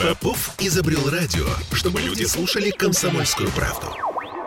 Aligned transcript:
Попов 0.00 0.54
изобрел 0.60 1.10
радио, 1.10 1.44
чтобы 1.72 2.00
люди 2.00 2.22
слушали 2.22 2.70
комсомольскую 2.70 3.50
правду. 3.50 3.88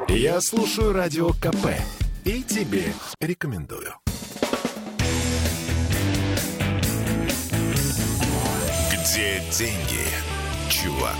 Я 0.07 0.39
слушаю 0.39 0.93
радио 0.93 1.33
КП 1.33 1.75
и 2.23 2.41
тебе 2.41 2.93
рекомендую. 3.19 3.93
Где 8.93 9.43
деньги, 9.51 10.07
чувак? 10.69 11.17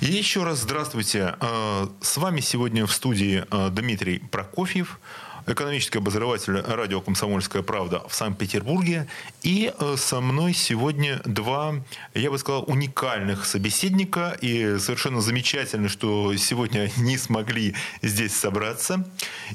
И 0.00 0.06
еще 0.06 0.44
раз 0.44 0.60
здравствуйте. 0.60 1.34
А, 1.40 1.90
с 2.00 2.16
вами 2.16 2.40
сегодня 2.40 2.86
в 2.86 2.92
студии 2.92 3.44
а, 3.50 3.70
Дмитрий 3.70 4.20
Прокофьев 4.20 5.00
экономический 5.48 5.98
обозреватель 5.98 6.60
радио 6.60 7.00
«Комсомольская 7.00 7.62
правда» 7.62 8.02
в 8.08 8.14
Санкт-Петербурге. 8.14 9.08
И 9.42 9.72
э, 9.78 9.94
со 9.96 10.20
мной 10.20 10.52
сегодня 10.52 11.20
два, 11.24 11.74
я 12.14 12.30
бы 12.30 12.38
сказал, 12.38 12.64
уникальных 12.66 13.46
собеседника. 13.46 14.36
И 14.40 14.78
совершенно 14.78 15.20
замечательно, 15.20 15.88
что 15.88 16.36
сегодня 16.36 16.90
они 16.96 17.16
смогли 17.16 17.74
здесь 18.02 18.36
собраться. 18.36 19.08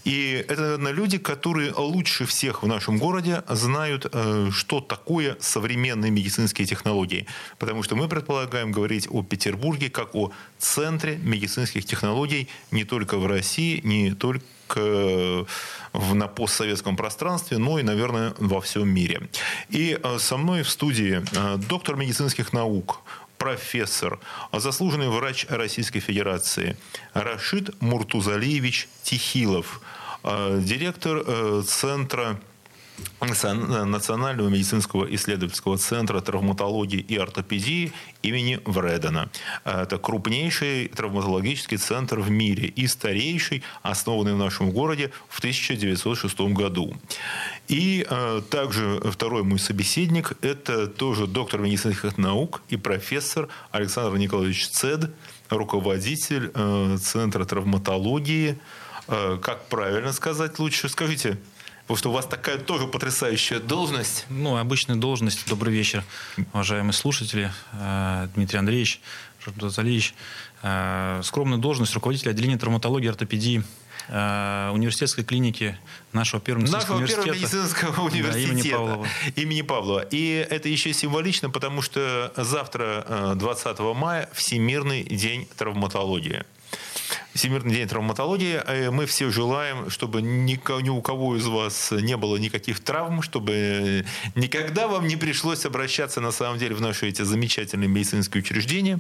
И 0.03 0.43
это, 0.47 0.61
наверное, 0.61 0.91
люди, 0.91 1.17
которые 1.17 1.71
лучше 1.73 2.25
всех 2.25 2.63
в 2.63 2.67
нашем 2.67 2.97
городе 2.97 3.43
знают, 3.47 4.07
э, 4.11 4.49
что 4.51 4.81
такое 4.81 5.37
современные 5.39 6.11
медицинские 6.11 6.65
технологии. 6.65 7.27
Потому 7.59 7.83
что 7.83 7.95
мы 7.95 8.07
предполагаем 8.07 8.71
говорить 8.71 9.07
о 9.09 9.21
Петербурге 9.23 9.89
как 9.89 10.15
о 10.15 10.31
центре 10.63 11.17
медицинских 11.17 11.85
технологий 11.85 12.47
не 12.71 12.83
только 12.83 13.17
в 13.17 13.27
России, 13.27 13.81
не 13.83 14.13
только 14.13 15.45
в, 15.93 16.15
на 16.15 16.27
постсоветском 16.27 16.95
пространстве, 16.95 17.57
но 17.57 17.79
и, 17.79 17.83
наверное, 17.83 18.33
во 18.39 18.59
всем 18.61 18.89
мире. 18.89 19.29
И 19.69 19.99
э, 20.01 20.17
со 20.19 20.37
мной 20.37 20.63
в 20.63 20.69
студии 20.69 21.21
э, 21.21 21.57
доктор 21.57 21.95
медицинских 21.95 22.53
наук, 22.53 23.01
профессор, 23.37 24.19
заслуженный 24.51 25.09
врач 25.09 25.45
Российской 25.49 25.99
Федерации 25.99 26.77
Рашид 27.13 27.79
Муртузалиевич 27.81 28.87
Тихилов, 29.03 29.81
э, 30.23 30.61
директор 30.63 31.63
Центра 31.63 32.39
Национального 33.19 34.49
медицинского 34.49 35.13
исследовательского 35.15 35.77
центра 35.77 36.19
травматологии 36.19 36.99
и 36.99 37.17
ортопедии 37.17 37.93
имени 38.21 38.59
Вредена. 38.65 39.29
Это 39.63 39.97
крупнейший 39.97 40.89
травматологический 40.89 41.77
центр 41.77 42.19
в 42.19 42.29
мире 42.29 42.67
и 42.67 42.87
старейший, 42.87 43.63
основанный 43.81 44.33
в 44.33 44.37
нашем 44.37 44.71
городе 44.71 45.11
в 45.29 45.39
1906 45.39 46.39
году. 46.53 46.95
И 47.67 48.05
э, 48.09 48.41
также 48.49 49.01
второй 49.05 49.43
мой 49.43 49.59
собеседник– 49.59 50.33
это 50.41 50.87
тоже 50.87 51.27
доктор 51.27 51.61
медицинских 51.61 52.17
наук 52.17 52.61
и 52.69 52.77
профессор 52.77 53.47
Александр 53.71 54.17
Николаевич 54.17 54.67
Цед, 54.67 55.11
руководитель 55.49 56.51
э, 56.53 56.97
Центра 57.01 57.45
травматологии. 57.45 58.59
Э, 59.07 59.37
как 59.41 59.67
правильно 59.67 60.11
сказать 60.11 60.59
лучше? 60.59 60.89
Скажите, 60.89 61.37
Потому 61.83 61.97
что 61.97 62.09
у 62.09 62.13
вас 62.13 62.25
такая 62.25 62.57
тоже 62.57 62.87
потрясающая 62.87 63.59
должность. 63.59 64.25
Ну, 64.29 64.55
обычная 64.55 64.95
должность. 64.95 65.47
Добрый 65.49 65.73
вечер, 65.73 66.03
уважаемые 66.53 66.93
слушатели. 66.93 67.51
Э, 67.73 68.29
Дмитрий 68.35 68.59
Андреевич, 68.59 69.01
Жорж 69.43 69.77
Алиевич. 69.77 70.13
Э, 70.61 71.19
скромная 71.23 71.57
должность 71.57 71.93
руководителя 71.93 72.31
отделения 72.31 72.57
травматологии 72.57 73.07
и 73.07 73.09
ортопедии 73.09 73.63
э, 74.07 74.69
университетской 74.73 75.25
клиники 75.25 75.77
нашего 76.13 76.41
первого 76.41 76.61
медицинского 76.61 76.99
нашего 76.99 77.25
университета. 77.25 77.25
Первого 77.25 77.41
медицинского 77.41 78.05
университета. 78.05 78.47
Да, 78.47 78.53
имени 78.53 78.71
Павлова. 78.71 79.07
Имени 79.35 79.61
Павлова. 79.61 80.07
И 80.09 80.47
это 80.49 80.69
еще 80.69 80.93
символично, 80.93 81.49
потому 81.49 81.81
что 81.81 82.31
завтра, 82.37 83.33
20 83.35 83.79
мая, 83.93 84.29
Всемирный 84.31 85.03
день 85.03 85.49
травматологии. 85.57 86.45
Всемирный 87.33 87.73
день 87.73 87.87
травматологии. 87.87 88.61
Э, 88.65 88.91
мы 88.91 89.05
все 89.05 89.29
желаем, 89.31 89.89
чтобы 89.89 90.21
ни, 90.21 90.59
у 90.89 91.01
кого 91.01 91.35
из 91.35 91.45
вас 91.45 91.91
не 91.91 92.15
было 92.17 92.37
никаких 92.37 92.79
травм, 92.79 93.21
чтобы 93.21 94.05
никогда 94.35 94.87
вам 94.87 95.07
не 95.07 95.15
пришлось 95.15 95.65
обращаться 95.65 96.21
на 96.21 96.31
самом 96.31 96.59
деле 96.59 96.75
в 96.75 96.81
наши 96.81 97.07
эти 97.09 97.23
замечательные 97.23 97.87
медицинские 97.87 98.41
учреждения. 98.41 98.99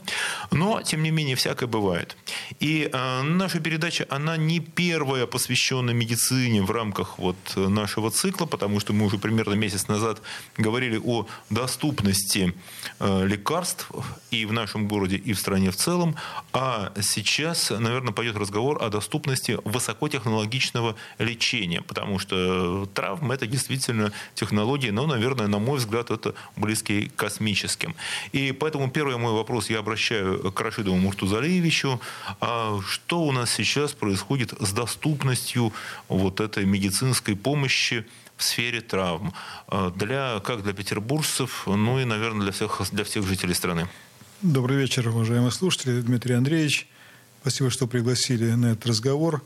Но, 0.51 0.81
тем 0.81 1.03
не 1.03 1.11
менее, 1.11 1.35
всякое 1.35 1.67
бывает. 1.67 2.17
И 2.59 2.89
э, 2.91 3.21
наша 3.21 3.59
передача, 3.59 4.07
она 4.09 4.37
не 4.37 4.59
первая 4.59 5.27
посвященная 5.27 5.93
медицине 5.93 6.63
в 6.63 6.71
рамках 6.71 7.19
вот 7.19 7.37
нашего 7.55 8.09
цикла, 8.09 8.45
потому 8.45 8.79
что 8.79 8.93
мы 8.93 9.05
уже 9.05 9.17
примерно 9.17 9.53
месяц 9.53 9.87
назад 9.87 10.21
говорили 10.57 10.99
о 11.03 11.27
доступности 11.49 12.53
э, 12.99 13.27
лекарств 13.27 13.89
и 14.31 14.45
в 14.45 14.53
нашем 14.53 14.87
городе, 14.87 15.17
и 15.17 15.33
в 15.33 15.39
стране 15.39 15.71
в 15.71 15.75
целом. 15.75 16.15
А 16.51 16.91
сейчас, 17.01 17.71
наверное, 17.83 18.13
пойдет 18.13 18.35
разговор 18.35 18.81
о 18.81 18.89
доступности 18.89 19.59
высокотехнологичного 19.63 20.95
лечения, 21.19 21.81
потому 21.81 22.19
что 22.19 22.87
травм 22.93 23.31
это 23.31 23.45
действительно 23.45 24.11
технологии, 24.35 24.89
но, 24.89 25.05
наверное, 25.05 25.47
на 25.47 25.59
мой 25.59 25.77
взгляд, 25.77 26.11
это 26.11 26.33
близкие 26.55 27.09
к 27.09 27.15
космическим. 27.15 27.95
И 28.31 28.51
поэтому 28.51 28.89
первый 28.89 29.17
мой 29.17 29.33
вопрос 29.33 29.69
я 29.69 29.79
обращаю 29.79 30.51
к 30.51 30.61
Рашидову 30.61 30.97
Муртузалиевичу. 30.97 32.01
А 32.41 32.79
что 32.87 33.21
у 33.21 33.31
нас 33.31 33.51
сейчас 33.51 33.93
происходит 33.93 34.53
с 34.59 34.71
доступностью 34.71 35.73
вот 36.07 36.39
этой 36.39 36.65
медицинской 36.65 37.35
помощи 37.35 38.05
в 38.37 38.43
сфере 38.43 38.81
травм 38.81 39.33
а 39.67 39.91
для, 39.91 40.39
как 40.43 40.63
для 40.63 40.73
петербуржцев, 40.73 41.63
ну 41.67 41.99
и, 41.99 42.05
наверное, 42.05 42.43
для 42.43 42.51
всех, 42.51 42.81
для 42.91 43.03
всех 43.03 43.27
жителей 43.27 43.53
страны? 43.53 43.87
Добрый 44.41 44.77
вечер, 44.77 45.07
уважаемые 45.07 45.51
слушатели. 45.51 46.01
Дмитрий 46.01 46.33
Андреевич. 46.33 46.87
Спасибо, 47.43 47.69
что 47.69 47.87
пригласили 47.87 48.51
на 48.51 48.67
этот 48.67 48.85
разговор. 48.85 49.43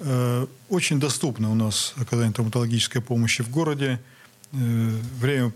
Э, 0.00 0.46
очень 0.68 1.00
доступно 1.00 1.50
у 1.50 1.54
нас 1.54 1.94
оказание 1.96 2.30
травматологической 2.30 3.00
помощи 3.00 3.42
в 3.42 3.48
городе. 3.48 3.98
Э, 4.52 4.56
время 5.18 5.50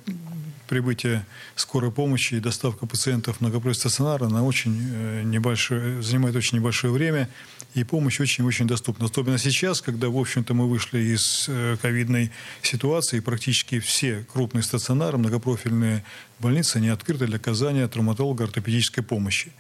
прибытия 0.69 1.27
скорой 1.55 1.93
помощи 1.93 2.37
и 2.37 2.41
доставка 2.41 2.87
пациентов 2.87 3.37
в 3.37 3.41
многопрофильный 3.43 3.75
стационар, 3.75 4.23
она 4.23 4.43
очень 4.43 4.75
э, 4.75 5.23
небольшое, 5.23 6.01
занимает 6.01 6.35
очень 6.35 6.57
небольшое 6.57 6.95
время, 6.95 7.29
и 7.75 7.85
помощь 7.85 8.21
очень-очень 8.21 8.67
доступна. 8.67 9.05
Особенно 9.05 9.37
сейчас, 9.37 9.83
когда, 9.83 10.09
в 10.09 10.17
общем-то, 10.17 10.55
мы 10.55 10.71
вышли 10.71 10.99
из 10.99 11.51
ковидной 11.83 12.31
ситуации, 12.63 13.21
практически 13.21 13.81
все 13.81 14.25
крупные 14.33 14.63
стационары, 14.63 15.19
многопрофильные 15.19 16.05
больницы, 16.39 16.79
они 16.79 16.89
открыты 16.89 17.27
для 17.27 17.37
оказания 17.37 17.87
травматолого-ортопедической 17.87 19.05
помощи. 19.05 19.53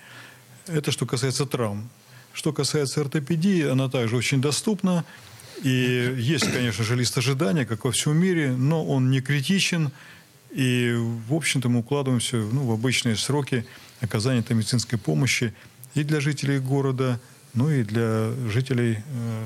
Это 0.66 0.92
что 0.92 1.04
касается 1.04 1.44
травм. 1.44 1.90
Что 2.32 2.52
касается 2.52 3.00
ортопедии, 3.00 3.66
она 3.66 3.88
также 3.88 4.16
очень 4.16 4.40
доступна. 4.40 5.04
И 5.62 6.14
есть, 6.18 6.50
конечно 6.50 6.82
же, 6.82 6.96
лист 6.96 7.16
ожидания, 7.18 7.64
как 7.64 7.84
во 7.84 7.92
всем 7.92 8.16
мире, 8.16 8.52
но 8.52 8.84
он 8.84 9.10
не 9.10 9.20
критичен. 9.20 9.92
И, 10.50 10.94
в 11.28 11.34
общем-то, 11.34 11.68
мы 11.68 11.80
укладываемся 11.80 12.36
ну, 12.36 12.66
в 12.66 12.72
обычные 12.72 13.16
сроки 13.16 13.64
оказания 14.00 14.40
этой 14.40 14.54
медицинской 14.54 14.98
помощи 14.98 15.54
и 15.94 16.02
для 16.04 16.20
жителей 16.20 16.58
города, 16.58 17.20
ну 17.54 17.70
и 17.70 17.82
для 17.84 18.32
жителей 18.48 18.98
э, 18.98 19.44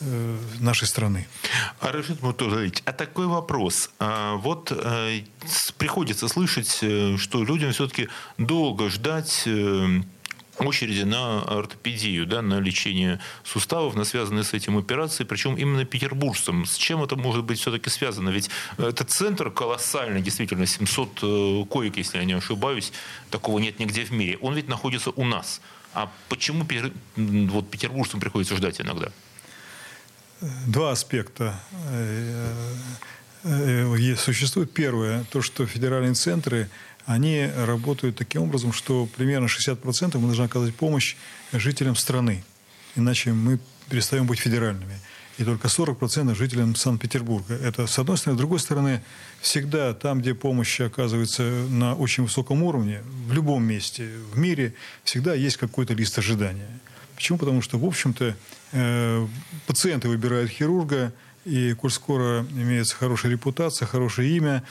э, 0.00 0.36
нашей 0.60 0.88
страны. 0.88 1.26
А, 1.80 1.92
Рашид 1.92 2.22
Мутузович, 2.22 2.82
а 2.84 2.92
такой 2.92 3.26
вопрос. 3.26 3.90
А, 3.98 4.34
вот 4.36 4.72
э, 4.72 5.20
приходится 5.76 6.28
слышать, 6.28 6.78
э, 6.82 7.16
что 7.16 7.44
людям 7.44 7.72
все-таки 7.72 8.08
долго 8.38 8.90
ждать 8.90 9.44
э, 9.46 10.02
очереди 10.60 11.02
на 11.02 11.42
ортопедию, 11.42 12.26
да, 12.26 12.42
на 12.42 12.60
лечение 12.60 13.20
суставов, 13.44 13.94
на 13.94 14.04
связанные 14.04 14.44
с 14.44 14.54
этим 14.54 14.76
операции, 14.76 15.24
причем 15.24 15.56
именно 15.56 15.84
петербуржцам. 15.84 16.66
С 16.66 16.76
чем 16.76 17.02
это 17.02 17.16
может 17.16 17.44
быть 17.44 17.58
все-таки 17.60 17.90
связано? 17.90 18.30
Ведь 18.30 18.50
этот 18.76 19.10
центр 19.10 19.50
колоссальный, 19.50 20.22
действительно, 20.22 20.66
700 20.66 21.18
э, 21.22 21.64
коек, 21.70 21.96
если 21.96 22.18
я 22.18 22.24
не 22.24 22.34
ошибаюсь, 22.34 22.92
такого 23.30 23.58
нет 23.58 23.78
нигде 23.78 24.04
в 24.04 24.10
мире. 24.12 24.38
Он 24.40 24.54
ведь 24.54 24.68
находится 24.68 25.10
у 25.10 25.24
нас. 25.24 25.60
А 25.94 26.10
почему 26.28 26.66
вот, 27.16 27.70
петербуржцам 27.70 28.20
приходится 28.20 28.56
ждать 28.56 28.80
иногда? 28.80 29.10
Два 30.66 30.92
аспекта 30.92 31.60
э, 31.90 32.52
э, 33.44 34.16
существует. 34.16 34.72
Первое, 34.72 35.24
то, 35.30 35.42
что 35.42 35.66
федеральные 35.66 36.14
центры 36.14 36.68
они 37.08 37.50
работают 37.56 38.16
таким 38.16 38.42
образом, 38.42 38.74
что 38.74 39.08
примерно 39.16 39.46
60% 39.46 40.18
мы 40.18 40.26
должны 40.26 40.44
оказывать 40.44 40.74
помощь 40.74 41.16
жителям 41.54 41.96
страны. 41.96 42.44
Иначе 42.96 43.32
мы 43.32 43.58
перестаем 43.88 44.26
быть 44.26 44.38
федеральными. 44.40 44.92
И 45.38 45.44
только 45.44 45.68
40% 45.68 46.34
жителям 46.34 46.76
Санкт-Петербурга. 46.76 47.54
Это 47.54 47.86
с 47.86 47.98
одной 47.98 48.18
стороны. 48.18 48.36
С 48.36 48.38
другой 48.40 48.58
стороны, 48.60 49.02
всегда 49.40 49.94
там, 49.94 50.20
где 50.20 50.34
помощь 50.34 50.78
оказывается 50.82 51.42
на 51.70 51.94
очень 51.94 52.24
высоком 52.24 52.62
уровне, 52.62 53.00
в 53.26 53.32
любом 53.32 53.64
месте 53.64 54.10
в 54.30 54.38
мире, 54.38 54.74
всегда 55.02 55.32
есть 55.32 55.56
какой-то 55.56 55.94
лист 55.94 56.18
ожидания. 56.18 56.68
Почему? 57.14 57.38
Потому 57.38 57.62
что, 57.62 57.78
в 57.78 57.86
общем-то, 57.86 58.36
э, 58.72 59.26
пациенты 59.66 60.08
выбирают 60.08 60.50
хирурга, 60.50 61.14
и 61.46 61.72
коль 61.72 61.90
скоро 61.90 62.46
имеется 62.50 62.94
хорошая 62.96 63.32
репутация, 63.32 63.86
хорошее 63.86 64.36
имя, 64.36 64.62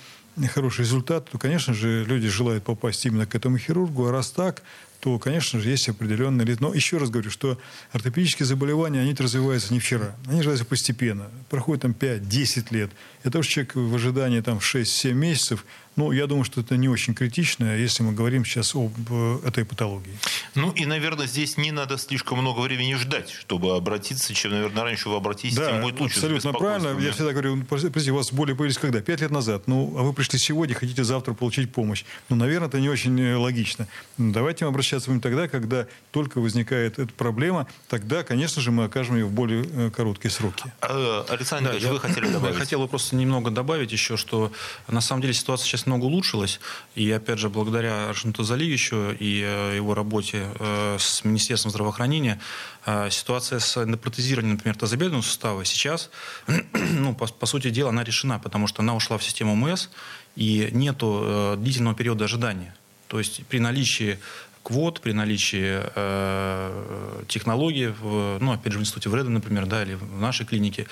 хороший 0.46 0.82
результат, 0.82 1.30
то, 1.32 1.40
конечно 1.40 1.74
же, 1.74 2.06
люди 2.06 2.28
желают 2.28 2.64
попасть 2.64 3.06
именно 3.06 3.26
к 3.26 3.34
этому 3.34 3.58
хирургу. 3.58 4.06
А 4.06 4.12
раз 4.12 4.30
так, 4.30 4.62
то, 5.00 5.18
конечно 5.18 5.60
же, 5.60 5.70
есть 5.70 5.90
определенные... 5.90 6.58
Но 6.60 6.74
еще 6.74 6.98
раз 6.98 7.10
говорю, 7.10 7.32
что 7.32 7.60
ортопедические 7.92 8.46
заболевания, 8.46 9.02
они 9.02 9.14
развиваются 9.14 9.74
не 9.74 9.80
вчера. 9.80 10.16
Они 10.28 10.40
развиваются 10.40 10.66
постепенно. 10.66 11.28
Проходит 11.50 11.82
там 11.84 11.96
5-10 12.00 12.68
лет. 12.72 12.92
Это 13.24 13.40
уж 13.40 13.48
человек 13.48 13.76
в 13.76 13.96
ожидании 13.96 14.42
там 14.42 14.58
6-7 14.58 15.14
месяцев, 15.14 15.66
ну, 15.98 16.12
я 16.12 16.28
думаю, 16.28 16.44
что 16.44 16.62
это 16.62 16.78
не 16.78 16.88
очень 16.88 17.16
критично, 17.16 17.76
если 17.76 18.04
мы 18.04 18.14
говорим 18.14 18.46
сейчас 18.46 18.76
об 18.76 18.94
э, 19.10 19.40
этой 19.44 19.66
патологии. 19.66 20.16
Ну, 20.54 20.72
и, 20.72 20.86
наверное, 20.86 21.26
здесь 21.26 21.58
не 21.58 21.72
надо 21.72 21.98
слишком 21.98 22.38
много 22.38 22.60
времени 22.60 22.94
ждать, 22.94 23.32
чтобы 23.32 23.76
обратиться, 23.76 24.32
чем, 24.36 24.52
наверное, 24.52 24.84
раньше 24.84 25.10
вы 25.10 25.16
обратитесь, 25.16 25.58
да, 25.58 25.72
тем 25.72 25.82
будет 25.82 26.00
лучше. 26.00 26.18
абсолютно 26.18 26.54
правильно. 26.54 27.00
Я 27.00 27.12
всегда 27.14 27.32
говорю, 27.32 27.64
простите, 27.68 28.12
у 28.12 28.16
вас 28.16 28.32
боли 28.32 28.54
появились 28.54 28.78
когда? 28.78 29.02
Пять 29.02 29.22
лет 29.22 29.32
назад. 29.32 29.64
Ну, 29.66 29.96
а 29.98 30.04
вы 30.04 30.14
пришли 30.14 30.38
сегодня, 30.38 30.76
хотите 30.76 31.04
завтра 31.04 31.34
получить 31.34 31.74
помощь. 31.74 32.06
Ну, 32.30 32.36
наверное, 32.36 32.68
это 32.68 32.80
не 32.80 32.90
очень 32.90 33.20
э, 33.20 33.36
логично. 33.36 33.88
Ну, 34.20 34.32
давайте 34.32 34.66
мы 34.66 34.70
обращаться 34.70 35.10
будем 35.10 35.22
тогда, 35.22 35.48
когда 35.48 35.88
только 36.12 36.40
возникает 36.40 37.00
эта 37.00 37.12
проблема. 37.12 37.66
Тогда, 37.90 38.22
конечно 38.22 38.62
же, 38.62 38.70
мы 38.70 38.84
окажем 38.84 39.16
ее 39.16 39.26
в 39.26 39.32
более 39.32 39.66
э, 39.74 39.90
короткие 39.90 40.30
сроки. 40.30 40.72
А, 40.82 41.26
Александр 41.28 41.80
да, 41.82 41.92
вы 41.92 42.00
хотели 42.00 42.28
добавить? 42.32 42.54
Я 42.54 42.60
хотел 42.60 42.82
бы 42.82 42.88
просто 42.88 43.16
немного 43.16 43.50
добавить 43.50 43.92
еще, 43.92 44.16
что 44.16 44.52
на 44.88 45.02
самом 45.02 45.24
деле 45.24 45.34
ситуация 45.34 45.66
сейчас 45.66 45.87
много 45.88 46.06
улучшилось. 46.06 46.60
И 46.96 47.10
опять 47.12 47.40
же, 47.40 47.50
благодаря 47.50 48.10
Аршинту 48.10 48.44
Заливичу 48.44 49.12
и 49.20 49.42
э, 49.44 49.76
его 49.76 49.94
работе 49.94 50.48
э, 50.60 50.98
с 51.00 51.24
Министерством 51.24 51.72
здравоохранения, 51.72 52.40
э, 52.86 53.10
ситуация 53.10 53.60
с 53.60 53.78
эндопротезированием, 53.78 54.56
например, 54.56 54.78
тазобедренного 54.78 55.24
сустава 55.24 55.66
сейчас, 55.66 56.10
ну, 56.74 57.16
по, 57.16 57.28
по 57.28 57.46
сути 57.46 57.70
дела, 57.70 57.90
она 57.90 58.04
решена, 58.04 58.40
потому 58.40 58.68
что 58.68 58.82
она 58.82 58.96
ушла 58.96 59.18
в 59.18 59.24
систему 59.24 59.56
МС, 59.56 59.90
и 60.36 60.70
нету 60.72 61.56
длительного 61.58 61.96
периода 61.96 62.26
ожидания. 62.26 62.76
То 63.08 63.18
есть 63.20 63.46
при 63.48 63.60
наличии 63.60 64.20
квот 64.68 65.00
при 65.00 65.14
наличии 65.14 65.82
э, 65.96 67.24
технологий, 67.30 67.88
в, 67.88 68.38
ну, 68.42 68.52
опять 68.52 68.74
же, 68.74 68.80
в 68.80 68.82
институте 68.82 69.10
Вреда, 69.10 69.30
например, 69.30 69.66
да, 69.66 69.84
или 69.84 69.94
в 69.94 70.20
нашей 70.20 70.46
клинике, 70.46 70.88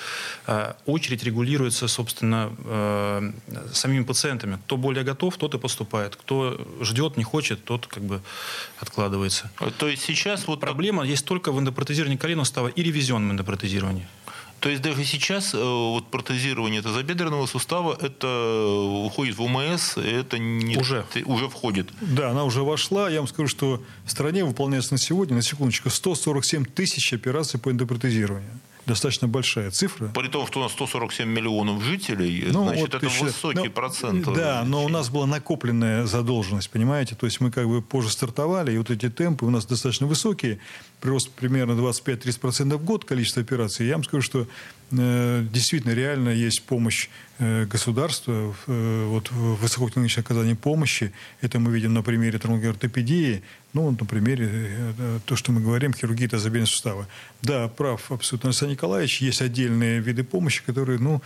э, 0.46 0.72
очередь 0.86 1.24
регулируется, 1.24 1.86
собственно, 1.88 2.50
э, 2.64 3.32
самими 3.72 4.04
пациентами. 4.04 4.58
Кто 4.64 4.76
более 4.78 5.04
готов, 5.04 5.36
тот 5.36 5.54
и 5.54 5.58
поступает. 5.58 6.16
Кто 6.16 6.58
ждет, 6.80 7.18
не 7.18 7.24
хочет, 7.24 7.64
тот 7.64 7.86
как 7.86 8.02
бы 8.02 8.22
откладывается. 8.80 9.50
То 9.78 9.88
есть 9.88 10.02
сейчас 10.04 10.46
вот... 10.46 10.60
Проблема 10.60 11.04
есть 11.04 11.26
только 11.26 11.52
в 11.52 11.58
эндопротезировании 11.58 12.16
коленного 12.16 12.44
сустава 12.44 12.68
и 12.68 12.82
ревизионном 12.82 13.32
эндопротезировании. 13.32 14.06
То 14.60 14.70
есть 14.70 14.82
даже 14.82 15.04
сейчас 15.04 15.54
э, 15.54 15.58
вот 15.58 16.10
протезирование 16.10 16.82
тазобедренного 16.82 17.46
сустава 17.46 17.96
это 18.00 18.66
уходит 19.04 19.36
в 19.36 19.42
ОМС, 19.42 19.96
это 19.96 20.38
не 20.38 20.76
уже 20.76 21.04
уже 21.24 21.48
входит. 21.48 21.88
Да, 22.00 22.30
она 22.30 22.44
уже 22.44 22.62
вошла. 22.62 23.08
Я 23.10 23.18
вам 23.18 23.28
скажу, 23.28 23.48
что 23.48 23.82
в 24.04 24.10
стране 24.10 24.44
выполняется 24.44 24.94
на 24.94 24.98
сегодня, 24.98 25.36
на 25.36 25.42
секундочку, 25.42 25.90
147 25.90 26.64
тысяч 26.64 27.12
операций 27.12 27.60
по 27.60 27.70
эндопротезированию 27.70 28.60
достаточно 28.86 29.28
большая 29.28 29.70
цифра. 29.70 30.08
При 30.14 30.28
том, 30.28 30.46
что 30.46 30.60
у 30.60 30.62
нас 30.62 30.72
147 30.72 31.28
миллионов 31.28 31.82
жителей, 31.82 32.46
ну, 32.52 32.64
значит, 32.64 32.94
вот, 32.94 33.02
это 33.02 33.24
высокий 33.24 33.68
ну, 33.68 33.70
процент. 33.70 34.32
Да, 34.32 34.64
но 34.64 34.84
у 34.84 34.88
нас 34.88 35.10
была 35.10 35.26
накопленная 35.26 36.06
задолженность, 36.06 36.70
понимаете? 36.70 37.14
То 37.14 37.26
есть 37.26 37.40
мы 37.40 37.50
как 37.50 37.66
бы 37.66 37.82
позже 37.82 38.10
стартовали, 38.10 38.72
и 38.72 38.78
вот 38.78 38.90
эти 38.90 39.10
темпы 39.10 39.44
у 39.44 39.50
нас 39.50 39.66
достаточно 39.66 40.06
высокие. 40.06 40.60
Прирост 41.00 41.30
примерно 41.30 41.72
25-30% 41.72 42.76
в 42.76 42.84
год 42.84 43.04
количество 43.04 43.42
операций. 43.42 43.86
Я 43.86 43.94
вам 43.94 44.04
скажу, 44.04 44.22
что 44.22 44.46
действительно 44.90 45.92
реально 45.92 46.28
есть 46.28 46.62
помощь 46.62 47.08
э, 47.38 47.64
государства 47.64 48.54
э, 48.66 49.04
вот, 49.08 49.30
в 49.30 49.56
высокотехнологичном 49.56 50.24
оказании 50.24 50.54
помощи. 50.54 51.12
Это 51.40 51.58
мы 51.58 51.72
видим 51.72 51.92
на 51.92 52.02
примере 52.02 52.38
травмоортопедии, 52.38 53.42
ну, 53.72 53.90
на 53.90 54.06
примере 54.06 54.94
то, 55.26 55.36
что 55.36 55.52
мы 55.52 55.60
говорим, 55.60 55.92
хирургии 55.92 56.28
тазобедренного 56.28 56.66
сустава. 56.70 57.08
Да, 57.42 57.68
прав 57.68 58.12
абсолютно 58.12 58.50
Александр 58.50 58.72
Николаевич, 58.72 59.20
есть 59.20 59.42
отдельные 59.42 60.00
виды 60.00 60.24
помощи, 60.24 60.62
которые, 60.64 60.98
ну, 60.98 61.20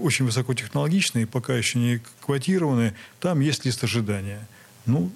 очень 0.00 0.24
высокотехнологичные, 0.24 1.26
пока 1.26 1.54
еще 1.54 1.78
не 1.78 2.00
квотированы. 2.20 2.94
Там 3.20 3.40
есть 3.40 3.64
лист 3.64 3.82
ожидания. 3.84 4.46
Ну, 4.86 5.10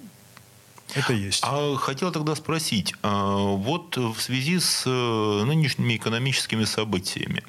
это 0.95 1.13
есть. 1.13 1.41
А 1.43 1.77
хотел 1.77 2.13
тогда 2.13 2.35
спросить, 2.35 2.95
а 3.03 3.37
вот 3.37 3.97
в 3.97 4.21
связи 4.21 4.59
с 4.59 4.85
э, 4.87 5.45
нынешними 5.45 5.97
экономическими 5.97 6.65
событиями 6.65 7.43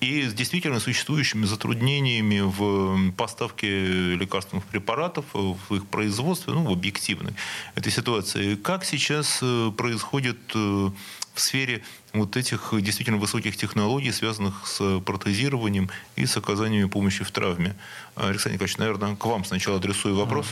и 0.00 0.28
с 0.28 0.34
действительно 0.34 0.80
существующими 0.80 1.46
затруднениями 1.46 2.40
в 2.40 3.12
поставке 3.12 4.14
лекарственных 4.16 4.64
препаратов, 4.64 5.24
в 5.32 5.74
их 5.74 5.86
производстве, 5.86 6.52
ну, 6.52 6.64
в 6.64 6.72
объективной 6.72 7.32
этой 7.74 7.90
ситуации, 7.90 8.56
как 8.56 8.84
сейчас 8.84 9.38
э, 9.40 9.72
происходит 9.76 10.38
э, 10.54 10.58
в 10.58 11.40
сфере 11.40 11.82
вот 12.12 12.36
этих 12.36 12.74
действительно 12.80 13.18
высоких 13.18 13.56
технологий, 13.56 14.12
связанных 14.12 14.66
с 14.66 15.00
протезированием 15.00 15.90
и 16.16 16.26
с 16.26 16.36
оказанием 16.36 16.88
помощи 16.90 17.24
в 17.24 17.30
травме. 17.30 17.74
Александр 18.14 18.54
Николаевич, 18.54 18.76
наверное, 18.76 19.16
к 19.16 19.24
вам 19.24 19.44
сначала 19.44 19.78
адресую 19.78 20.16
вопрос. 20.16 20.46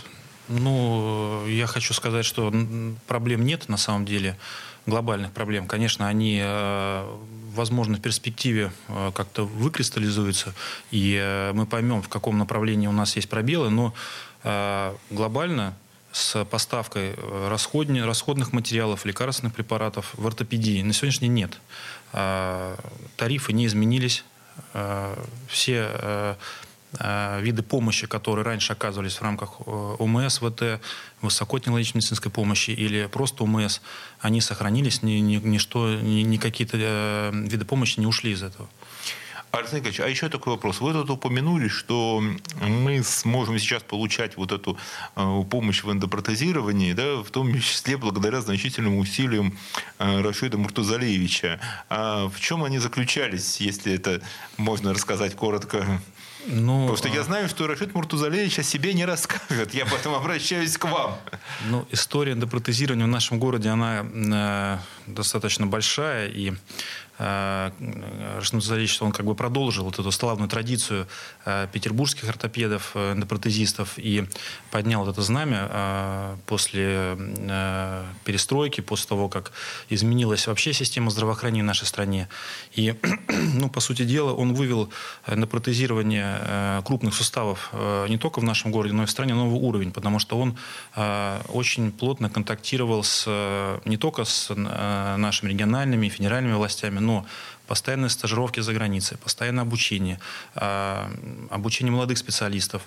А. 0.49 0.53
Ну, 0.53 1.47
я 1.47 1.67
хочу 1.67 1.95
сказать, 1.95 2.25
что 2.25 2.53
проблем 3.07 3.45
нет 3.45 3.69
на 3.69 3.77
самом 3.77 4.05
деле, 4.05 4.37
глобальных 4.87 5.33
проблем. 5.33 5.67
Конечно, 5.67 6.09
они, 6.09 6.41
э, 6.43 7.19
возможно, 7.55 7.97
в 7.97 8.01
перспективе 8.01 8.73
э, 8.89 9.13
как-то 9.15 9.45
выкристаллизуются, 9.45 10.55
и 10.91 11.19
э, 11.21 11.53
мы 11.53 11.67
поймем, 11.67 12.03
в 12.03 12.09
каком 12.09 12.39
направлении 12.39 12.87
у 12.87 12.93
нас 12.93 13.17
есть 13.17 13.29
пробелы, 13.29 13.71
но 13.71 13.95
глобально 15.11 15.77
с 16.11 16.45
поставкой 16.45 17.15
расходни, 17.49 18.01
расходных 18.01 18.53
материалов, 18.53 19.05
лекарственных 19.05 19.55
препаратов 19.55 20.15
в 20.17 20.27
ортопедии 20.27 20.83
на 20.83 20.93
сегодняшний 20.93 21.29
день 21.29 21.37
нет. 21.37 21.61
Тарифы 23.17 23.53
не 23.53 23.67
изменились. 23.67 24.25
Все 25.47 25.89
Э, 25.93 26.35
виды 27.41 27.63
помощи, 27.63 28.07
которые 28.07 28.45
раньше 28.45 28.73
оказывались 28.73 29.17
в 29.17 29.23
рамках 29.23 29.61
э, 29.67 29.97
ОМС, 29.99 30.39
ВТ, 30.39 30.81
высокотехнологичной 31.23 31.99
медицинской 31.99 32.31
помощи 32.31 32.71
или 32.71 33.07
просто 33.07 33.45
ОМС, 33.45 33.81
они 34.21 34.41
сохранились, 34.41 35.03
ни, 35.03 35.13
ни, 35.13 35.37
ничто, 35.37 35.95
ни, 35.95 36.21
ни 36.23 36.37
какие-то 36.37 36.77
э, 36.79 37.31
виды 37.33 37.65
помощи 37.65 37.99
не 37.99 38.07
ушли 38.07 38.33
из 38.33 38.43
этого. 38.43 38.69
Александр 39.53 39.89
Николаевич, 39.89 40.01
а 40.01 40.09
еще 40.09 40.29
такой 40.31 40.55
вопрос. 40.55 40.81
Вы 40.81 40.95
тут 40.95 41.11
упомянули, 41.11 41.69
что 41.69 42.23
мы 42.63 43.03
сможем 43.03 43.59
сейчас 43.59 43.83
получать 43.83 44.39
вот 44.39 44.51
эту 44.51 44.79
помощь 45.51 45.83
в 45.85 45.93
эндопротезировании, 45.93 46.95
да, 46.95 47.17
в 47.17 47.31
том 47.31 47.53
числе 47.61 47.99
благодаря 47.99 48.41
значительным 48.41 48.97
усилиям 48.97 49.59
Рашида 49.99 50.57
Муртузалиевича. 50.57 51.61
А 51.91 52.29
в 52.31 52.41
чем 52.41 52.65
они 52.65 52.79
заключались, 52.79 53.61
если 53.61 53.93
это 53.93 54.23
можно 54.57 54.95
рассказать 54.95 55.37
коротко? 55.37 56.01
Ну, 56.47 56.81
Потому 56.89 56.97
что 56.97 57.09
я 57.09 57.21
а 57.21 57.25
знаю, 57.25 57.49
что 57.49 57.67
Рашид 57.67 57.95
Муртузалевич 57.95 58.59
о 58.59 58.63
себе 58.63 58.95
не 58.95 59.05
расскажет. 59.05 59.75
Я 59.75 59.87
поэтому 59.87 60.17
обращаюсь 60.23 60.77
к 60.77 60.85
вам. 60.85 61.19
Ну, 61.69 61.87
история 61.91 62.33
эндопротезирования 62.33 63.07
в 63.07 63.09
нашем 63.09 63.39
городе, 63.39 63.69
она 63.69 64.05
э, 64.05 64.79
достаточно 65.07 65.67
большая. 65.67 66.29
И 66.29 66.53
Э, 67.23 67.71
Рашид 68.37 68.63
Зарич, 68.63 69.01
он 69.01 69.13
как 69.13 69.27
бы 69.27 69.35
продолжил 69.35 69.85
вот 69.85 69.99
эту 69.99 70.11
славную 70.11 70.49
традицию 70.49 71.07
э, 71.45 71.69
петербургских 71.73 72.29
ортопедов, 72.29 72.93
э, 72.95 73.13
эндопротезистов 73.13 73.97
и 73.97 74.25
поднял 74.71 75.05
вот 75.05 75.13
это 75.13 75.23
знамя 75.23 76.39
после 76.47 77.17
перестройки, 78.25 78.81
после 78.81 79.09
того, 79.09 79.29
как 79.29 79.53
изменилась 79.89 80.47
вообще 80.47 80.73
система 80.73 81.11
здравоохранения 81.11 81.63
в 81.63 81.67
нашей 81.67 81.87
стране. 81.87 82.29
И, 82.73 82.95
ну, 83.55 83.69
по 83.69 83.81
сути 83.81 84.05
дела, 84.05 84.33
он 84.33 84.55
вывел 84.55 84.91
на 85.27 85.47
протезирование 85.47 86.83
крупных 86.85 87.15
суставов 87.15 87.73
не 88.09 88.19
только 88.19 88.41
в 88.41 88.45
нашем 88.45 88.73
городе, 88.73 88.95
но 88.95 89.03
и 89.03 89.07
в 89.07 89.11
стране 89.11 89.35
новый 89.35 89.61
уровень, 89.61 89.93
потому 89.93 90.19
что 90.19 90.39
он 90.39 90.57
очень 91.49 91.93
плотно 91.93 92.31
контактировал 92.31 93.05
с, 93.05 93.27
не 93.85 93.97
только 93.97 94.25
с 94.25 94.55
нашими 94.55 95.51
региональными 95.51 96.07
и 96.07 96.11
федеральными 96.11 96.55
властями, 96.55 96.99
но 96.99 97.12
но 97.13 97.27
постоянные 97.67 98.11
стажировки 98.11 98.61
за 98.61 98.73
границей, 98.73 99.17
постоянное 99.19 99.63
обучение, 99.63 100.19
а, 100.55 101.11
обучение 101.51 101.93
молодых 101.93 102.19
специалистов, 102.19 102.83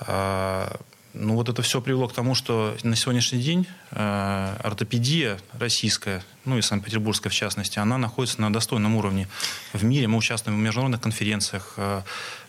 а, 0.00 0.76
Ну 1.12 1.34
вот 1.34 1.48
это 1.48 1.60
все 1.62 1.80
привело 1.80 2.06
к 2.06 2.12
тому, 2.12 2.36
что 2.36 2.76
на 2.84 2.94
сегодняшний 2.94 3.42
день 3.42 3.66
э, 3.90 4.56
ортопедия 4.62 5.38
российская, 5.58 6.22
ну 6.44 6.58
и 6.58 6.62
Санкт-Петербургская 6.62 7.30
в 7.30 7.34
частности, 7.34 7.78
она 7.78 7.98
находится 7.98 8.40
на 8.40 8.52
достойном 8.52 8.96
уровне 8.96 9.28
в 9.72 9.84
мире. 9.84 10.08
Мы 10.08 10.16
участвуем 10.16 10.58
в 10.58 10.60
международных 10.60 11.00
конференциях. 11.00 11.74
Э, 11.76 12.02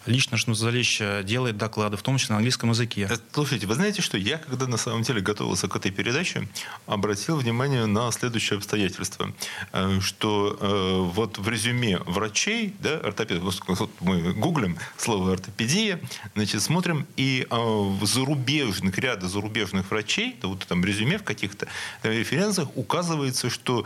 лично 0.06 0.38
Шнузалищ 0.38 1.02
делает 1.24 1.58
доклады, 1.58 1.98
в 1.98 2.02
том 2.02 2.18
числе 2.18 2.34
на 2.34 2.38
английском 2.38 2.70
языке. 2.70 3.08
Э, 3.10 3.18
слушайте, 3.34 3.68
вы 3.68 3.76
знаете, 3.76 4.02
что 4.02 4.18
я, 4.18 4.38
когда 4.38 4.68
на 4.68 4.78
самом 4.78 5.04
деле 5.04 5.22
готовился 5.22 5.68
к 5.68 5.76
этой 5.76 5.92
передаче, 5.92 6.48
обратил 6.86 7.38
внимание 7.38 7.86
на 7.86 8.12
следующее 8.12 8.58
обстоятельство, 8.58 9.34
э, 9.74 10.00
что 10.02 10.58
вот 11.14 11.38
в 11.38 11.50
резюме 11.50 11.98
врачей, 12.00 12.74
да, 12.80 12.98
ортопед, 12.98 13.42
вот 13.42 13.92
мы 14.00 14.34
гуглим 14.34 14.78
слово 14.98 15.34
ортопедия, 15.34 16.00
значит, 16.36 16.62
смотрим, 16.62 17.06
и 17.18 17.48
в 17.50 18.06
зарубежных, 18.06 18.98
ряда 18.98 19.28
зарубежных 19.28 19.90
врачей, 19.92 20.38
да, 20.42 20.48
вот 20.48 20.66
там 20.66 20.84
резюме 20.86 21.18
в 21.18 21.24
каких-то 21.24 21.68
референциях 22.04 22.70
указывается, 22.76 23.50
что 23.50 23.81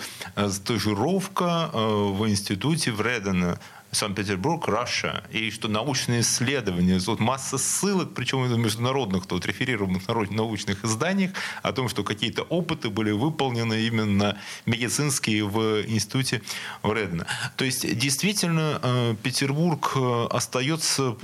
стажировка 0.50 1.70
в 1.74 2.28
институте 2.28 2.92
Вредена 2.92 3.60
Санкт-Петербург, 3.96 4.68
Раша, 4.68 5.24
и 5.32 5.50
что 5.50 5.68
научные 5.68 6.22
исследования, 6.22 7.00
вот 7.08 7.20
масса 7.20 7.58
ссылок, 7.58 8.14
причем 8.14 8.44
в 8.44 8.58
международных, 8.58 9.26
то 9.26 9.36
вот, 9.36 9.46
реферированных 9.46 10.08
научных 10.08 10.84
изданиях, 10.84 11.32
о 11.64 11.72
том, 11.72 11.90
что 11.90 12.04
какие-то 12.04 12.44
опыты 12.44 12.90
были 12.90 13.12
выполнены 13.12 13.86
именно 13.88 14.38
медицинские 14.66 15.46
в 15.46 15.84
институте 15.88 16.42
Вредена. 16.84 17.26
То 17.56 17.66
есть, 17.66 17.98
действительно, 17.98 18.80
э, 18.82 19.16
Петербург 19.24 19.94
э, 19.96 20.28
остается 20.30 21.16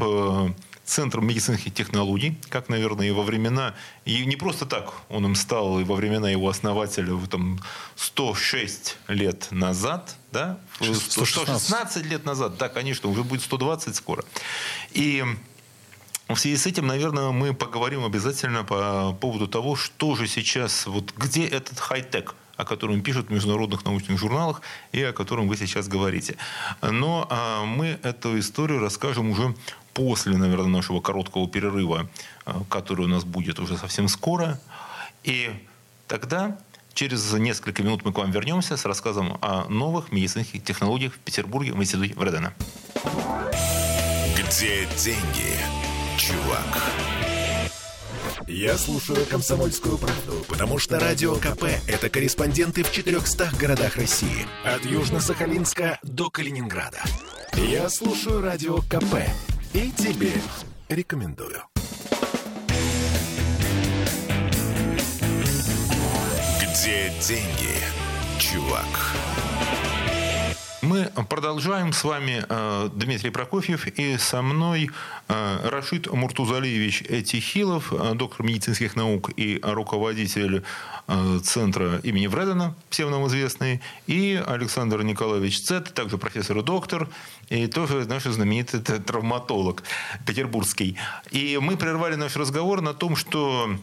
центром 0.91 1.25
медицинских 1.25 1.73
технологий, 1.73 2.37
как, 2.49 2.67
наверное, 2.67 3.07
и 3.07 3.11
во 3.11 3.23
времена, 3.23 3.75
и 4.03 4.25
не 4.25 4.35
просто 4.35 4.65
так 4.65 4.91
он 5.07 5.25
им 5.25 5.35
стал 5.35 5.79
и 5.79 5.85
во 5.85 5.95
времена 5.95 6.29
его 6.29 6.49
основателя 6.49 7.17
там, 7.27 7.61
106 7.95 8.97
лет 9.07 9.47
назад, 9.51 10.17
да? 10.33 10.59
116. 10.79 11.11
116 11.11 12.05
лет 12.05 12.25
назад, 12.25 12.57
да, 12.57 12.67
конечно, 12.67 13.09
уже 13.09 13.23
будет 13.23 13.41
120 13.41 13.95
скоро. 13.95 14.25
И 14.91 15.23
в 16.27 16.35
связи 16.35 16.57
с 16.57 16.65
этим, 16.65 16.87
наверное, 16.87 17.31
мы 17.31 17.53
поговорим 17.53 18.03
обязательно 18.03 18.65
по 18.65 19.13
поводу 19.13 19.47
того, 19.47 19.77
что 19.77 20.15
же 20.15 20.27
сейчас, 20.27 20.87
вот 20.87 21.13
где 21.15 21.47
этот 21.47 21.79
хай-тек, 21.79 22.35
о 22.57 22.65
котором 22.65 23.01
пишут 23.01 23.27
в 23.27 23.31
международных 23.31 23.85
научных 23.85 24.19
журналах 24.19 24.61
и 24.91 25.01
о 25.01 25.13
котором 25.13 25.47
вы 25.47 25.57
сейчас 25.57 25.87
говорите. 25.87 26.35
Но 26.81 27.27
а, 27.29 27.65
мы 27.65 27.99
эту 28.03 28.37
историю 28.37 28.79
расскажем 28.79 29.31
уже 29.31 29.55
после, 30.01 30.35
наверное, 30.35 30.67
нашего 30.67 30.99
короткого 30.99 31.47
перерыва, 31.47 32.09
а, 32.45 32.63
который 32.69 33.05
у 33.05 33.07
нас 33.07 33.23
будет 33.23 33.59
уже 33.59 33.77
совсем 33.77 34.07
скоро. 34.07 34.59
И 35.23 35.51
тогда 36.07 36.57
Через 36.93 37.31
несколько 37.31 37.83
минут 37.83 38.03
мы 38.03 38.11
к 38.11 38.17
вам 38.17 38.31
вернемся 38.31 38.75
с 38.75 38.83
рассказом 38.83 39.37
о 39.41 39.65
новых 39.69 40.11
медицинских 40.11 40.61
технологиях 40.61 41.13
в 41.13 41.19
Петербурге 41.19 41.71
в 41.71 41.81
институте 41.81 42.13
Вредена. 42.15 42.53
Где 44.35 44.85
деньги, 44.97 45.55
чувак? 46.17 46.81
Я 48.45 48.77
слушаю 48.77 49.25
«Комсомольскую 49.25 49.97
правду», 49.97 50.45
потому 50.49 50.79
что 50.79 50.99
«Радио 50.99 51.35
КП»— 51.35 51.63
это 51.87 52.09
корреспонденты 52.09 52.83
в 52.83 52.91
400 52.91 53.51
городах 53.57 53.95
России. 53.95 54.45
От 54.65 54.83
Южно-Сахалинска 54.85 55.97
до 56.03 56.29
Калининграда. 56.29 57.01
Я 57.55 57.89
слушаю 57.89 58.41
«Радио 58.41 58.79
КП» 58.81 59.15
и 59.73 59.89
тебе 59.91 60.33
рекомендую. 60.89 61.61
Где 66.59 67.11
деньги, 67.21 67.77
чувак? 68.39 69.10
Мы 70.91 71.09
продолжаем 71.29 71.93
с 71.93 72.03
вами 72.03 72.43
э, 72.49 72.89
Дмитрий 72.93 73.29
Прокофьев 73.29 73.87
и 73.87 74.17
со 74.17 74.41
мной 74.41 74.89
э, 75.29 75.69
Рашид 75.69 76.11
Муртузалиевич 76.11 77.03
Этихилов, 77.03 77.93
э, 77.93 78.13
доктор 78.13 78.45
медицинских 78.45 78.97
наук 78.97 79.29
и 79.37 79.61
руководитель 79.63 80.63
центра 81.43 81.99
имени 82.03 82.27
Вредена, 82.27 82.75
всем 82.89 83.09
нам 83.09 83.25
известный, 83.27 83.81
и 84.07 84.41
Александр 84.45 85.01
Николаевич 85.03 85.61
Цет, 85.61 85.93
также 85.93 86.17
профессор 86.17 86.57
и 86.57 86.61
доктор, 86.61 87.07
и 87.47 87.67
тоже 87.67 88.05
наш 88.05 88.23
знаменитый 88.23 88.81
травматолог 88.81 89.83
петербургский. 90.25 90.97
И 91.31 91.57
мы 91.61 91.77
прервали 91.77 92.15
наш 92.15 92.35
разговор 92.35 92.81
на 92.81 92.93
том, 92.93 93.15
что 93.15 93.77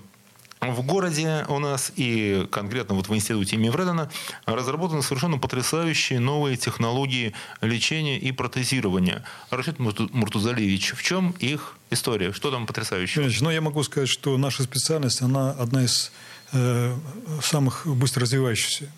в 0.61 0.83
городе 0.83 1.45
у 1.49 1.59
нас 1.59 1.93
и 1.97 2.47
конкретно 2.51 2.95
вот 2.95 3.09
в 3.09 3.15
институте 3.15 3.57
имени 3.57 3.71
Вредена 3.71 4.11
разработаны 4.47 5.03
совершенно 5.03 5.39
потрясающие 5.39 6.19
новые 6.19 6.57
технологии 6.57 7.33
лечения 7.61 8.19
и 8.19 8.33
протезирования. 8.33 9.25
Рашид 9.51 9.79
Муртузалевич, 9.79 10.95
в 10.95 11.03
чем 11.03 11.35
их 11.39 11.77
история? 11.91 12.33
Что 12.33 12.51
там 12.51 12.67
потрясающего? 12.67 13.25
Значит, 13.25 13.43
ну, 13.43 13.51
я 13.51 13.61
могу 13.61 13.83
сказать, 13.85 14.09
что 14.09 14.37
наша 14.37 14.65
специальность, 14.65 15.23
она 15.23 15.53
одна 15.53 15.85
из 15.85 16.11
э, 16.53 16.97
самых 17.43 17.87
быстро 17.87 18.23
развивающихся. 18.23 18.91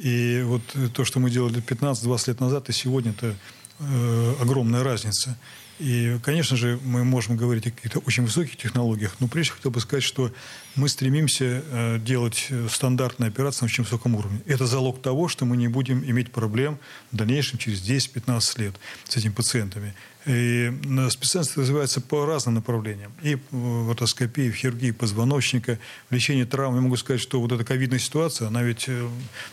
И 0.00 0.42
вот 0.44 0.62
то, 0.94 1.04
что 1.04 1.20
мы 1.20 1.30
делали 1.30 1.62
15-20 1.62 2.28
лет 2.28 2.40
назад, 2.40 2.68
и 2.68 2.72
сегодня, 2.72 3.12
это 3.12 3.36
э, 3.78 4.34
огромная 4.40 4.82
разница. 4.82 5.36
И, 5.80 6.18
конечно 6.22 6.58
же, 6.58 6.78
мы 6.84 7.04
можем 7.04 7.38
говорить 7.38 7.66
о 7.66 7.70
каких-то 7.70 8.00
очень 8.00 8.24
высоких 8.24 8.58
технологиях, 8.58 9.16
но 9.18 9.28
прежде 9.28 9.52
хотел 9.52 9.70
бы 9.70 9.80
сказать, 9.80 10.04
что 10.04 10.30
мы 10.76 10.90
стремимся 10.90 11.64
э, 11.64 11.98
делать 11.98 12.48
э, 12.50 12.68
стандартные 12.70 13.28
операции 13.28 13.62
на 13.62 13.66
очень 13.66 13.84
высоком 13.84 14.14
уровне. 14.14 14.40
Это 14.46 14.66
залог 14.66 15.00
того, 15.00 15.28
что 15.28 15.46
мы 15.46 15.56
не 15.56 15.68
будем 15.68 16.04
иметь 16.04 16.32
проблем 16.32 16.78
в 17.12 17.16
дальнейшем 17.16 17.58
через 17.58 17.80
10-15 17.80 18.60
лет 18.60 18.74
с 19.08 19.16
этими 19.16 19.32
пациентами. 19.32 19.94
И 20.26 20.70
специальность 21.10 21.56
развивается 21.56 22.00
по 22.00 22.26
разным 22.26 22.56
направлениям. 22.56 23.12
И 23.22 23.38
в 23.50 23.90
отоскопии, 23.90 24.50
в 24.50 24.54
хирургии 24.54 24.90
позвоночника, 24.90 25.78
в 26.10 26.14
лечении 26.14 26.44
травм. 26.44 26.74
Я 26.74 26.80
могу 26.82 26.96
сказать, 26.96 27.22
что 27.22 27.40
вот 27.40 27.52
эта 27.52 27.64
ковидная 27.64 27.98
ситуация, 27.98 28.48
она 28.48 28.62
ведь 28.62 28.84
э, 28.88 29.08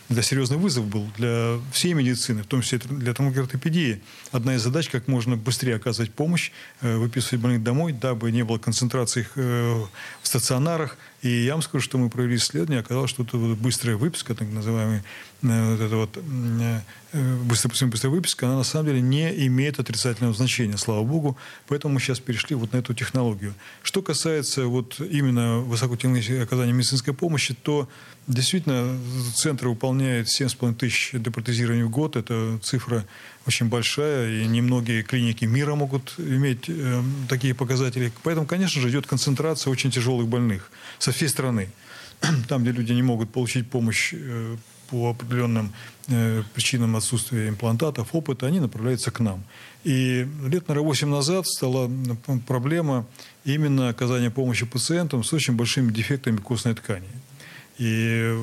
для 0.09 0.21
серьезный 0.21 0.57
вызов 0.57 0.85
был 0.85 1.09
для 1.17 1.59
всей 1.71 1.93
медицины, 1.93 2.43
в 2.43 2.47
том 2.47 2.61
числе 2.61 2.79
для 2.79 3.13
томографии. 3.13 4.01
Одна 4.31 4.55
из 4.55 4.61
задач, 4.61 4.89
как 4.89 5.07
можно 5.07 5.37
быстрее 5.37 5.75
оказывать 5.75 6.13
помощь, 6.13 6.51
э, 6.81 6.97
выписывать 6.97 7.41
больных 7.41 7.63
домой, 7.63 7.93
дабы 7.93 8.31
не 8.31 8.43
было 8.43 8.57
концентрации 8.57 9.27
э, 9.35 9.85
в 10.21 10.27
стационарах, 10.27 10.97
и 11.23 11.29
я 11.29 11.53
вам 11.53 11.63
скажу, 11.63 11.83
что 11.83 11.97
мы 11.97 12.09
провели 12.09 12.35
исследование, 12.35 12.81
оказалось, 12.81 13.09
что 13.09 13.23
это 13.23 13.37
вот 13.37 13.57
быстрая 13.57 13.97
выписка, 13.97 14.35
так 14.35 14.47
называемая, 14.49 15.03
э, 15.41 15.71
вот 15.71 15.81
эта 15.81 15.95
вот 15.95 16.17
э, 16.17 17.35
быстрая, 17.43 17.89
быстрая 17.89 18.13
выписка, 18.13 18.45
она 18.45 18.57
на 18.57 18.63
самом 18.63 18.87
деле 18.87 19.01
не 19.01 19.47
имеет 19.47 19.79
отрицательного 19.79 20.35
значения, 20.35 20.77
слава 20.77 21.03
богу. 21.03 21.35
Поэтому 21.67 21.95
мы 21.95 21.99
сейчас 21.99 22.19
перешли 22.19 22.55
вот 22.55 22.73
на 22.73 22.77
эту 22.77 22.93
технологию. 22.93 23.55
Что 23.81 24.03
касается 24.03 24.67
вот 24.67 24.99
именно 24.99 25.59
высокотехнологического 25.59 26.43
оказания 26.43 26.73
медицинской 26.73 27.13
помощи, 27.15 27.55
то 27.55 27.89
действительно 28.27 28.99
центр 29.35 29.69
выполняет 29.69 30.27
7,5 30.27 30.75
тысяч 30.75 31.11
депротезирований 31.13 31.83
в 31.83 31.89
год. 31.89 32.15
Это 32.15 32.59
цифра 32.61 33.05
очень 33.45 33.67
большая, 33.67 34.41
и 34.41 34.47
немногие 34.47 35.03
клиники 35.03 35.45
мира 35.45 35.75
могут 35.75 36.15
иметь 36.17 36.65
э, 36.67 37.01
такие 37.29 37.53
показатели. 37.53 38.11
Поэтому, 38.23 38.45
конечно 38.45 38.81
же, 38.81 38.89
идет 38.89 39.07
концентрация 39.07 39.71
очень 39.71 39.91
тяжелых 39.91 40.27
больных 40.27 40.69
со 40.99 41.11
всей 41.11 41.29
страны. 41.29 41.69
Там, 42.47 42.63
где 42.63 42.71
люди 42.71 42.91
не 42.91 43.03
могут 43.03 43.31
получить 43.31 43.69
помощь 43.69 44.13
э, 44.13 44.57
по 44.89 45.11
определенным 45.11 45.73
э, 46.07 46.43
причинам 46.53 46.95
отсутствия 46.95 47.47
имплантатов, 47.47 48.09
опыта, 48.13 48.47
они 48.47 48.59
направляются 48.59 49.11
к 49.11 49.21
нам. 49.21 49.43
И 49.83 50.27
лет, 50.43 50.67
наверное, 50.67 50.87
8 50.87 51.09
назад 51.09 51.47
стала 51.47 51.89
проблема 52.45 53.05
именно 53.45 53.89
оказания 53.89 54.29
помощи 54.29 54.65
пациентам 54.65 55.23
с 55.23 55.31
очень 55.31 55.53
большими 55.53 55.93
дефектами 55.93 56.37
костной 56.37 56.75
ткани. 56.75 57.07
И 57.77 58.33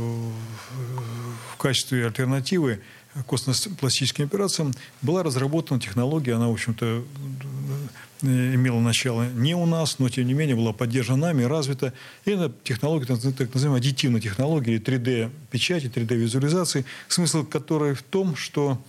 в 1.53 1.57
качестве 1.57 2.07
альтернативы 2.07 2.81
костно-пластическим 3.27 4.25
операциям 4.25 4.73
была 5.03 5.23
разработана 5.23 5.81
технология, 5.81 6.35
она, 6.35 6.49
в 6.49 6.53
общем-то, 6.53 7.05
имела 8.23 8.81
начало 8.81 9.29
не 9.31 9.55
у 9.55 9.67
нас, 9.67 9.99
но, 9.99 10.09
тем 10.09 10.27
не 10.27 10.35
менее, 10.35 10.57
была 10.57 10.73
поддержана 10.73 11.29
нами, 11.29 11.45
развита. 11.45 11.93
И 12.25 12.31
это 12.31 12.53
технология, 12.65 13.07
так 13.07 13.55
называемая 13.55 13.81
аддитивная 13.81 14.21
технология, 14.21 14.79
3D-печати, 14.79 15.87
3D-визуализации, 15.87 16.85
смысл 17.09 17.45
которой 17.45 17.95
в 17.95 18.03
том, 18.03 18.37
что... 18.37 18.83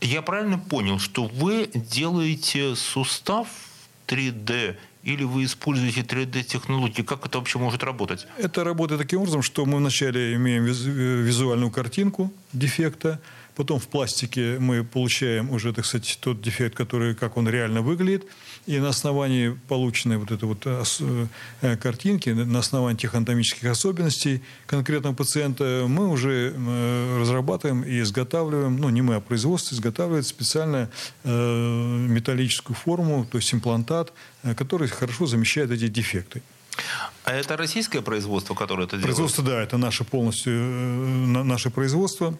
Я 0.00 0.22
правильно 0.22 0.58
понял, 0.58 0.98
что 0.98 1.26
вы 1.26 1.70
делаете 1.74 2.74
сустав 2.74 3.48
3D 4.08 4.76
или 5.02 5.24
вы 5.24 5.44
используете 5.44 6.02
3D-технологии? 6.02 7.02
Как 7.02 7.26
это 7.26 7.38
вообще 7.38 7.58
может 7.58 7.82
работать? 7.82 8.26
Это 8.38 8.64
работает 8.64 9.00
таким 9.00 9.20
образом, 9.20 9.42
что 9.42 9.64
мы 9.66 9.78
вначале 9.78 10.34
имеем 10.34 10.64
визуальную 10.64 11.70
картинку 11.70 12.32
дефекта, 12.52 13.20
Потом 13.54 13.78
в 13.78 13.88
пластике 13.88 14.58
мы 14.58 14.84
получаем 14.84 15.50
уже, 15.50 15.72
так 15.72 15.84
сказать, 15.84 16.18
тот 16.20 16.40
дефект, 16.40 16.74
который, 16.74 17.14
как 17.14 17.36
он 17.36 17.48
реально 17.48 17.82
выглядит. 17.82 18.24
И 18.66 18.78
на 18.78 18.88
основании 18.88 19.58
полученной 19.68 20.18
вот 20.18 20.30
этой 20.30 20.44
вот 20.44 20.62
э, 20.64 21.76
картинки, 21.76 22.30
на 22.30 22.58
основании 22.60 22.98
тех 22.98 23.14
анатомических 23.14 23.68
особенностей 23.68 24.42
конкретного 24.66 25.14
пациента, 25.14 25.84
мы 25.88 26.08
уже 26.08 26.54
разрабатываем 27.18 27.82
и 27.82 28.00
изготавливаем, 28.00 28.76
ну 28.76 28.88
не 28.88 29.02
мы, 29.02 29.16
а 29.16 29.20
производство 29.20 29.74
изготавливает 29.74 30.26
специально 30.26 30.90
металлическую 31.24 32.76
форму, 32.76 33.26
то 33.30 33.38
есть 33.38 33.52
имплантат, 33.52 34.12
который 34.56 34.88
хорошо 34.88 35.26
замещает 35.26 35.70
эти 35.70 35.88
дефекты. 35.88 36.42
А 37.24 37.32
это 37.32 37.56
российское 37.56 38.02
производство, 38.02 38.54
которое 38.54 38.84
это 38.84 38.96
делает? 38.96 39.04
Производство, 39.04 39.44
да, 39.44 39.62
это 39.62 39.76
наше 39.76 40.04
полностью 40.04 40.52
э, 40.52 41.42
наше 41.44 41.70
производство. 41.70 42.36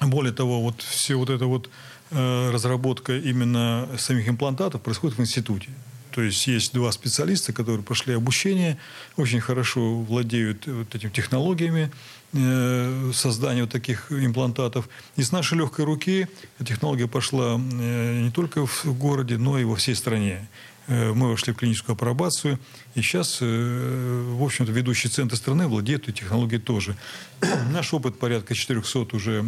Более 0.00 0.32
того, 0.32 0.62
вот 0.62 0.80
все 0.80 1.16
вот 1.16 1.30
эта 1.30 1.46
вот 1.46 1.68
э, 2.10 2.50
разработка 2.50 3.16
именно 3.16 3.88
самих 3.98 4.28
имплантатов 4.28 4.80
происходит 4.80 5.18
в 5.18 5.20
институте. 5.20 5.68
То 6.12 6.22
есть 6.22 6.46
есть 6.46 6.72
два 6.72 6.90
специалиста, 6.90 7.52
которые 7.52 7.82
прошли 7.82 8.14
обучение, 8.14 8.78
очень 9.16 9.40
хорошо 9.40 10.00
владеют 10.00 10.66
вот 10.66 10.94
этими 10.94 11.10
технологиями 11.10 11.90
э, 12.32 13.10
создания 13.14 13.62
вот 13.62 13.70
таких 13.70 14.10
имплантатов. 14.10 14.88
И 15.16 15.22
с 15.22 15.32
нашей 15.32 15.58
легкой 15.58 15.84
руки 15.84 16.28
технология 16.64 17.06
пошла 17.06 17.56
не 17.58 18.30
только 18.30 18.66
в 18.66 18.86
городе, 18.98 19.36
но 19.36 19.58
и 19.58 19.64
во 19.64 19.76
всей 19.76 19.94
стране. 19.94 20.48
Э, 20.90 21.12
мы 21.12 21.30
вошли 21.30 21.52
в 21.52 21.56
клиническую 21.56 21.94
апробацию, 21.94 22.58
и 22.96 23.02
сейчас, 23.02 23.38
э, 23.40 24.34
в 24.36 24.42
общем-то, 24.42 24.72
ведущий 24.72 25.08
центр 25.08 25.36
страны 25.36 25.68
владеет 25.68 26.02
этой 26.02 26.12
технологией 26.12 26.60
тоже. 26.60 26.96
Наш 27.72 27.94
опыт 27.94 28.18
порядка 28.18 28.54
400 28.56 29.16
уже 29.16 29.44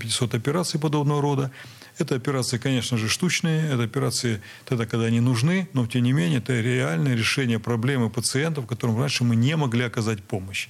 500 0.00 0.32
э, 0.32 0.36
операций 0.38 0.80
подобного 0.80 1.20
рода. 1.20 1.50
Это 1.98 2.14
операции, 2.14 2.56
конечно 2.56 2.96
же, 2.96 3.10
штучные, 3.10 3.68
это 3.68 3.82
операции 3.82 4.40
тогда, 4.64 4.86
когда 4.86 5.04
они 5.04 5.20
нужны, 5.20 5.68
но, 5.74 5.86
тем 5.86 6.02
не 6.02 6.12
менее, 6.12 6.38
это 6.38 6.58
реальное 6.58 7.14
решение 7.14 7.58
проблемы 7.58 8.08
пациентов, 8.08 8.66
которым 8.66 8.98
раньше 8.98 9.22
мы 9.22 9.36
не 9.36 9.56
могли 9.56 9.84
оказать 9.84 10.22
помощь. 10.22 10.68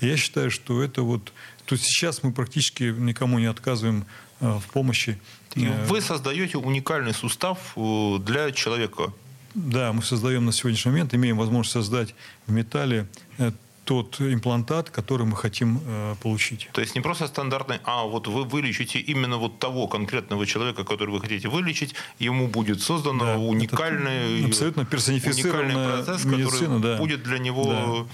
И 0.00 0.06
я 0.06 0.16
считаю, 0.16 0.50
что 0.50 0.82
это 0.82 1.02
вот... 1.02 1.34
То 1.66 1.74
есть 1.74 1.84
сейчас 1.84 2.22
мы 2.22 2.32
практически 2.32 2.84
никому 2.84 3.38
не 3.38 3.46
отказываем 3.46 4.06
в 4.40 4.64
помощи. 4.72 5.18
Вы 5.54 6.00
создаете 6.00 6.58
уникальный 6.58 7.14
сустав 7.14 7.74
для 7.76 8.50
человека, 8.50 9.12
да, 9.54 9.92
мы 9.92 10.02
создаем 10.02 10.44
на 10.44 10.52
сегодняшний 10.52 10.90
момент, 10.90 11.14
имеем 11.14 11.38
возможность 11.38 11.72
создать 11.72 12.14
в 12.46 12.52
металле 12.52 13.06
э, 13.38 13.52
тот 13.84 14.20
имплантат, 14.20 14.90
который 14.90 15.26
мы 15.26 15.36
хотим 15.36 15.80
э, 15.86 16.14
получить. 16.22 16.68
То 16.72 16.80
есть 16.80 16.94
не 16.94 17.00
просто 17.00 17.26
стандартный, 17.26 17.78
а 17.84 18.04
вот 18.04 18.26
вы 18.26 18.44
вылечите 18.44 18.98
именно 18.98 19.36
вот 19.36 19.58
того 19.58 19.86
конкретного 19.86 20.46
человека, 20.46 20.84
который 20.84 21.10
вы 21.10 21.20
хотите 21.20 21.48
вылечить, 21.48 21.94
ему 22.18 22.48
будет 22.48 22.82
создан 22.82 23.18
да, 23.18 23.38
уникальный, 23.38 24.46
абсолютно 24.46 24.84
персонифицированный 24.84 25.74
процесс, 25.74 26.24
медицина, 26.24 26.76
который 26.76 26.82
да. 26.82 26.96
будет 26.96 27.22
для 27.22 27.38
него... 27.38 27.64
Да. 27.64 28.06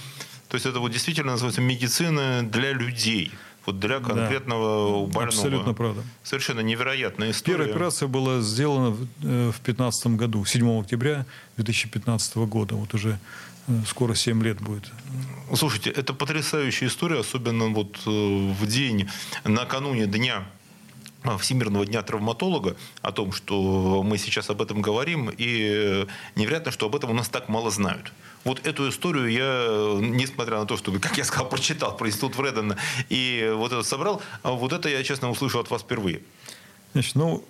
То 0.49 0.57
есть 0.57 0.67
это 0.67 0.81
вот 0.81 0.91
действительно 0.91 1.33
называется 1.33 1.61
медицина 1.61 2.43
для 2.43 2.73
людей 2.73 3.31
вот 3.67 3.79
для 3.79 4.01
конкретного 4.01 5.07
да, 5.07 5.13
больного. 5.13 5.27
Абсолютно 5.27 5.75
правда. 5.75 6.03
Совершенно 6.23 6.61
невероятная 6.61 7.31
история. 7.31 7.57
Первая 7.59 7.75
операция 7.75 8.09
была 8.09 8.41
сделана 8.41 8.91
в 8.91 9.07
2015 9.21 10.07
э, 10.07 10.09
году, 10.11 10.45
7 10.45 10.81
октября 10.81 11.27
2015 11.57 12.37
года. 12.37 12.75
Вот 12.75 12.95
уже 12.95 13.19
э, 13.69 13.73
скоро 13.87 14.15
7 14.15 14.43
лет 14.43 14.61
будет. 14.61 14.91
Слушайте, 15.55 15.91
это 15.91 16.15
потрясающая 16.15 16.89
история, 16.89 17.21
особенно 17.21 17.67
вот 17.69 17.99
э, 18.07 18.11
в 18.11 18.67
день, 18.67 19.09
накануне 19.45 20.07
дня 20.07 20.45
Всемирного 21.39 21.85
дня 21.85 22.03
травматолога, 22.03 22.77
о 23.03 23.13
том, 23.13 23.33
что 23.33 24.03
мы 24.03 24.17
сейчас 24.17 24.49
об 24.49 24.63
этом 24.63 24.81
говорим, 24.81 25.31
и 25.37 26.07
невероятно, 26.35 26.73
что 26.73 26.87
об 26.87 26.97
этом 26.97 27.11
у 27.11 27.15
нас 27.15 27.29
так 27.29 27.49
мало 27.49 27.71
знают. 27.71 28.11
Вот 28.45 28.67
эту 28.67 28.89
историю 28.89 29.31
я, 29.31 29.99
несмотря 30.01 30.59
на 30.59 30.67
то, 30.67 30.77
что, 30.77 30.93
как 30.99 31.19
я 31.19 31.25
сказал, 31.25 31.49
прочитал 31.49 31.97
про 31.97 32.09
институт 32.09 32.37
Вредена 32.37 32.77
и 33.09 33.53
вот 33.55 33.73
это 33.73 33.83
собрал, 33.83 34.23
а 34.43 34.53
вот 34.53 34.73
это 34.73 34.89
я, 34.89 35.03
честно, 35.03 35.31
услышал 35.31 35.61
от 35.61 35.71
вас 35.71 35.83
впервые. 35.83 36.23
Значит, 36.93 37.15
ну, 37.15 37.45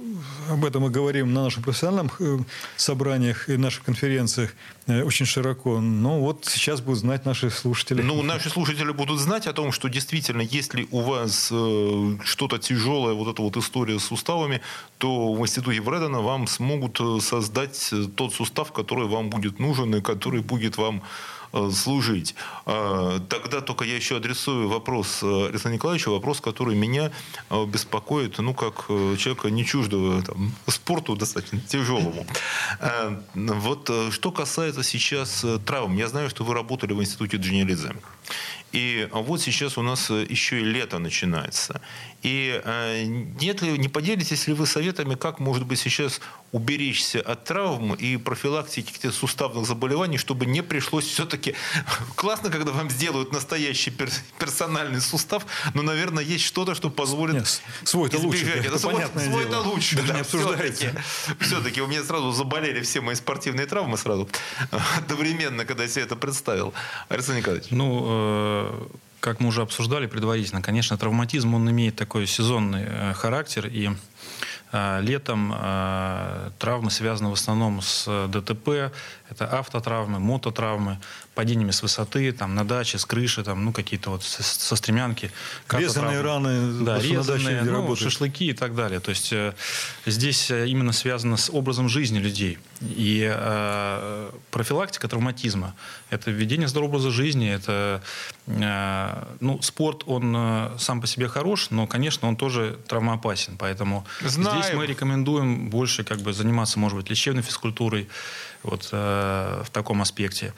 об 0.51 0.65
этом 0.67 0.83
мы 0.83 0.91
говорим 0.91 1.33
на 1.33 1.45
наших 1.45 1.65
профессиональных 1.65 2.21
э, 2.21 2.39
собраниях 2.77 3.49
и 3.49 3.57
наших 3.57 3.85
конференциях 3.85 4.55
э, 4.87 5.03
очень 5.03 5.25
широко. 5.25 5.81
Но 5.81 6.21
вот 6.21 6.45
сейчас 6.45 6.83
будут 6.83 7.01
знать 7.01 7.25
наши 7.25 7.51
слушатели. 7.51 8.03
Ну, 8.03 8.23
наши 8.23 8.51
слушатели 8.51 8.93
будут 8.93 9.19
знать 9.19 9.47
о 9.47 9.53
том, 9.55 9.73
что 9.73 9.89
действительно, 9.89 10.43
если 10.43 10.87
у 10.91 11.01
вас 11.01 11.49
э, 11.51 12.17
что-то 12.23 12.59
тяжелое, 12.59 13.15
вот 13.15 13.33
эта 13.33 13.41
вот 13.41 13.57
история 13.57 13.99
с 13.99 14.05
суставами, 14.05 14.61
то 14.99 15.33
в 15.33 15.41
институте 15.41 15.81
Вредена 15.81 16.21
вам 16.21 16.47
смогут 16.47 17.01
создать 17.23 17.93
тот 18.17 18.35
сустав, 18.35 18.73
который 18.73 19.09
вам 19.09 19.31
будет 19.31 19.59
нужен 19.59 19.95
и 19.95 20.03
который 20.03 20.43
будет 20.43 20.77
вам 20.77 21.03
Э, 21.03 21.40
служить. 21.73 22.35
А, 22.67 23.19
тогда 23.29 23.61
только 23.61 23.85
я 23.85 23.97
еще 23.97 24.17
адресую 24.17 24.69
вопрос 24.69 25.21
э, 25.23 25.49
Александру 25.49 25.75
Николаевичу, 25.75 26.11
вопрос, 26.11 26.41
который 26.41 26.77
меня 26.77 27.11
э, 27.51 27.65
беспокоит, 27.67 28.39
ну, 28.39 28.55
как 28.55 28.87
человека 28.89 29.51
не 29.51 29.65
чуждого 29.65 30.23
там, 30.23 30.53
спорту 30.67 31.17
достаточно 31.17 31.61
тяжелому. 31.61 32.27
Вот 33.35 33.91
что 34.11 34.33
касается 34.33 34.83
сейчас 34.83 35.45
травм. 35.67 35.97
Я 35.97 36.09
знаю, 36.09 36.31
что 36.31 36.45
вы 36.45 36.55
работали 36.55 36.93
в 36.93 37.01
институте 37.01 37.37
Джинелидзе. 37.37 37.95
И 38.73 39.09
вот 39.13 39.41
сейчас 39.41 39.79
у 39.79 39.83
нас 39.83 40.11
еще 40.11 40.61
и 40.61 40.65
лето 40.65 40.99
начинается. 40.99 41.81
И 42.23 42.61
э, 42.63 43.05
нет 43.05 43.63
ли, 43.63 43.79
не 43.79 43.89
поделитесь 43.89 44.47
ли 44.47 44.53
вы 44.53 44.67
советами, 44.67 45.15
как, 45.15 45.39
может 45.39 45.65
быть, 45.65 45.79
сейчас 45.79 46.21
уберечься 46.53 47.21
от 47.21 47.45
травм 47.45 47.95
и 47.95 48.17
профилактики 48.19 48.87
каких-то 48.87 49.13
суставных 49.13 49.67
заболеваний, 49.67 50.19
чтобы 50.19 50.47
не 50.47 50.63
пришлось 50.63 51.07
все-таки... 51.07 51.55
Классно, 52.17 52.51
когда 52.51 52.73
вам 52.73 52.91
сделают 52.91 53.33
настоящий 53.33 53.91
персональный 54.39 55.01
сустав, 55.01 55.47
но, 55.75 55.83
наверное, 55.83 56.23
есть 56.23 56.45
что-то, 56.45 56.75
что 56.75 56.91
позволит 56.91 57.37
Нет, 57.37 57.63
свой-то 57.85 58.19
лучше. 58.19 58.47
Это, 58.47 58.69
это 58.69 58.79
свой, 58.79 59.03
свой-то 59.17 59.61
лучше. 59.61 59.97
Даже 59.97 60.13
да, 60.13 60.19
не. 60.19 60.25
Все-таки, 60.25 60.91
все-таки 61.41 61.81
у 61.81 61.87
меня 61.87 62.03
сразу 62.05 62.33
заболели 62.33 62.83
все 62.83 63.01
мои 63.01 63.15
спортивные 63.15 63.67
травмы 63.67 63.97
сразу, 63.97 64.29
одновременно, 64.99 65.65
когда 65.65 65.85
я 65.85 65.89
себе 65.89 66.03
это 66.03 66.17
представил. 66.17 66.75
Александр 67.09 67.41
Николаевич. 67.41 67.71
Ну, 67.71 68.05
э, 68.07 68.87
как 69.21 69.39
мы 69.41 69.49
уже 69.49 69.63
обсуждали 69.63 70.07
предварительно, 70.07 70.63
конечно, 70.63 70.97
травматизм, 70.97 71.55
он 71.55 71.71
имеет 71.71 71.97
такой 71.97 72.27
сезонный 72.27 72.85
э, 72.87 73.13
характер, 73.13 73.67
и 73.67 73.91
э, 74.73 75.01
летом 75.03 75.53
э, 75.55 76.51
травмы 76.59 76.91
связаны 76.91 77.29
в 77.31 77.35
основном 77.35 77.83
с 77.83 78.29
ДТП, 78.29 78.93
это 79.31 79.49
автотравмы, 79.51 80.19
мототравмы, 80.19 80.99
падениями 81.35 81.71
с 81.71 81.83
высоты, 81.83 82.33
там, 82.33 82.55
на 82.55 82.65
даче, 82.65 82.99
с 82.99 83.07
крыши, 83.07 83.43
там, 83.43 83.65
ну, 83.65 83.73
какие-то 83.73 84.11
вот 84.11 84.23
со, 84.23 84.43
со 84.43 84.77
стремянки. 84.77 85.31
Резанные 85.71 86.21
раны, 86.21 86.85
да, 86.85 86.99
резанные, 86.99 87.63
ну, 87.63 87.97
шашлыки 87.97 88.51
и 88.51 88.53
так 88.53 88.75
далее. 88.75 89.01
То 89.01 89.11
есть 89.11 89.33
э, 89.33 89.55
здесь 90.07 90.51
э, 90.51 90.69
именно 90.69 90.93
связано 90.93 91.37
с 91.37 91.51
образом 91.51 91.89
жизни 91.89 92.19
людей. 92.19 92.59
И 92.83 93.27
э, 93.33 94.31
профилактика 94.51 95.09
травматизма– 95.09 95.75
это 96.11 96.31
введение 96.31 96.69
здорового 96.69 96.91
образа 96.91 97.11
жизни, 97.11 97.49
это 97.49 98.03
э, 98.47 99.25
ну, 99.41 99.63
спорт, 99.63 100.03
он 100.07 100.35
э, 100.37 100.71
сам 100.79 101.01
по 101.01 101.07
себе 101.07 101.29
хорош, 101.29 101.71
но, 101.71 101.87
конечно, 101.87 102.29
он 102.29 102.37
тоже 102.37 102.79
травмоопасен. 102.89 103.57
Поэтому 103.57 104.05
Знаем. 104.21 104.63
здесь 104.63 104.75
мы 104.75 104.87
рекомендуем 104.87 105.71
больше 105.71 106.03
как 106.03 106.19
бы, 106.19 106.33
заниматься, 106.33 106.79
может 106.79 106.99
быть, 106.99 107.09
лечебной 107.09 107.43
физкультурой, 107.43 108.09
вот 108.63 108.89
э, 108.93 109.63
в 109.65 109.71
таком 109.71 110.03
аспекте. 110.03 110.53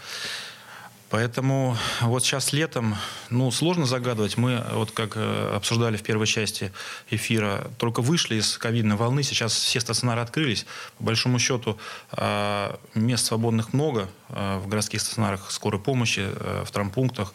Поэтому 1.12 1.76
вот 2.00 2.24
сейчас 2.24 2.54
летом, 2.54 2.96
ну, 3.28 3.50
сложно 3.50 3.84
загадывать. 3.84 4.38
Мы, 4.38 4.64
вот 4.72 4.92
как 4.92 5.12
э, 5.16 5.52
обсуждали 5.54 5.98
в 5.98 6.02
первой 6.02 6.26
части 6.26 6.72
эфира, 7.10 7.70
только 7.76 8.00
вышли 8.00 8.36
из 8.36 8.56
ковидной 8.56 8.96
волны, 8.96 9.22
сейчас 9.22 9.52
все 9.52 9.78
стационары 9.78 10.22
открылись. 10.22 10.64
По 10.96 11.04
большому 11.04 11.38
счету 11.38 11.78
э, 12.12 12.76
мест 12.94 13.26
свободных 13.26 13.74
много 13.74 14.08
э, 14.30 14.58
в 14.64 14.68
городских 14.68 15.02
стационарах 15.02 15.50
скорой 15.50 15.82
помощи, 15.82 16.30
в 16.64 16.70
травмпунктах, 16.70 17.34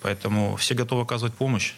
поэтому 0.00 0.56
все 0.56 0.74
готовы 0.74 1.02
оказывать 1.02 1.34
помощь. 1.34 1.74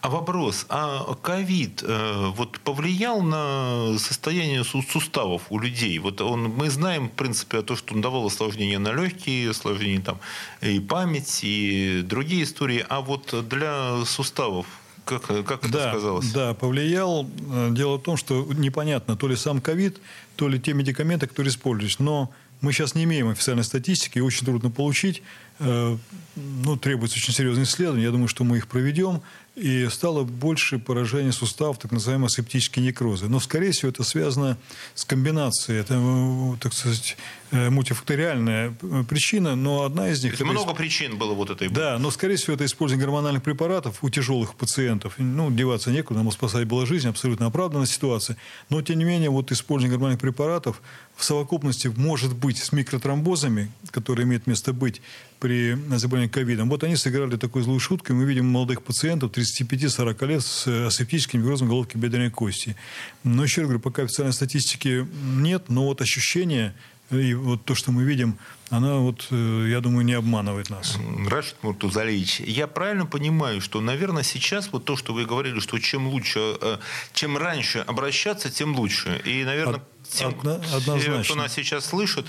А 0.00 0.08
вопрос, 0.08 0.66
а 0.68 1.14
ковид 1.14 1.82
вот 1.82 2.60
повлиял 2.60 3.22
на 3.22 3.98
состояние 3.98 4.64
суставов 4.64 5.42
у 5.50 5.58
людей? 5.58 5.98
Вот 5.98 6.20
он, 6.20 6.44
мы 6.44 6.70
знаем, 6.70 7.08
в 7.08 7.12
принципе, 7.12 7.62
то, 7.62 7.76
что 7.76 7.94
он 7.94 8.00
давал 8.00 8.26
осложнения 8.26 8.78
на 8.78 8.92
легкие, 8.92 9.50
осложнения 9.50 10.02
там 10.02 10.18
и 10.60 10.80
память, 10.80 11.40
и 11.42 12.02
другие 12.04 12.44
истории. 12.44 12.84
А 12.88 13.00
вот 13.00 13.34
для 13.48 14.04
суставов 14.04 14.66
как, 15.04 15.26
как 15.26 15.64
это 15.64 15.68
да, 15.68 15.90
сказалось? 15.90 16.32
Да, 16.32 16.54
повлиял. 16.54 17.28
Дело 17.70 17.96
в 17.98 18.02
том, 18.02 18.16
что 18.16 18.46
непонятно, 18.52 19.16
то 19.16 19.28
ли 19.28 19.36
сам 19.36 19.60
ковид, 19.60 20.00
то 20.36 20.48
ли 20.48 20.58
те 20.58 20.72
медикаменты, 20.72 21.26
которые 21.26 21.50
используются. 21.50 22.02
Но 22.02 22.30
мы 22.60 22.72
сейчас 22.72 22.94
не 22.94 23.04
имеем 23.04 23.28
официальной 23.28 23.64
статистики, 23.64 24.18
очень 24.18 24.46
трудно 24.46 24.70
получить. 24.70 25.22
Э, 25.60 25.96
ну, 26.36 26.76
требуется 26.76 27.16
очень 27.16 27.32
серьезное 27.32 27.64
исследование. 27.64 28.06
Я 28.06 28.10
думаю, 28.10 28.28
что 28.28 28.44
мы 28.44 28.56
их 28.56 28.68
проведем. 28.68 29.22
и 29.54 29.88
стало 29.88 30.24
больше 30.24 30.80
поражения 30.80 31.30
суставов, 31.30 31.78
так 31.78 31.92
называемые 31.92 32.28
септические 32.28 32.84
некрозы. 32.84 33.28
Но, 33.28 33.38
скорее 33.38 33.70
всего, 33.70 33.88
это 33.88 34.02
связано 34.02 34.58
с 34.96 35.04
комбинацией. 35.04 35.78
Это, 35.80 35.94
э, 35.94 36.56
так 36.60 36.72
сказать, 36.72 37.16
мультифакториальная 37.54 38.74
э, 38.82 39.04
причина, 39.08 39.54
но 39.54 39.84
одна 39.84 40.10
из 40.10 40.22
них... 40.22 40.36
То 40.36 40.44
есть 40.44 40.52
много 40.52 40.72
из... 40.72 40.76
причин 40.76 41.18
было 41.18 41.34
вот 41.34 41.50
этой... 41.50 41.68
Да, 41.68 41.98
но, 41.98 42.10
скорее 42.10 42.36
всего, 42.36 42.54
это 42.54 42.64
использование 42.64 43.06
гормональных 43.06 43.42
препаратов 43.42 44.02
у 44.02 44.10
тяжелых 44.10 44.54
пациентов. 44.54 45.14
Ну, 45.18 45.50
деваться 45.50 45.90
некуда, 45.90 46.20
нам 46.22 46.32
спасать 46.32 46.66
была 46.66 46.86
жизнь, 46.86 47.08
абсолютно 47.08 47.46
оправданная 47.46 47.86
ситуация. 47.86 48.36
Но, 48.70 48.82
тем 48.82 48.98
не 48.98 49.04
менее, 49.04 49.30
вот 49.30 49.52
использование 49.52 49.90
гормональных 49.90 50.20
препаратов 50.20 50.82
в 51.16 51.24
совокупности 51.24 51.88
может 51.96 52.34
быть 52.34 52.58
с 52.58 52.72
микротромбозами, 52.72 53.70
которые 53.90 54.26
имеют 54.26 54.46
место 54.46 54.72
быть 54.72 55.00
при 55.38 55.76
заболевании 55.96 56.28
ковидом. 56.28 56.70
Вот 56.70 56.82
они 56.84 56.96
сыграли 56.96 57.36
такую 57.36 57.64
злую 57.64 57.78
шутку, 57.78 58.12
и 58.12 58.16
мы 58.16 58.24
видим 58.24 58.46
молодых 58.46 58.82
пациентов 58.82 59.30
35-40 59.32 60.26
лет 60.26 60.42
с 60.42 60.86
асептическим 60.86 61.40
неврозом 61.42 61.68
головки 61.68 61.96
бедренной 61.96 62.30
кости. 62.30 62.76
Но 63.22 63.44
еще 63.44 63.60
раз 63.60 63.68
говорю, 63.68 63.80
пока 63.80 64.02
официальной 64.02 64.32
статистики 64.32 65.06
нет, 65.36 65.64
но 65.68 65.84
вот 65.84 66.00
ощущение 66.00 66.74
и 67.18 67.34
вот 67.34 67.64
то, 67.64 67.74
что 67.74 67.92
мы 67.92 68.04
видим, 68.04 68.38
она 68.70 68.96
вот, 68.96 69.28
э, 69.30 69.66
я 69.70 69.80
думаю, 69.80 70.04
не 70.04 70.14
обманывает 70.14 70.70
нас. 70.70 70.96
Рашид 71.28 71.56
Муртузалевич, 71.62 72.40
я 72.40 72.66
правильно 72.66 73.06
понимаю, 73.06 73.60
что, 73.60 73.80
наверное, 73.80 74.22
сейчас 74.22 74.68
вот 74.72 74.84
то, 74.84 74.96
что 74.96 75.12
вы 75.12 75.24
говорили, 75.26 75.60
что 75.60 75.78
чем 75.78 76.08
лучше, 76.08 76.56
э, 76.60 76.78
чем 77.12 77.36
раньше 77.36 77.78
обращаться, 77.80 78.50
тем 78.50 78.74
лучше. 78.76 79.20
И, 79.24 79.44
наверное, 79.44 79.82
тем, 80.08 80.30
Одно, 80.30 80.60
однозначно. 80.74 81.24
кто 81.24 81.34
нас 81.34 81.52
сейчас 81.54 81.86
слышит, 81.86 82.26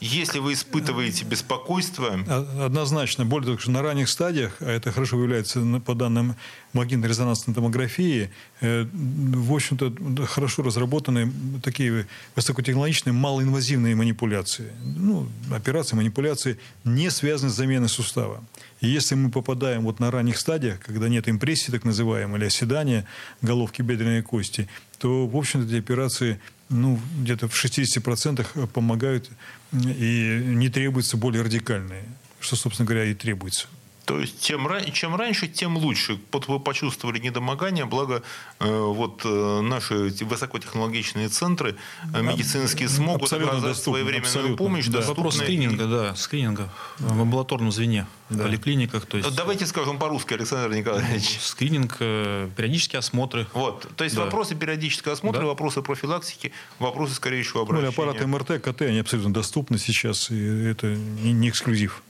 если 0.00 0.38
вы 0.38 0.52
испытываете 0.52 1.24
беспокойство... 1.24 2.18
Однозначно. 2.64 3.24
Более 3.24 3.46
того, 3.46 3.58
что 3.58 3.70
на 3.70 3.82
ранних 3.82 4.08
стадиях, 4.08 4.56
а 4.60 4.70
это 4.70 4.92
хорошо 4.92 5.16
выявляется 5.16 5.60
по 5.84 5.94
данным 5.94 6.36
магнитно-резонансной 6.74 7.54
томографии, 7.54 8.30
э, 8.60 8.86
в 8.92 9.54
общем-то, 9.54 10.26
хорошо 10.26 10.62
разработаны 10.62 11.32
такие 11.62 12.06
высокотехнологичные 12.34 13.14
малоинвазивные 13.14 13.94
манипуляции. 13.94 14.72
Ну, 14.84 15.28
операции, 15.50 15.96
манипуляции, 15.96 16.58
не 16.84 17.10
связанные 17.10 17.52
с 17.52 17.56
заменой 17.56 17.88
сустава. 17.88 18.44
И 18.80 18.88
если 18.88 19.14
мы 19.14 19.30
попадаем 19.30 19.82
вот 19.82 20.00
на 20.00 20.10
ранних 20.10 20.36
стадиях, 20.36 20.80
когда 20.80 21.08
нет 21.08 21.28
импрессии, 21.28 21.70
так 21.70 21.84
называемой, 21.84 22.38
или 22.38 22.46
оседания 22.46 23.06
головки 23.40 23.80
бедренной 23.80 24.22
кости, 24.22 24.68
то, 24.98 25.26
в 25.26 25.36
общем-то, 25.36 25.66
эти 25.66 25.78
операции 25.78 26.40
ну, 26.68 26.98
где-то 27.18 27.48
в 27.48 27.64
60% 27.64 28.66
помогают 28.68 29.30
и 29.72 30.42
не 30.44 30.68
требуются 30.68 31.16
более 31.16 31.42
радикальные, 31.42 32.04
что, 32.40 32.56
собственно 32.56 32.86
говоря, 32.86 33.04
и 33.04 33.14
требуется. 33.14 33.68
То 34.06 34.20
есть 34.20 34.40
чем, 34.40 34.68
чем 34.92 35.16
раньше, 35.16 35.48
тем 35.48 35.76
лучше. 35.76 36.20
Вот 36.30 36.46
вы 36.46 36.60
почувствовали 36.60 37.18
недомогание, 37.18 37.86
благо 37.86 38.22
э, 38.60 38.64
вот 38.68 39.22
э, 39.24 39.60
наши 39.62 40.12
высокотехнологичные 40.20 41.28
центры 41.28 41.76
э, 42.14 42.22
медицинские 42.22 42.88
смогут 42.88 43.22
абсолютно 43.22 43.54
оказать 43.54 43.70
доступно, 43.70 43.92
своевременную 43.94 44.28
абсолютно. 44.28 44.56
помощь. 44.56 44.86
Да. 44.86 45.00
Вопрос 45.00 45.38
скрининга, 45.38 45.86
да, 45.86 46.14
скрининга 46.14 46.72
в 47.00 47.20
амбулаторном 47.20 47.72
звене, 47.72 48.06
да. 48.28 48.44
в 48.44 48.46
поликлиниках. 48.46 49.06
То 49.06 49.18
есть... 49.18 49.34
Давайте 49.34 49.66
скажем 49.66 49.98
по-русски, 49.98 50.34
Александр 50.34 50.74
Николаевич. 50.74 51.38
Скрининг, 51.40 51.98
периодические 51.98 52.98
осмотры. 52.98 53.46
Вот, 53.52 53.88
то 53.96 54.04
есть 54.04 54.16
да. 54.16 54.24
вопросы 54.24 54.54
периодического 54.54 55.14
осмотра, 55.14 55.40
да. 55.40 55.46
вопросы 55.46 55.82
профилактики, 55.82 56.52
вопросы 56.78 57.14
скорейшего 57.14 57.62
обращения. 57.62 57.92
Ну, 57.96 58.02
аппараты 58.02 58.26
МРТ, 58.26 58.62
КТ, 58.62 58.82
они 58.82 58.98
абсолютно 58.98 59.32
доступны 59.32 59.78
сейчас, 59.78 60.30
и 60.30 60.64
это 60.64 60.86
не 60.86 61.48
эксклюзив. 61.48 62.02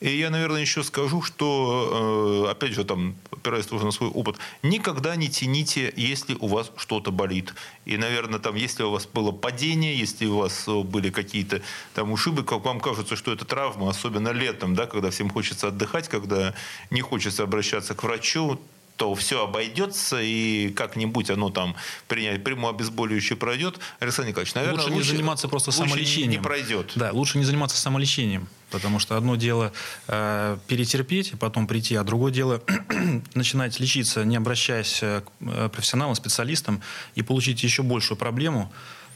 И 0.00 0.18
я, 0.18 0.30
наверное, 0.30 0.60
еще 0.60 0.82
скажу, 0.82 1.22
что, 1.22 2.44
э, 2.46 2.50
опять 2.50 2.72
же, 2.72 2.84
там, 2.84 3.14
опираясь 3.30 3.66
тоже 3.66 3.84
на 3.84 3.90
свой 3.90 4.10
опыт, 4.10 4.36
никогда 4.62 5.16
не 5.16 5.28
тяните, 5.28 5.92
если 5.96 6.36
у 6.40 6.48
вас 6.48 6.70
что-то 6.76 7.10
болит. 7.10 7.54
И, 7.84 7.96
наверное, 7.96 8.38
там, 8.38 8.54
если 8.54 8.82
у 8.82 8.90
вас 8.90 9.06
было 9.06 9.32
падение, 9.32 9.96
если 9.96 10.26
у 10.26 10.38
вас 10.38 10.64
э, 10.66 10.82
были 10.82 11.10
какие-то 11.10 11.62
там 11.94 12.12
ушибы, 12.12 12.42
как 12.44 12.64
вам 12.64 12.80
кажется, 12.80 13.16
что 13.16 13.32
это 13.32 13.44
травма, 13.44 13.88
особенно 13.88 14.30
летом, 14.30 14.74
да, 14.74 14.86
когда 14.86 15.10
всем 15.10 15.30
хочется 15.30 15.53
отдыхать, 15.62 16.08
когда 16.08 16.54
не 16.90 17.00
хочется 17.00 17.44
обращаться 17.44 17.94
к 17.94 18.02
врачу, 18.02 18.58
то 18.96 19.14
все 19.14 19.42
обойдется, 19.42 20.20
и 20.20 20.70
как-нибудь 20.70 21.30
оно 21.30 21.50
там 21.50 21.74
принять 22.06 22.44
прямое 22.44 22.72
обезболивающее 22.72 23.36
пройдет. 23.36 23.78
Александр 23.98 24.30
Николаевич, 24.30 24.54
наверное, 24.54 24.82
лучше, 24.82 24.94
лучше 24.94 25.10
не 25.10 25.16
заниматься 25.16 25.48
просто 25.48 25.70
лучше 25.70 25.90
самолечением. 25.90 26.30
не 26.30 26.38
пройдет. 26.38 26.92
Да, 26.94 27.10
лучше 27.12 27.38
не 27.38 27.44
заниматься 27.44 27.76
самолечением. 27.76 28.48
Потому 28.70 28.98
что 28.98 29.16
одно 29.16 29.36
дело 29.36 29.72
э, 30.08 30.58
перетерпеть 30.66 31.32
и 31.32 31.36
потом 31.36 31.66
прийти, 31.66 31.96
а 31.96 32.04
другое 32.04 32.32
дело 32.32 32.62
начинать 33.34 33.78
лечиться, 33.80 34.24
не 34.24 34.36
обращаясь 34.36 34.98
к 34.98 35.24
э, 35.40 35.68
профессионалам, 35.72 36.14
специалистам, 36.14 36.80
и 37.14 37.22
получить 37.22 37.62
еще 37.62 37.82
большую 37.82 38.16
проблему 38.16 38.72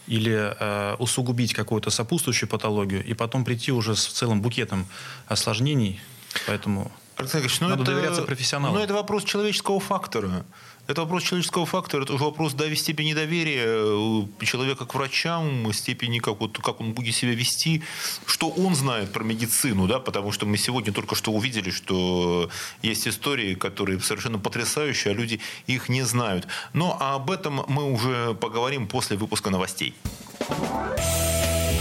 или 0.08 0.54
э, 0.58 0.96
усугубить 0.98 1.54
какую-то 1.54 1.90
сопутствующую 1.90 2.48
патологию, 2.48 3.04
и 3.04 3.14
потом 3.14 3.44
прийти 3.44 3.72
уже 3.72 3.94
с 3.94 4.06
целым 4.06 4.42
букетом 4.42 4.86
осложнений. 5.26 6.00
Поэтому 6.46 6.90
Александр 7.18 7.50
ну 7.60 7.68
Надо 7.68 7.82
это, 7.82 7.92
доверяться 7.92 8.22
профессионалам. 8.22 8.76
Ну, 8.76 8.80
это 8.80 8.94
вопрос 8.94 9.24
человеческого 9.24 9.80
фактора. 9.80 10.44
Это 10.86 11.02
вопрос 11.02 11.22
человеческого 11.24 11.66
фактора, 11.66 12.04
это 12.04 12.14
уже 12.14 12.24
вопрос 12.24 12.54
да, 12.54 12.74
степени 12.74 13.12
доверия 13.12 13.64
э, 13.66 14.44
человека 14.46 14.86
к 14.86 14.94
врачам, 14.94 15.70
степени, 15.74 16.18
как, 16.18 16.40
вот, 16.40 16.58
как 16.58 16.80
он 16.80 16.94
будет 16.94 17.14
себя 17.14 17.34
вести, 17.34 17.82
что 18.24 18.48
он 18.48 18.74
знает 18.74 19.12
про 19.12 19.22
медицину, 19.22 19.86
да, 19.86 19.98
потому 19.98 20.32
что 20.32 20.46
мы 20.46 20.56
сегодня 20.56 20.90
только 20.94 21.14
что 21.14 21.32
увидели, 21.32 21.70
что 21.70 22.48
есть 22.80 23.06
истории, 23.06 23.54
которые 23.54 24.00
совершенно 24.00 24.38
потрясающие, 24.38 25.12
а 25.12 25.14
люди 25.14 25.40
их 25.66 25.90
не 25.90 26.04
знают. 26.04 26.46
Но 26.72 26.96
об 26.98 27.30
этом 27.30 27.64
мы 27.68 27.92
уже 27.92 28.32
поговорим 28.34 28.86
после 28.86 29.18
выпуска 29.18 29.50
новостей. 29.50 29.94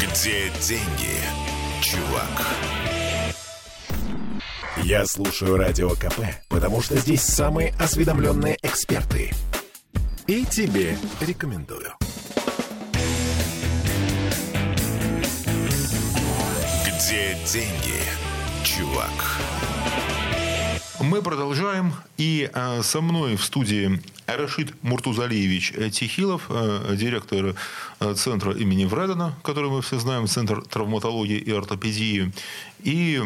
Где 0.02 0.52
деньги, 0.60 1.16
чувак? 1.82 2.87
Я 4.90 5.06
слушаю 5.06 5.58
Радио 5.58 5.90
КП, 5.90 6.22
потому 6.48 6.82
что 6.82 6.96
здесь 6.96 7.22
самые 7.22 7.74
осведомленные 7.78 8.58
эксперты. 8.64 9.34
И 10.28 10.46
тебе 10.46 10.98
рекомендую. 11.20 11.92
Где 16.86 17.38
деньги, 17.52 18.00
чувак? 18.64 19.12
Мы 21.02 21.22
продолжаем. 21.22 21.92
И 22.16 22.50
э, 22.54 22.82
со 22.82 23.02
мной 23.02 23.36
в 23.36 23.44
студии 23.44 24.02
Рашид 24.26 24.82
Муртузалиевич 24.84 25.74
Тихилов, 25.92 26.46
э, 26.48 26.96
директор 26.98 27.56
э, 28.00 28.14
центра 28.14 28.54
имени 28.54 28.86
Вредена, 28.86 29.34
который 29.44 29.70
мы 29.70 29.82
все 29.82 30.00
знаем, 30.00 30.28
Центр 30.28 30.64
травматологии 30.64 31.38
и 31.38 31.52
ортопедии. 31.52 32.32
И 32.80 33.22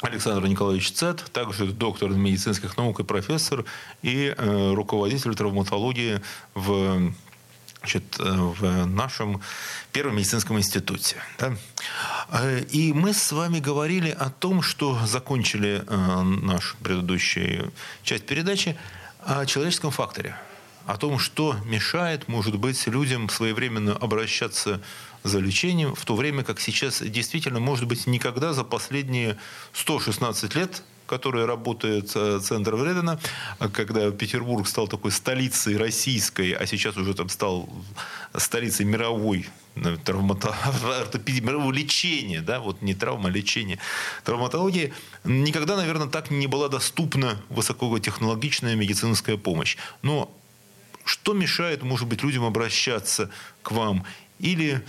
Александр 0.00 0.46
Николаевич 0.46 0.92
Цет, 0.92 1.24
также 1.32 1.66
доктор 1.66 2.10
медицинских 2.10 2.76
наук 2.76 3.00
и 3.00 3.04
профессор, 3.04 3.64
и 4.02 4.32
э, 4.36 4.72
руководитель 4.74 5.34
травматологии 5.34 6.20
в, 6.54 7.12
значит, 7.80 8.04
э, 8.20 8.22
в 8.22 8.86
нашем 8.86 9.40
Первом 9.90 10.16
медицинском 10.16 10.56
институте. 10.58 11.16
Да? 11.38 11.56
Э, 12.30 12.60
и 12.70 12.92
мы 12.92 13.12
с 13.12 13.32
вами 13.32 13.58
говорили 13.58 14.10
о 14.10 14.30
том, 14.30 14.62
что 14.62 14.96
закончили 15.04 15.82
э, 15.84 16.22
нашу 16.22 16.76
предыдущую 16.76 17.72
часть 18.04 18.24
передачи 18.24 18.76
о 19.24 19.46
человеческом 19.46 19.90
факторе, 19.90 20.36
о 20.86 20.96
том, 20.96 21.18
что 21.18 21.56
мешает, 21.64 22.28
может 22.28 22.56
быть, 22.56 22.86
людям 22.86 23.28
своевременно 23.28 23.96
обращаться 23.96 24.80
за 25.24 25.38
лечением, 25.40 25.94
в 25.94 26.04
то 26.04 26.14
время 26.14 26.44
как 26.44 26.60
сейчас 26.60 27.02
действительно, 27.02 27.60
может 27.60 27.86
быть, 27.86 28.06
никогда 28.06 28.52
за 28.52 28.64
последние 28.64 29.38
116 29.72 30.54
лет 30.54 30.82
которые 31.08 31.46
работает 31.46 32.12
э, 32.14 32.38
Центр 32.40 32.76
Вредена, 32.76 33.18
когда 33.72 34.10
Петербург 34.10 34.68
стал 34.68 34.86
такой 34.86 35.10
столицей 35.10 35.76
российской, 35.76 36.52
а 36.52 36.66
сейчас 36.66 36.96
уже 36.96 37.14
там 37.14 37.28
стал 37.28 37.68
столицей 38.36 38.84
мировой 38.84 39.48
э, 39.74 39.80
мирового 41.40 41.72
лечения, 41.72 42.42
да, 42.42 42.60
вот 42.60 42.82
не 42.82 42.94
травма, 42.94 43.30
а 43.30 43.32
лечение. 43.32 43.78
Травматологии 44.24 44.92
никогда, 45.24 45.76
наверное, 45.76 46.08
так 46.08 46.30
не 46.30 46.46
была 46.46 46.68
доступна 46.68 47.40
высокотехнологичная 47.48 48.76
медицинская 48.76 49.36
помощь. 49.36 49.76
Но 50.02 50.30
что 51.04 51.32
мешает, 51.32 51.82
может 51.82 52.06
быть, 52.06 52.22
людям 52.22 52.44
обращаться 52.44 53.30
к 53.62 53.72
вам? 53.72 54.04
Или 54.38 54.84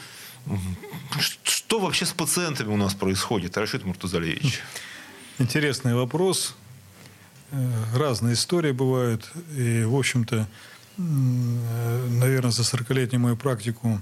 что 1.44 1.80
вообще 1.80 2.06
с 2.06 2.12
пациентами 2.12 2.70
у 2.70 2.78
нас 2.78 2.94
происходит, 2.94 3.58
Рашид 3.58 3.86
Муртазалевич? 3.86 4.62
Интересный 5.38 5.96
вопрос. 5.96 6.56
Э, 7.52 7.72
разные 7.96 8.34
истории 8.34 8.72
бывают. 8.72 9.32
И, 9.56 9.84
в 9.84 9.96
общем-то, 9.96 10.48
наверное, 10.98 12.52
за 12.52 12.64
40-летнюю 12.64 13.22
мою 13.22 13.38
практику 13.38 14.02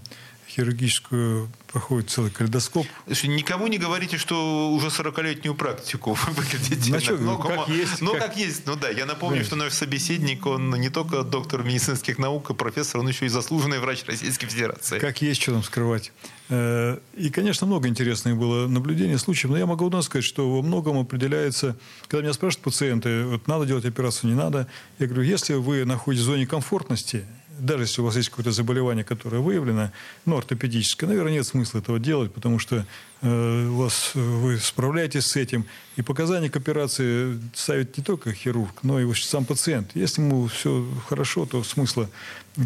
хирургическую 0.57 1.49
проходит 1.67 2.09
целый 2.09 2.31
калейдоскоп. 2.31 2.87
Никому 3.23 3.67
не 3.67 3.77
говорите, 3.77 4.17
что 4.17 4.71
уже 4.71 4.87
40-летнюю 4.87 5.53
практику 5.53 6.13
вы 6.13 6.33
выглядите. 6.33 6.91
Ну, 6.91 6.99
что, 6.99 7.17
ну, 7.17 7.37
как 7.37 7.67
есть. 7.69 8.01
Ну, 8.01 8.13
как... 8.13 8.21
как 8.21 8.37
есть. 8.37 8.65
Ну 8.65 8.75
да, 8.75 8.89
я 8.89 9.05
напомню, 9.05 9.39
да. 9.39 9.45
что 9.45 9.55
наш 9.55 9.73
собеседник, 9.73 10.45
он 10.45 10.71
не 10.71 10.89
только 10.89 11.23
доктор 11.23 11.63
медицинских 11.63 12.17
наук 12.17 12.49
и 12.49 12.53
профессор, 12.55 13.01
он 13.01 13.07
еще 13.07 13.27
и 13.27 13.29
заслуженный 13.29 13.79
врач 13.79 14.03
Российской 14.07 14.47
Федерации. 14.47 14.97
Как 14.97 15.21
есть, 15.21 15.41
что 15.41 15.51
там 15.51 15.63
скрывать. 15.63 16.11
Э, 16.49 16.97
и, 17.15 17.29
конечно, 17.29 17.67
много 17.67 17.87
интересных 17.87 18.37
было 18.37 18.67
наблюдений, 18.67 19.17
случаев, 19.17 19.51
но 19.51 19.57
я 19.57 19.67
могу 19.67 19.85
у 19.85 19.89
нас 19.89 20.05
сказать, 20.05 20.25
что 20.25 20.49
во 20.49 20.61
многом 20.63 20.97
определяется, 20.97 21.77
когда 22.07 22.23
меня 22.23 22.33
спрашивают 22.33 22.63
пациенты, 22.63 23.25
вот 23.25 23.47
надо 23.47 23.65
делать 23.65 23.85
операцию, 23.85 24.31
не 24.31 24.35
надо, 24.35 24.67
я 24.97 25.05
говорю, 25.05 25.23
если 25.23 25.53
вы 25.53 25.85
находитесь 25.85 26.23
в 26.23 26.27
зоне 26.27 26.47
комфортности, 26.47 27.25
даже 27.59 27.83
если 27.83 28.01
у 28.01 28.05
вас 28.05 28.15
есть 28.15 28.29
какое-то 28.29 28.51
заболевание, 28.51 29.03
которое 29.03 29.39
выявлено, 29.39 29.91
ну, 30.25 30.37
ортопедическое, 30.37 31.09
наверное, 31.09 31.33
нет 31.33 31.45
смысла 31.45 31.79
этого 31.79 31.99
делать, 31.99 32.33
потому 32.33 32.59
что 32.59 32.85
э, 33.21 33.67
у 33.67 33.75
вас, 33.75 34.11
вы 34.13 34.57
справляетесь 34.57 35.25
с 35.25 35.35
этим. 35.35 35.65
И 35.95 36.01
показания 36.01 36.49
к 36.49 36.55
операции 36.55 37.39
ставит 37.53 37.97
не 37.97 38.03
только 38.03 38.33
хирург, 38.33 38.83
но 38.83 38.99
и 38.99 39.13
сам 39.15 39.45
пациент. 39.45 39.91
Если 39.95 40.21
ему 40.21 40.47
все 40.47 40.87
хорошо, 41.07 41.45
то 41.45 41.63
смысла 41.63 42.09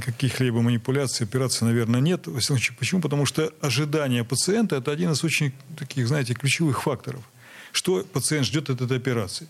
каких-либо 0.06 0.62
манипуляций, 0.62 1.26
операции, 1.26 1.66
наверное, 1.66 2.02
нет. 2.02 2.28
Почему? 2.80 3.02
Потому 3.02 3.26
что 3.26 3.54
ожидание 3.62 4.24
пациента– 4.24 4.76
это 4.78 4.92
один 4.92 5.12
из 5.12 5.24
очень 5.24 5.54
таких, 5.78 6.08
знаете, 6.08 6.34
ключевых 6.34 6.84
факторов. 6.84 7.22
Что 7.72 8.04
пациент 8.04 8.46
ждет 8.46 8.70
от 8.70 8.82
этой 8.82 8.98
операции? 8.98 9.48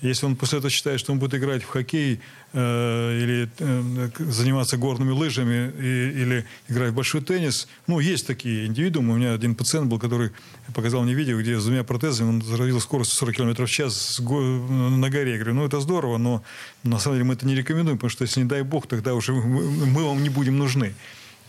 Если 0.00 0.26
он 0.26 0.36
после 0.36 0.58
этого 0.58 0.70
считает, 0.70 1.00
что 1.00 1.12
он 1.12 1.18
будет 1.18 1.34
играть 1.34 1.62
в 1.62 1.66
хоккей 1.66 2.20
э, 2.52 3.20
или 3.20 3.48
э, 3.58 4.10
заниматься 4.18 4.76
горными 4.76 5.10
лыжами 5.10 5.72
и, 5.76 6.22
или 6.22 6.46
играть 6.68 6.92
в 6.92 6.94
большой 6.94 7.20
теннис, 7.20 7.66
ну, 7.88 7.98
есть 7.98 8.26
такие 8.26 8.66
индивидуумы. 8.66 9.14
У 9.14 9.16
меня 9.16 9.34
один 9.34 9.56
пациент 9.56 9.88
был, 9.88 9.98
который 9.98 10.30
показал 10.72 11.02
мне 11.02 11.14
видео, 11.14 11.40
где 11.40 11.58
с 11.58 11.64
двумя 11.64 11.82
протезами 11.82 12.28
он 12.28 12.42
заразил 12.42 12.80
скорость 12.80 13.12
40 13.12 13.34
км 13.34 13.66
в 13.66 13.70
час 13.70 14.20
на 14.20 15.10
горе. 15.10 15.32
Я 15.32 15.38
говорю, 15.38 15.54
ну, 15.54 15.66
это 15.66 15.80
здорово, 15.80 16.16
но 16.18 16.44
на 16.84 17.00
самом 17.00 17.16
деле 17.16 17.28
мы 17.28 17.34
это 17.34 17.46
не 17.46 17.56
рекомендуем, 17.56 17.98
потому 17.98 18.10
что 18.10 18.22
если 18.22 18.40
не 18.40 18.48
дай 18.48 18.62
бог, 18.62 18.86
тогда 18.86 19.14
уже 19.14 19.32
мы 19.32 20.04
вам 20.04 20.22
не 20.22 20.28
будем 20.28 20.58
нужны. 20.58 20.94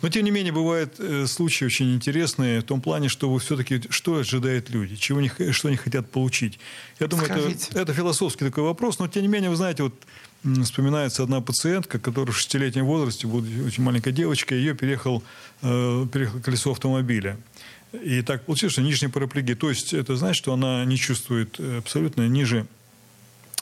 Но, 0.02 0.10
тем 0.10 0.24
не 0.24 0.32
менее, 0.32 0.54
бывают 0.54 0.96
э, 1.00 1.28
случаи 1.28 1.66
очень 1.66 1.94
интересные 1.94 2.62
в 2.62 2.64
том 2.64 2.82
плане, 2.82 3.10
что 3.10 3.30
вы 3.30 3.40
все-таки, 3.40 3.82
что 3.90 4.18
ожидают 4.18 4.70
люди, 4.70 4.96
чего 4.96 5.20
они, 5.20 5.32
что 5.52 5.68
они 5.68 5.78
хотят 5.78 6.10
получить. 6.10 6.60
Я 7.00 7.08
думаю, 7.08 7.30
это, 7.30 7.80
это 7.80 7.94
философский 7.94 8.46
такой 8.46 8.64
вопрос, 8.64 9.00
но, 9.00 9.08
тем 9.08 9.24
не 9.24 9.28
менее, 9.28 9.50
вы 9.50 9.56
знаете, 9.56 9.84
вот 9.84 9.94
вспоминается 10.64 11.24
одна 11.24 11.42
пациентка, 11.42 12.00
которая 12.00 12.34
в 12.34 12.38
шестилетнем 12.38 12.86
возрасте, 12.86 13.28
будучи 13.28 13.60
очень 13.60 13.84
маленькая 13.84 14.12
девочка, 14.12 14.56
ее 14.56 14.74
переехал, 14.74 15.22
э, 15.62 16.08
переехал 16.12 16.40
колесо 16.40 16.72
автомобиля. 16.72 17.38
И 17.92 18.22
так 18.22 18.46
получилось, 18.46 18.74
что 18.74 18.82
нижняя 18.82 19.12
параплегия. 19.12 19.56
То 19.56 19.70
есть 19.70 19.94
это 19.94 20.16
значит, 20.16 20.44
что 20.44 20.54
она 20.54 20.86
не 20.86 20.98
чувствует 20.98 21.56
э, 21.60 21.80
абсолютно 21.80 22.28
ниже 22.28 22.68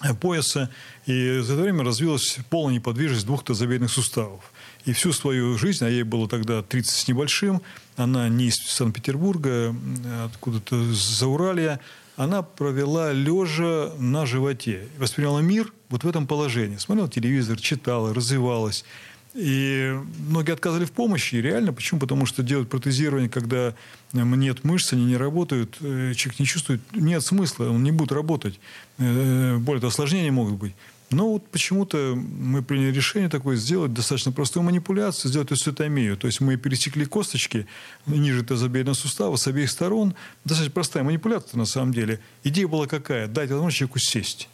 э, 0.04 0.14
пояса. 0.14 0.70
И 1.06 1.40
за 1.40 1.54
это 1.54 1.64
время 1.64 1.84
развилась 1.84 2.38
полная 2.50 2.76
неподвижность 2.76 3.26
двух 3.26 3.44
тазобедренных 3.44 3.92
суставов. 3.92 4.52
И 4.88 4.94
всю 4.94 5.12
свою 5.12 5.58
жизнь, 5.58 5.84
а 5.84 5.90
ей 5.90 6.04
было 6.04 6.30
тогда 6.30 6.64
30 6.64 6.96
с 6.96 7.08
небольшим, 7.10 7.62
она 7.98 8.30
не 8.30 8.46
из 8.46 8.56
Санкт-Петербурга, 8.56 9.76
откуда-то 10.24 10.82
за 10.94 11.28
Уралья, 11.28 11.82
она 12.16 12.42
провела 12.42 13.12
лежа 13.12 13.92
на 14.00 14.26
животе. 14.26 14.88
Восприняла 14.98 15.42
мир 15.42 15.74
вот 15.90 16.06
в 16.06 16.08
этом 16.08 16.26
положении. 16.26 16.78
Смотрела 16.78 17.10
телевизор, 17.10 17.60
читала, 17.60 18.14
развивалась. 18.14 18.86
И 19.34 19.94
многие 20.30 20.54
отказывали 20.54 20.86
в 20.86 20.94
помощи. 20.94 21.36
И 21.36 21.42
реально. 21.42 21.74
Почему? 21.74 22.00
Потому 22.00 22.26
что 22.26 22.42
делать 22.42 22.70
протезирование, 22.70 23.30
когда 23.30 23.76
нет 24.14 24.64
мышц, 24.64 24.94
они 24.94 25.04
не 25.04 25.18
работают, 25.18 25.78
э, 25.82 26.14
человек 26.16 26.40
не 26.40 26.46
чувствует, 26.46 26.82
нет 26.94 27.24
смысла, 27.24 27.66
он 27.66 27.84
не 27.84 27.92
будет 27.92 28.14
работать. 28.14 28.58
Э, 29.00 29.58
более 29.58 29.82
того, 29.82 29.90
осложнения 29.90 30.32
могут 30.32 30.56
быть. 30.56 30.74
Но 31.10 31.32
вот 31.32 31.48
почему-то 31.48 32.16
мы 32.16 32.62
приняли 32.62 32.92
решение 32.92 33.30
такое 33.30 33.56
сделать 33.56 33.94
достаточно 33.94 34.34
простую 34.34 34.64
манипуляцию, 34.64 35.30
сделать 35.30 35.52
эсцитомию. 35.54 36.18
То 36.18 36.28
есть 36.28 36.42
мы 36.42 36.58
пересекли 36.58 37.06
косточки 37.06 37.66
ниже 38.06 38.44
тазобедренного 38.44 38.94
сустава 38.94 39.38
с 39.38 39.48
обеих 39.48 39.70
сторон. 39.70 40.16
Достаточно 40.44 40.74
простая 40.74 41.04
манипуляция 41.04 41.58
на 41.58 41.66
самом 41.66 41.94
деле. 41.94 42.20
Идея 42.44 42.68
была 42.68 42.88
какая? 42.88 43.28
Дать 43.28 43.50
возможность 43.50 43.78
человеку 43.78 44.00
сесть. 44.00 44.50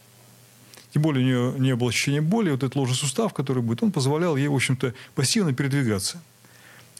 Тем 0.92 1.02
более 1.02 1.24
у 1.24 1.26
нее 1.26 1.54
не 1.58 1.74
было 1.74 1.90
ощущения 1.90 2.20
боли. 2.20 2.50
Вот 2.50 2.62
этот 2.62 2.76
ложный 2.76 2.94
сустав, 2.94 3.34
который 3.34 3.60
будет, 3.60 3.82
он 3.82 3.90
позволял 3.90 4.36
ей, 4.36 4.46
в 4.46 4.54
общем-то, 4.54 4.94
пассивно 5.16 5.52
передвигаться. 5.52 6.22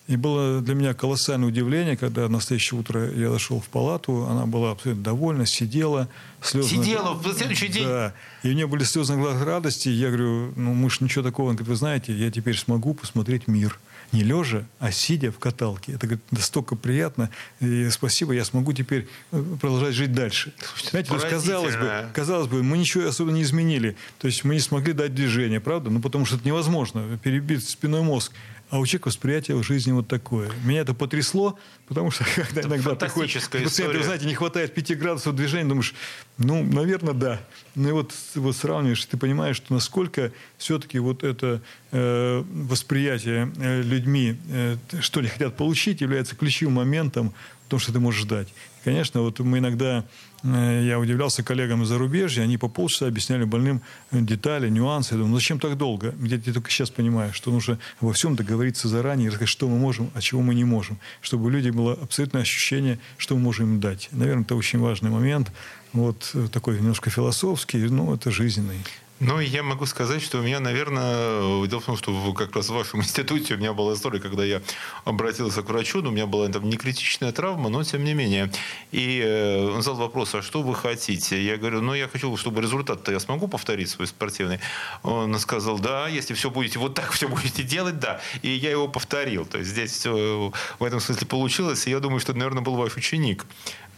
И 0.07 0.17
было 0.17 0.61
для 0.61 0.75
меня 0.75 0.93
колоссальное 0.93 1.49
удивление, 1.49 1.97
когда 1.97 2.29
на 2.29 2.41
следующее 2.41 2.79
утро 2.79 3.11
я 3.11 3.31
зашел 3.31 3.61
в 3.61 3.69
палату, 3.69 4.27
она 4.27 4.45
была 4.45 4.73
абсолютно 4.73 5.03
довольна, 5.03 5.47
сидела. 5.47 6.09
Слезы 6.43 6.69
сидела 6.69 7.15
в 7.15 7.33
следующий 7.33 7.69
день? 7.69 7.87
Да. 7.87 8.13
И 8.43 8.51
у 8.51 8.53
нее 8.53 8.67
были 8.67 8.85
слезы 8.85 9.15
на 9.15 9.23
глазах 9.23 9.47
радости. 9.47 9.89
Я 9.89 10.09
говорю, 10.09 10.53
ну, 10.57 10.75
мы 10.75 10.91
же 10.91 10.99
ничего 11.01 11.25
такого. 11.25 11.49
Он 11.49 11.57
говорит, 11.57 11.69
вы 11.71 11.77
знаете, 11.77 12.13
я 12.13 12.31
теперь 12.31 12.57
смогу 12.57 12.93
посмотреть 12.93 13.49
мир. 13.49 13.79
Не 14.13 14.23
лежа, 14.23 14.65
а 14.79 14.93
сидя 14.93 15.33
в 15.33 15.39
каталке. 15.39 15.93
Это 15.93 16.07
говорит, 16.07 16.25
настолько 16.31 16.77
приятно. 16.77 17.31
И 17.61 17.89
спасибо, 17.89 18.35
я 18.35 18.45
смогу 18.45 18.75
теперь 18.75 19.09
э, 19.33 19.43
продолжать 19.59 19.95
жить 19.95 20.13
дальше. 20.13 20.53
Знаете, 20.89 21.09
то 21.09 21.15
есть, 21.17 21.29
казалось 21.29 21.77
бы, 21.77 22.05
казалось 22.13 22.47
бы, 22.47 22.63
мы 22.63 22.77
ничего 22.77 23.09
особо 23.09 23.33
не 23.33 23.43
изменили. 23.43 23.97
То 24.19 24.29
есть 24.29 24.45
мы 24.45 24.55
не 24.55 24.61
смогли 24.61 24.93
дать 24.93 25.15
движение, 25.15 25.61
правда? 25.61 25.89
Ну, 25.91 26.01
потому 26.01 26.27
что 26.27 26.37
это 26.37 26.47
невозможно. 26.47 27.19
Перебить 27.23 27.67
спиной 27.67 28.03
мозг 28.03 28.33
а 28.75 28.79
у 28.79 28.87
человека 28.87 29.07
восприятие 29.07 29.63
жизни 29.63 29.93
вот 29.93 30.09
такое. 30.09 30.51
Меня 30.65 30.81
это 30.81 30.95
потрясло, 30.95 31.57
потому 31.87 32.11
что 32.11 32.25
когда 32.35 32.61
это 32.61 32.69
иногда 32.69 32.97
приходит 32.97 33.49
пациент, 33.49 33.95
вы 33.95 34.03
знаете, 34.03 34.27
не 34.27 34.35
хватает 34.35 34.75
5 34.75 34.99
градусов 34.99 35.37
движения, 35.37 35.69
думаешь, 35.69 35.95
ну, 36.39 36.61
наверное, 36.65 37.15
да. 37.15 37.41
Ну 37.77 37.89
и 37.89 37.93
вот, 37.93 38.13
вот 38.35 38.57
сравниваешь, 38.57 39.05
ты 39.05 39.17
понимаешь, 39.17 39.55
что 39.59 39.73
насколько 39.73 40.33
все-таки 40.59 40.99
вот 40.99 41.23
это 41.23 41.63
э, 41.93 42.43
восприятие 42.53 43.53
э, 43.59 43.83
людьми, 43.83 44.37
э, 44.51 44.77
что 45.01 45.21
они 45.21 45.29
хотят 45.29 45.57
получить, 45.57 46.01
является 46.01 46.35
ключевым 46.35 46.75
моментом 46.75 47.33
в 47.67 47.69
том, 47.69 47.79
что 47.79 47.93
ты 47.93 48.01
можешь 48.01 48.25
дать. 48.25 48.49
Конечно, 48.85 49.23
вот 49.23 49.39
мы 49.41 49.59
иногда 49.59 50.05
Э, 50.45 50.83
я 50.85 50.99
удивлялся 50.99 51.43
коллегам 51.43 51.83
из 51.83 51.89
зарубежья, 51.89 52.43
они 52.43 52.59
по 52.59 52.69
полчаса 52.69 53.07
объясняли 53.07 53.45
больным 53.45 53.81
э, 54.11 54.21
детали, 54.21 54.69
нюансы. 54.69 55.15
Я 55.15 55.19
думаю, 55.19 55.31
ну 55.33 55.37
зачем 55.39 55.59
так 55.59 55.77
долго? 55.77 56.15
Я, 56.21 56.37
я 56.37 56.53
только 56.53 56.71
сейчас 56.71 56.91
понимаю, 56.91 57.33
что 57.33 57.51
нужно 57.51 57.79
во 58.01 58.13
всем 58.13 58.37
договориться 58.37 58.89
заранее, 58.89 59.29
рассказать, 59.29 59.49
что 59.49 59.69
мы 59.69 59.79
можем, 59.79 60.11
а 60.15 60.21
чего 60.21 60.43
мы 60.43 60.55
не 60.55 60.65
можем, 60.65 60.99
чтобы 61.23 61.47
у 61.47 61.49
людей 61.49 61.71
было 61.71 61.95
абсолютное 61.95 62.43
ощущение, 62.43 62.99
что 63.17 63.37
мы 63.37 63.43
можем 63.43 63.75
им 63.75 63.81
дать. 63.81 64.09
Наверное, 64.13 64.45
это 64.45 64.55
очень 64.55 64.79
важный 64.79 65.11
момент, 65.11 65.51
вот 65.93 66.31
э, 66.35 66.49
такой 66.53 66.77
немножко 66.77 67.11
философский, 67.11 67.79
но 67.89 68.15
это 68.15 68.31
жизненный. 68.31 68.79
Ну, 69.21 69.39
я 69.39 69.63
могу 69.63 69.87
сказать, 69.87 70.23
что 70.23 70.39
у 70.39 70.43
меня, 70.43 70.59
наверное, 70.59 71.65
дело 71.69 71.81
в 71.81 71.85
том, 71.85 71.97
что 71.97 72.33
как 72.33 72.57
раз 72.57 72.69
в 72.69 72.75
вашем 72.75 73.01
институте 73.03 73.55
у 73.55 73.59
меня 73.59 73.73
была 73.73 73.95
история, 73.95 74.19
когда 74.19 74.45
я 74.45 74.61
обратился 75.05 75.63
к 75.63 75.69
врачу, 75.69 76.03
но 76.03 76.09
у 76.09 76.13
меня 76.13 76.27
была 76.27 76.49
там 76.49 76.69
не 76.69 76.77
критичная 76.77 77.31
травма, 77.31 77.69
но 77.71 77.85
тем 77.85 78.03
не 78.03 78.13
менее. 78.13 78.51
И 78.91 79.21
э, 79.25 79.71
он 79.71 79.83
задал 79.83 80.01
вопрос, 80.01 80.35
а 80.35 80.43
что 80.43 80.63
вы 80.63 80.75
хотите? 80.75 81.41
Я 81.41 81.57
говорю, 81.57 81.81
ну, 81.81 81.95
я 81.95 82.09
хочу, 82.09 82.37
чтобы 82.37 82.61
результат-то 82.61 83.13
я 83.13 83.21
смогу 83.21 83.47
повторить 83.47 83.89
свой 83.89 84.09
спортивный. 84.09 84.59
Он 85.05 85.39
сказал, 85.39 85.79
да, 85.79 86.09
если 86.09 86.35
все 86.35 86.51
будете 86.51 86.81
вот 86.81 86.95
так 86.95 87.13
все 87.13 87.29
будете 87.29 87.63
делать, 87.63 88.01
да. 88.01 88.21
И 88.43 88.49
я 88.49 88.73
его 88.73 88.89
повторил. 88.89 89.47
То 89.47 89.59
есть 89.59 89.71
здесь 89.71 89.93
все 89.93 90.53
в 90.81 90.85
этом 90.85 90.99
смысле 90.99 91.27
получилось. 91.29 91.87
И 91.87 91.91
я 91.91 92.01
думаю, 92.01 92.19
что 92.19 92.33
наверное, 92.33 92.63
был 92.63 92.75
ваш 92.75 92.97
ученик 92.97 93.47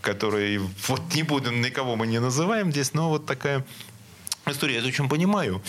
который, 0.03 0.59
вот 0.87 1.01
не 1.17 1.25
будем, 1.25 1.61
никого 1.61 1.97
мы 1.97 2.07
не 2.07 2.21
называем 2.21 2.71
здесь, 2.71 2.95
но 2.95 3.09
вот 3.09 3.27
такая 3.27 3.67
история, 4.53 4.75
я 4.75 4.79
это 4.81 4.89
очень 4.89 5.09
понимаю. 5.09 5.63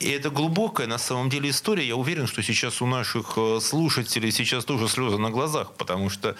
И 0.00 0.08
это 0.10 0.30
глубокая, 0.30 0.86
на 0.86 0.98
самом 0.98 1.28
деле, 1.28 1.50
история. 1.50 1.86
Я 1.86 1.96
уверен, 1.96 2.26
что 2.26 2.42
сейчас 2.42 2.80
у 2.80 2.86
наших 2.86 3.34
э, 3.36 3.58
слушателей 3.60 4.30
сейчас 4.30 4.64
тоже 4.64 4.88
слезы 4.88 5.18
на 5.18 5.30
глазах, 5.30 5.72
потому 5.74 6.08
что 6.08 6.36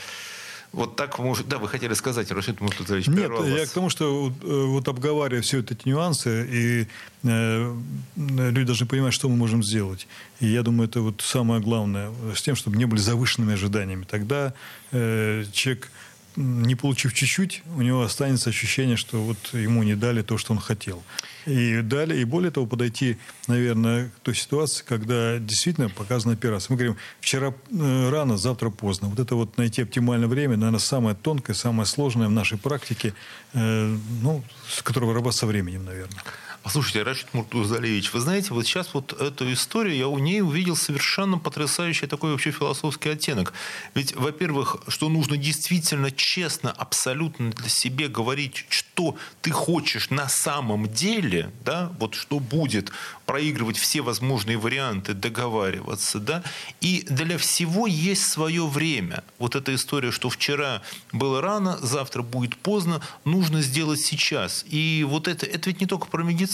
вот 0.72 0.96
так 0.96 1.18
может... 1.18 1.48
Да, 1.48 1.58
вы 1.58 1.68
хотели 1.68 1.94
сказать, 1.94 2.30
Рашид 2.30 2.60
Муртазович, 2.60 3.08
Нет, 3.08 3.30
я 3.46 3.66
к 3.66 3.70
тому, 3.70 3.90
что 3.90 4.32
э, 4.42 4.64
вот 4.66 4.86
обговаривая 4.86 5.42
все 5.42 5.60
эти 5.60 5.76
нюансы, 5.86 6.46
и 6.50 6.86
э, 7.24 7.76
люди 8.16 8.64
должны 8.64 8.86
понимать, 8.86 9.14
что 9.14 9.28
мы 9.28 9.36
можем 9.36 9.64
сделать. 9.64 10.06
И 10.40 10.46
я 10.46 10.62
думаю, 10.62 10.88
это 10.88 11.00
вот 11.00 11.22
самое 11.22 11.60
главное, 11.60 12.12
с 12.34 12.42
тем, 12.42 12.54
чтобы 12.54 12.76
не 12.76 12.84
были 12.84 13.00
завышенными 13.00 13.54
ожиданиями. 13.54 14.04
Тогда 14.04 14.52
э, 14.92 15.44
человек 15.52 15.90
не 16.36 16.76
получив 16.76 17.14
чуть-чуть, 17.14 17.62
у 17.76 17.82
него 17.82 18.02
останется 18.02 18.50
ощущение, 18.50 18.96
что 18.96 19.18
вот 19.18 19.38
ему 19.54 19.82
не 19.82 19.96
дали 19.96 20.22
то, 20.22 20.38
что 20.38 20.52
он 20.52 20.60
хотел. 20.60 21.02
И 21.46 21.82
далее, 21.82 22.20
и 22.20 22.24
более 22.24 22.50
того, 22.50 22.66
подойти, 22.66 23.16
наверное, 23.46 24.08
к 24.08 24.20
той 24.20 24.34
ситуации, 24.34 24.84
когда 24.84 25.38
действительно 25.38 25.88
показана 25.88 26.34
операция. 26.34 26.72
Мы 26.72 26.76
говорим, 26.76 26.96
вчера 27.20 27.54
э, 27.70 28.10
рано, 28.10 28.36
завтра 28.36 28.70
поздно. 28.70 29.08
Вот 29.08 29.18
это 29.18 29.34
вот 29.34 29.56
найти 29.58 29.82
оптимальное 29.82 30.28
время, 30.28 30.56
наверное, 30.56 30.80
самое 30.80 31.16
тонкое, 31.16 31.54
самое 31.54 31.86
сложное 31.86 32.28
в 32.28 32.32
нашей 32.32 32.58
практике, 32.58 33.14
э, 33.54 33.96
ну, 34.22 34.42
с 34.68 34.82
которого 34.82 35.14
раба 35.14 35.32
со 35.32 35.46
временем, 35.46 35.84
наверное. 35.84 36.22
Слушайте, 36.66 37.02
Рашид 37.02 37.32
Муртузалевич, 37.32 38.12
вы 38.12 38.20
знаете, 38.20 38.52
вот 38.52 38.66
сейчас 38.66 38.92
вот 38.92 39.18
эту 39.18 39.50
историю, 39.52 39.96
я 39.96 40.08
у 40.08 40.18
ней 40.18 40.42
увидел 40.42 40.76
совершенно 40.76 41.38
потрясающий 41.38 42.06
такой 42.06 42.32
вообще 42.32 42.50
философский 42.50 43.10
оттенок. 43.10 43.54
Ведь, 43.94 44.14
во-первых, 44.14 44.76
что 44.88 45.08
нужно 45.08 45.36
действительно 45.36 46.10
честно, 46.10 46.70
абсолютно 46.70 47.50
для 47.52 47.68
себя 47.68 48.08
говорить, 48.08 48.66
что 48.68 49.16
ты 49.40 49.50
хочешь 49.50 50.10
на 50.10 50.28
самом 50.28 50.92
деле, 50.92 51.50
да, 51.64 51.90
вот 51.98 52.14
что 52.14 52.38
будет, 52.38 52.90
проигрывать 53.24 53.78
все 53.78 54.02
возможные 54.02 54.58
варианты, 54.58 55.14
договариваться, 55.14 56.18
да, 56.18 56.42
и 56.80 57.06
для 57.08 57.38
всего 57.38 57.86
есть 57.86 58.26
свое 58.26 58.66
время. 58.66 59.22
Вот 59.38 59.54
эта 59.54 59.74
история, 59.74 60.10
что 60.10 60.28
вчера 60.28 60.82
было 61.12 61.40
рано, 61.40 61.78
завтра 61.80 62.22
будет 62.22 62.56
поздно, 62.56 63.00
нужно 63.24 63.62
сделать 63.62 64.00
сейчас. 64.00 64.64
И 64.68 65.06
вот 65.08 65.28
это, 65.28 65.46
это 65.46 65.70
ведь 65.70 65.80
не 65.80 65.86
только 65.86 66.08
про 66.08 66.22
медицину. 66.22 66.47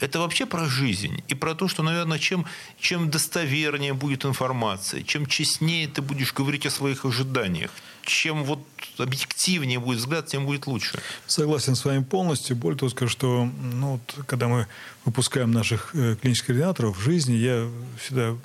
Это 0.00 0.18
вообще 0.18 0.44
про 0.44 0.66
жизнь 0.66 1.22
и 1.28 1.34
про 1.34 1.54
то, 1.54 1.68
что, 1.68 1.82
наверное, 1.82 2.18
чем, 2.18 2.44
чем 2.78 3.10
достовернее 3.10 3.94
будет 3.94 4.24
информация, 4.24 5.02
чем 5.02 5.26
честнее 5.26 5.86
ты 5.86 6.02
будешь 6.02 6.34
говорить 6.34 6.66
о 6.66 6.70
своих 6.70 7.04
ожиданиях, 7.04 7.70
чем 8.02 8.44
вот 8.44 8.60
объективнее 8.98 9.78
будет 9.78 9.98
взгляд, 9.98 10.26
тем 10.26 10.46
будет 10.46 10.66
лучше. 10.66 11.00
Согласен 11.26 11.76
с 11.76 11.84
вами 11.84 12.02
полностью. 12.02 12.56
Более 12.56 12.78
того, 12.78 12.90
скажу, 12.90 13.10
что 13.10 13.44
ну, 13.44 13.92
вот, 13.92 14.26
когда 14.26 14.48
мы 14.48 14.66
выпускаем 15.04 15.52
наших 15.52 15.94
э, 15.94 16.16
клинических 16.20 16.48
координаторов 16.48 16.98
в 16.98 17.00
жизни, 17.00 17.34
я 17.34 17.68
всегда 17.98 18.36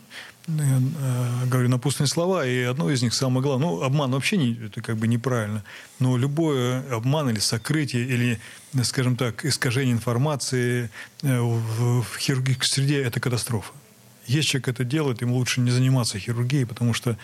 говорю 1.45 1.69
напутственные 1.69 2.09
слова, 2.09 2.45
и 2.45 2.63
одно 2.63 2.89
из 2.89 3.01
них 3.01 3.13
самое 3.13 3.41
главное. 3.41 3.67
Ну, 3.67 3.81
обман 3.83 4.11
вообще 4.11 4.37
не, 4.37 4.53
это 4.65 4.81
как 4.81 4.97
бы 4.97 5.07
неправильно. 5.07 5.63
Но 5.99 6.17
любой 6.17 6.81
обман 6.89 7.29
или 7.29 7.39
сокрытие, 7.39 8.05
или, 8.05 8.39
скажем 8.83 9.15
так, 9.15 9.45
искажение 9.45 9.93
информации 9.93 10.89
э, 11.21 11.39
в, 11.39 12.01
в 12.01 12.17
хирургической 12.17 12.67
среде– 12.67 13.01
это 13.03 13.19
катастрофа. 13.19 13.73
Если 14.25 14.49
человек 14.49 14.67
это 14.67 14.83
делает, 14.83 15.21
ему 15.21 15.35
лучше 15.35 15.59
не 15.59 15.71
заниматься 15.71 16.19
хирургией, 16.19 16.65
потому 16.65 16.93
что 16.93 17.17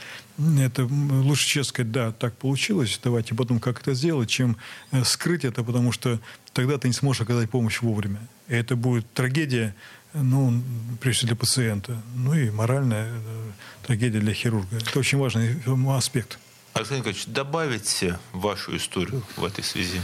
это 0.59 0.85
лучше 0.85 1.47
честно 1.47 1.69
сказать, 1.69 1.91
да, 1.91 2.11
так 2.11 2.35
получилось, 2.35 2.99
давайте 3.03 3.35
потом 3.35 3.59
как 3.59 3.81
это 3.81 3.93
сделать, 3.93 4.29
чем 4.29 4.57
э, 4.91 5.03
скрыть 5.03 5.45
это, 5.45 5.63
потому 5.63 5.91
что 5.91 6.19
тогда 6.53 6.77
ты 6.77 6.87
не 6.87 6.93
сможешь 6.93 7.21
оказать 7.21 7.49
помощь 7.49 7.81
вовремя. 7.81 8.19
И 8.47 8.53
это 8.53 8.75
будет 8.75 9.11
трагедия 9.13 9.75
ну, 10.15 10.63
прежде 11.01 11.19
всего 11.19 11.27
для 11.27 11.35
пациента, 11.35 12.01
ну 12.15 12.33
и 12.33 12.49
моральная 12.49 13.11
э, 13.13 13.51
трагедия 13.85 14.19
для 14.19 14.33
хирурга. 14.33 14.77
Это 14.77 14.99
очень 14.99 15.17
важный 15.17 15.61
аспект. 15.95 16.39
Александр 16.73 16.99
Николаевич, 16.99 17.25
добавите 17.27 18.19
вашу 18.31 18.75
историю 18.75 19.23
в 19.35 19.43
этой 19.43 19.63
связи. 19.63 20.01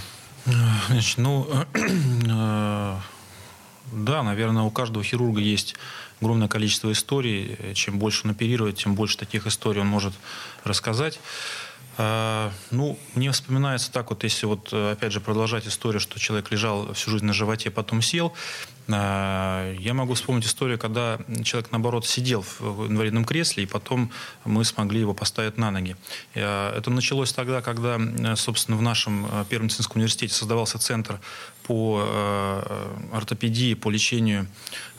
Значит, 0.88 1.18
ну, 1.18 1.48
э, 1.74 2.98
да, 3.92 4.24
наверное, 4.24 4.64
у 4.64 4.72
каждого 4.72 5.04
хирурга 5.04 5.40
есть 5.40 5.76
огромное 6.20 6.48
количество 6.48 6.92
историй. 6.92 7.58
Чем 7.74 7.98
больше 8.00 8.26
он 8.26 8.32
оперирует, 8.32 8.78
тем 8.78 8.96
больше 8.96 9.18
таких 9.18 9.48
историй 9.48 9.82
он 9.82 9.88
может 9.88 10.14
рассказать. 10.64 11.20
Ну, 11.98 12.98
мне 13.16 13.32
вспоминается 13.32 13.92
так 13.92 14.10
вот, 14.12 14.24
если 14.24 14.46
вот, 14.46 14.72
опять 14.74 15.12
же, 15.12 15.20
продолжать 15.20 15.68
историю, 15.68 16.00
что 16.00 16.20
человек 16.20 16.50
лежал 16.50 16.94
всю 16.94 17.12
жизнь 17.12 17.26
на 17.26 17.34
животе, 17.34 17.70
потом 17.70 18.02
сел. 18.02 18.34
А, 18.94 19.74
я 19.80 19.94
могу 19.94 20.14
вспомнить 20.14 20.46
историю, 20.46 20.78
когда 20.80 21.20
человек, 21.44 21.72
наоборот, 21.72 22.06
сидел 22.06 22.46
в 22.60 22.88
инвалидном 22.88 23.26
кресле, 23.26 23.64
и 23.64 23.66
потом 23.66 24.12
мы 24.46 24.64
смогли 24.66 25.00
его 25.00 25.14
поставить 25.14 25.58
на 25.58 25.72
ноги. 25.72 25.96
А, 26.36 26.76
это 26.78 26.90
началось 26.90 27.34
тогда, 27.34 27.62
когда, 27.62 28.00
собственно, 28.36 28.78
в 28.78 28.82
нашем 28.82 29.28
Первом 29.50 29.66
медицинском 29.66 29.98
университете 29.98 30.34
создавался 30.34 30.80
центр 30.80 31.20
по 31.64 32.64
ортопедии, 33.14 33.74
по 33.76 33.90
лечению 33.90 34.48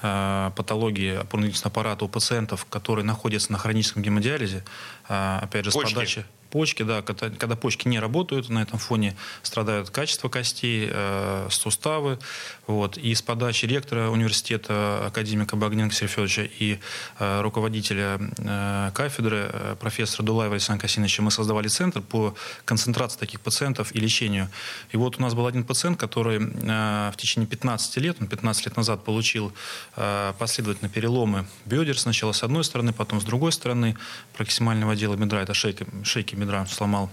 патологии 0.01 1.17
опорно-двигательного 1.17 1.67
аппарата 1.67 2.05
у 2.05 2.09
пациентов, 2.09 2.67
которые 2.71 3.05
находятся 3.05 3.53
на 3.53 3.59
хроническом 3.59 4.03
гемодиализе, 4.03 4.65
опять 5.07 5.65
же, 5.65 5.71
с 5.71 5.75
Почки. 5.75 5.95
подачи 5.95 6.25
почки, 6.53 6.83
да, 6.83 7.01
когда, 7.03 7.31
когда 7.31 7.57
почки 7.57 7.89
не 7.89 7.99
работают, 7.99 8.51
на 8.51 8.63
этом 8.63 8.79
фоне 8.79 9.17
страдают 9.43 9.91
качество 9.91 10.29
костей, 10.29 10.89
э, 10.93 11.49
суставы. 11.51 12.19
Вот. 12.67 12.99
И 12.99 13.15
с 13.15 13.23
подачи 13.23 13.65
ректора 13.67 14.11
университета, 14.11 15.07
академика 15.07 15.57
Багненко 15.57 15.95
Сергея 15.95 16.49
и 16.59 16.79
э, 17.19 17.41
руководителя 17.41 18.21
э, 18.39 18.91
кафедры, 18.95 19.51
э, 19.53 19.77
профессора 19.81 20.27
Дулаева 20.27 20.55
Александра 20.55 20.83
Касиновича, 20.83 21.23
мы 21.23 21.31
создавали 21.31 21.69
центр 21.69 22.03
по 22.03 22.35
концентрации 22.67 23.19
таких 23.19 23.41
пациентов 23.41 23.95
и 23.95 23.99
лечению. 23.99 24.49
И 24.93 24.97
вот 24.99 25.19
у 25.19 25.23
нас 25.23 25.35
был 25.35 25.47
один 25.47 25.65
пациент, 25.65 25.99
который 25.99 26.39
э, 26.39 27.11
в 27.13 27.17
течение 27.17 27.49
15 27.49 27.97
лет, 27.97 28.17
он 28.21 28.27
15 28.27 28.67
лет 28.67 28.77
назад 28.77 29.05
получил 29.05 29.53
э, 29.97 30.35
последовательно 30.39 30.91
переломы 30.91 31.47
бедер, 31.65 31.99
сначала 31.99 32.33
с 32.33 32.43
одной 32.43 32.65
стороны, 32.65 32.93
потом 32.93 33.21
с 33.21 33.25
другой 33.25 33.53
стороны, 33.53 33.97
проксимального 34.37 34.93
отдела 34.93 35.17
бедра, 35.17 35.41
это 35.41 35.55
шейка, 35.55 35.87
шейки 36.05 36.35
бедра 36.43 36.67
сломал. 36.67 37.11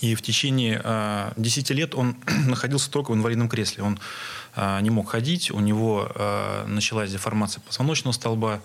И 0.00 0.14
в 0.14 0.22
течение 0.22 0.80
э, 0.82 1.32
10 1.36 1.70
лет 1.70 1.94
он 1.94 2.16
находился 2.46 2.90
только 2.90 3.12
в 3.12 3.14
инвалидном 3.14 3.48
кресле. 3.48 3.84
Он 3.84 3.98
э, 4.56 4.80
не 4.80 4.90
мог 4.90 5.10
ходить, 5.10 5.50
у 5.50 5.60
него 5.60 6.10
э, 6.14 6.64
началась 6.66 7.10
деформация 7.10 7.60
позвоночного 7.60 8.12
столба 8.12 8.60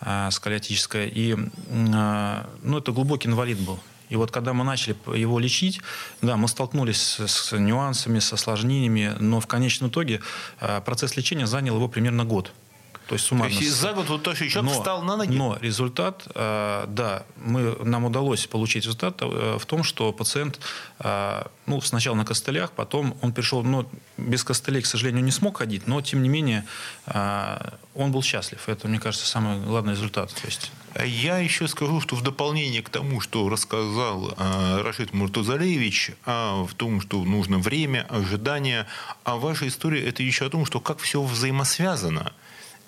э, 0.00 0.28
сколиотическая. 0.30 1.06
И 1.06 1.34
э, 1.34 2.44
ну, 2.62 2.78
это 2.78 2.92
глубокий 2.92 3.28
инвалид 3.28 3.58
был. 3.58 3.78
И 4.08 4.16
вот 4.16 4.30
когда 4.30 4.52
мы 4.52 4.64
начали 4.64 4.94
его 5.16 5.38
лечить, 5.38 5.80
да, 6.20 6.36
мы 6.36 6.46
столкнулись 6.46 7.00
с, 7.00 7.26
с 7.26 7.58
нюансами, 7.58 8.18
с 8.18 8.32
осложнениями, 8.32 9.14
но 9.18 9.40
в 9.40 9.46
конечном 9.46 9.88
итоге 9.88 10.20
э, 10.60 10.80
процесс 10.84 11.16
лечения 11.16 11.46
занял 11.46 11.76
его 11.76 11.88
примерно 11.88 12.24
год. 12.24 12.52
То 13.06 13.14
есть 13.14 13.26
суммарно. 13.26 13.54
То 13.54 13.62
есть 13.62 13.76
за 13.76 13.92
год 13.92 14.08
вот 14.08 14.22
человек 14.22 14.62
но, 14.62 14.70
встал 14.70 15.02
на 15.02 15.16
ноги? 15.16 15.36
Но 15.36 15.58
результат, 15.60 16.26
э, 16.34 16.84
да, 16.88 17.24
мы, 17.36 17.76
нам 17.84 18.04
удалось 18.04 18.46
получить 18.46 18.84
результат 18.84 19.20
э, 19.20 19.58
в 19.58 19.66
том, 19.66 19.84
что 19.84 20.12
пациент 20.12 20.60
э, 21.00 21.42
ну, 21.66 21.80
сначала 21.80 22.14
на 22.14 22.24
костылях, 22.24 22.72
потом 22.72 23.16
он 23.22 23.32
пришел, 23.32 23.62
ну, 23.62 23.88
без 24.16 24.44
костылей, 24.44 24.82
к 24.82 24.86
сожалению, 24.86 25.24
не 25.24 25.30
смог 25.30 25.58
ходить, 25.58 25.86
но, 25.86 26.00
тем 26.00 26.22
не 26.22 26.28
менее, 26.28 26.64
он 27.06 28.12
был 28.12 28.22
счастлив. 28.22 28.68
Это, 28.68 28.88
мне 28.88 28.98
кажется, 28.98 29.26
самый 29.26 29.60
главный 29.60 29.92
результат. 29.92 30.32
То 30.32 30.46
есть... 30.46 30.72
Я 31.04 31.38
еще 31.38 31.68
скажу, 31.68 32.00
что 32.00 32.16
в 32.16 32.22
дополнение 32.22 32.82
к 32.82 32.90
тому, 32.90 33.20
что 33.20 33.48
рассказал 33.48 34.34
э, 34.36 34.82
Рашид 34.82 35.14
Муртузалевич, 35.14 36.12
а 36.26 36.64
в 36.64 36.74
том, 36.74 37.00
что 37.00 37.24
нужно 37.24 37.58
время, 37.58 38.06
ожидание, 38.10 38.86
а 39.24 39.36
ваша 39.36 39.68
история 39.68 40.06
это 40.06 40.22
еще 40.22 40.46
о 40.46 40.50
том, 40.50 40.66
что 40.66 40.80
как 40.80 40.98
все 40.98 41.22
взаимосвязано 41.22 42.32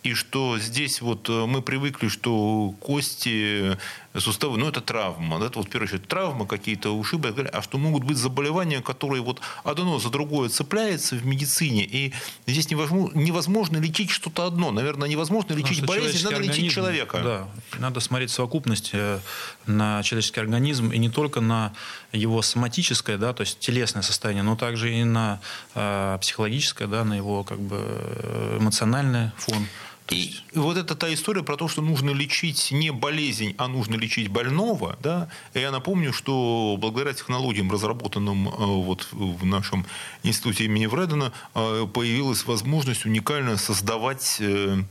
и 0.04 0.12
что 0.12 0.58
здесь 0.58 1.00
вот 1.00 1.28
э, 1.30 1.46
мы 1.46 1.62
привыкли, 1.62 2.08
что 2.08 2.74
кости, 2.78 3.78
суставы, 4.20 4.58
ну 4.58 4.68
это 4.68 4.82
травма, 4.82 5.40
да, 5.40 5.46
это 5.46 5.58
вот 5.58 5.68
в 5.68 5.70
первую 5.70 5.88
очередь 5.88 6.06
травма, 6.06 6.46
какие-то 6.46 6.90
ушибы, 6.90 7.34
а 7.52 7.62
что 7.62 7.78
могут 7.78 8.04
быть 8.04 8.18
заболевания, 8.18 8.82
которые 8.82 9.22
вот 9.22 9.40
одно 9.64 9.98
за 9.98 10.10
другое 10.10 10.50
цепляется 10.50 11.16
в 11.16 11.24
медицине, 11.24 11.84
и 11.84 12.12
здесь 12.46 12.70
невозможно, 12.70 13.18
невозможно 13.18 13.78
лечить 13.78 14.10
что-то 14.10 14.46
одно, 14.46 14.70
наверное, 14.70 15.08
невозможно 15.08 15.54
лечить 15.54 15.80
Потому 15.80 16.00
болезнь, 16.00 16.22
надо 16.22 16.42
лечить 16.42 16.70
человека. 16.70 17.20
Да, 17.24 17.48
надо 17.78 18.00
смотреть 18.00 18.30
совокупность 18.30 18.90
э, 18.92 19.20
на 19.66 20.02
человеческий 20.02 20.40
организм 20.40 20.90
и 20.90 20.98
не 20.98 21.08
только 21.08 21.40
на 21.40 21.72
его 22.12 22.42
соматическое, 22.42 23.16
да, 23.16 23.32
то 23.32 23.40
есть 23.40 23.58
телесное 23.58 24.02
состояние, 24.02 24.42
но 24.42 24.54
также 24.54 24.94
и 24.94 25.02
на 25.02 25.40
э, 25.74 26.18
психологическое, 26.20 26.86
да, 26.88 27.04
на 27.04 27.14
его 27.14 27.42
как 27.42 27.58
бы 27.58 27.78
э, 27.80 28.58
эмоциональный 28.60 29.30
фон. 29.38 29.66
И 30.10 30.34
вот 30.54 30.76
это 30.76 30.94
та 30.94 31.12
история 31.14 31.42
про 31.42 31.56
то, 31.56 31.66
что 31.66 31.80
нужно 31.80 32.10
лечить 32.10 32.70
не 32.72 32.90
болезнь, 32.92 33.54
а 33.56 33.68
нужно 33.68 33.94
лечить 33.94 34.28
больного. 34.28 34.98
Да? 35.02 35.28
И 35.54 35.60
я 35.60 35.70
напомню, 35.70 36.12
что 36.12 36.76
благодаря 36.78 37.14
технологиям, 37.14 37.70
разработанным 37.72 38.48
э, 38.48 38.52
вот 38.56 39.08
в 39.12 39.46
нашем 39.46 39.86
институте 40.22 40.64
имени 40.66 40.86
Вредена, 40.86 41.32
э, 41.54 41.86
появилась 41.92 42.44
возможность 42.44 43.06
уникально 43.06 43.56
создавать 43.56 44.36
э, 44.40 44.82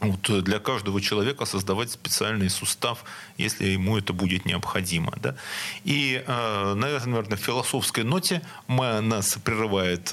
вот 0.00 0.44
для 0.44 0.58
каждого 0.58 1.00
человека 1.00 1.44
создавать 1.46 1.90
специальный 1.90 2.50
сустав, 2.50 3.04
если 3.38 3.66
ему 3.66 3.96
это 3.96 4.12
будет 4.12 4.44
необходимо. 4.44 5.12
Да? 5.16 5.36
И, 5.84 6.22
наверное, 6.26 7.06
наверное, 7.06 7.36
в 7.36 7.40
философской 7.40 8.04
ноте 8.04 8.42
мы, 8.66 9.00
нас 9.00 9.38
прерывает 9.42 10.12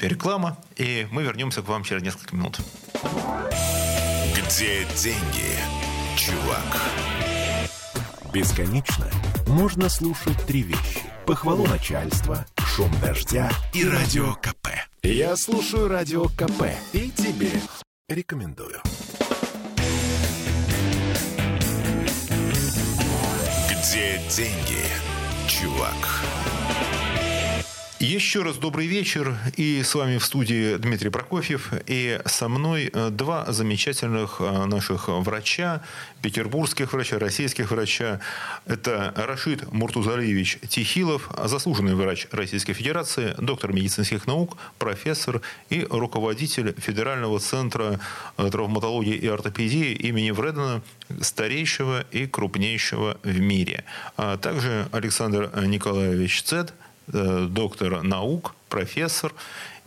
реклама, 0.00 0.58
и 0.76 1.06
мы 1.10 1.22
вернемся 1.22 1.62
к 1.62 1.68
вам 1.68 1.84
через 1.84 2.02
несколько 2.02 2.36
минут. 2.36 2.60
Где 4.36 4.84
деньги, 4.96 5.56
чувак? 6.16 6.82
Бесконечно 8.32 9.10
можно 9.46 9.88
слушать 9.88 10.44
три 10.46 10.62
вещи. 10.62 11.02
Похвалу 11.24 11.66
начальства, 11.66 12.46
шум 12.58 12.90
дождя 13.00 13.50
и 13.72 13.86
радио 13.86 14.34
КП. 14.34 14.68
Я 15.02 15.36
слушаю 15.36 15.88
радио 15.88 16.28
КП 16.28 16.64
и 16.92 17.10
тебе 17.10 17.50
рекомендую. 18.08 18.80
Где 23.70 24.18
деньги, 24.34 24.84
чувак? 25.46 25.94
Еще 28.00 28.44
раз 28.44 28.58
добрый 28.58 28.86
вечер. 28.86 29.36
И 29.56 29.82
с 29.82 29.92
вами 29.96 30.18
в 30.18 30.24
студии 30.24 30.76
Дмитрий 30.76 31.10
Прокофьев. 31.10 31.72
И 31.86 32.20
со 32.26 32.48
мной 32.48 32.92
э, 32.92 33.10
два 33.10 33.50
замечательных 33.50 34.36
э, 34.38 34.66
наших 34.66 35.08
врача, 35.08 35.82
петербургских 36.22 36.92
врача, 36.92 37.18
российских 37.18 37.72
врача. 37.72 38.20
Это 38.66 39.12
Рашид 39.16 39.72
Муртузалиевич 39.72 40.58
Тихилов, 40.68 41.28
заслуженный 41.44 41.96
врач 41.96 42.28
Российской 42.30 42.72
Федерации, 42.72 43.34
доктор 43.36 43.72
медицинских 43.72 44.28
наук, 44.28 44.56
профессор 44.78 45.42
и 45.68 45.84
руководитель 45.90 46.76
Федерального 46.78 47.40
центра 47.40 47.98
э, 48.36 48.48
травматологии 48.48 49.16
и 49.16 49.26
ортопедии 49.26 49.92
имени 49.92 50.30
Вредена, 50.30 50.82
старейшего 51.20 52.02
и 52.12 52.28
крупнейшего 52.28 53.18
в 53.24 53.40
мире. 53.40 53.82
А 54.16 54.36
также 54.36 54.86
Александр 54.92 55.50
Николаевич 55.66 56.44
Э, 56.52 56.86
доктор 57.08 58.02
наук, 58.02 58.54
профессор 58.68 59.32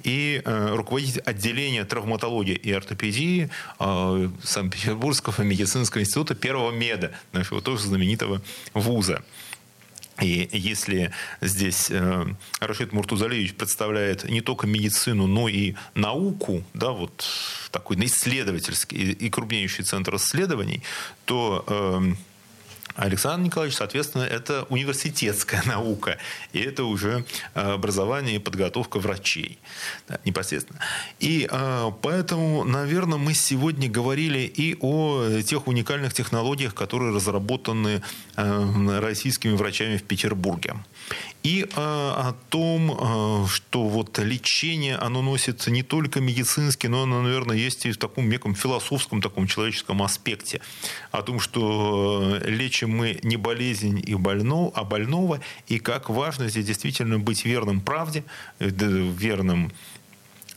и 0.04 0.42
э, 0.44 0.76
руководитель 0.76 1.22
отделения 1.22 1.86
травматологии 1.86 2.56
и 2.56 2.72
ортопедии 2.72 3.50
э, 3.80 4.30
Санкт-Петербургского 4.44 5.42
медицинского 5.44 6.02
института 6.02 6.36
первого 6.36 6.72
меда, 6.72 7.12
нашего 7.32 7.62
тоже 7.62 7.84
знаменитого 7.84 8.42
вуза. 8.74 9.24
И 10.20 10.50
если 10.52 11.12
здесь 11.42 11.88
э, 11.90 12.26
Рашид 12.60 12.94
Муртузалевич 12.94 13.56
представляет 13.56 14.24
не 14.30 14.42
только 14.42 14.68
медицину, 14.68 15.26
но 15.26 15.48
и 15.48 15.74
науку, 15.96 16.64
да, 16.74 16.92
вот 16.92 17.26
такой 17.72 17.98
исследовательский 18.06 19.12
и 19.14 19.30
крупнейший 19.30 19.86
центр 19.86 20.16
исследований, 20.16 20.84
то 21.26 21.66
э, 21.68 22.14
Александр 22.96 23.46
Николаевич, 23.46 23.78
соответственно, 23.78 24.24
это 24.24 24.66
университетская 24.70 25.64
наука, 25.66 26.18
и 26.54 26.60
это 26.60 26.84
уже 26.84 27.26
э, 27.54 27.74
образование 27.74 28.36
и 28.36 28.40
подготовка 28.40 29.00
врачей 29.00 29.60
да, 30.08 30.20
непосредственно. 30.26 30.80
И 31.20 31.48
э, 31.50 31.92
поэтому, 32.02 32.64
наверное, 32.64 33.18
мы 33.18 33.34
сегодня 33.34 33.90
говорили 33.90 34.40
и 34.40 34.78
о 34.82 35.42
тех 35.42 35.68
уникальных 35.68 36.14
технологиях, 36.14 36.74
которые 36.74 37.14
разработаны 37.14 38.02
э, 38.36 39.00
российскими 39.00 39.54
врачами 39.56 39.98
в 39.98 40.04
Петербурге 40.04 40.76
и 41.44 41.64
э, 41.64 41.68
о 41.76 42.36
том, 42.50 42.92
э, 42.92 43.48
что 43.48 43.88
вот 43.88 44.20
лечение, 44.20 44.96
оно 44.96 45.22
носит 45.22 45.68
не 45.68 45.84
только 45.84 46.22
медицинский, 46.22 46.88
но 46.88 47.04
оно, 47.04 47.22
наверное, 47.22 47.58
есть 47.58 47.86
и 47.86 47.92
в 47.92 47.98
таком 47.98 48.30
неком 48.30 48.56
философском, 48.56 49.22
таком 49.22 49.48
человеческом 49.48 50.02
аспекте. 50.04 50.62
О 51.12 51.22
том, 51.22 51.40
что 51.40 52.40
э, 52.42 52.50
лечим 52.50 52.96
мы 52.96 53.20
не 53.24 53.38
болезнь 53.38 54.02
и 54.06 54.16
больного, 54.16 54.72
а 54.76 54.84
больного, 54.84 55.40
и 55.68 55.80
как 55.80 56.10
важно 56.10 56.48
здесь 56.50 56.66
действительно 56.66 57.20
быть 57.20 57.46
верным 57.46 57.82
правде, 57.82 58.24
э, 58.60 58.70
верным 58.70 59.72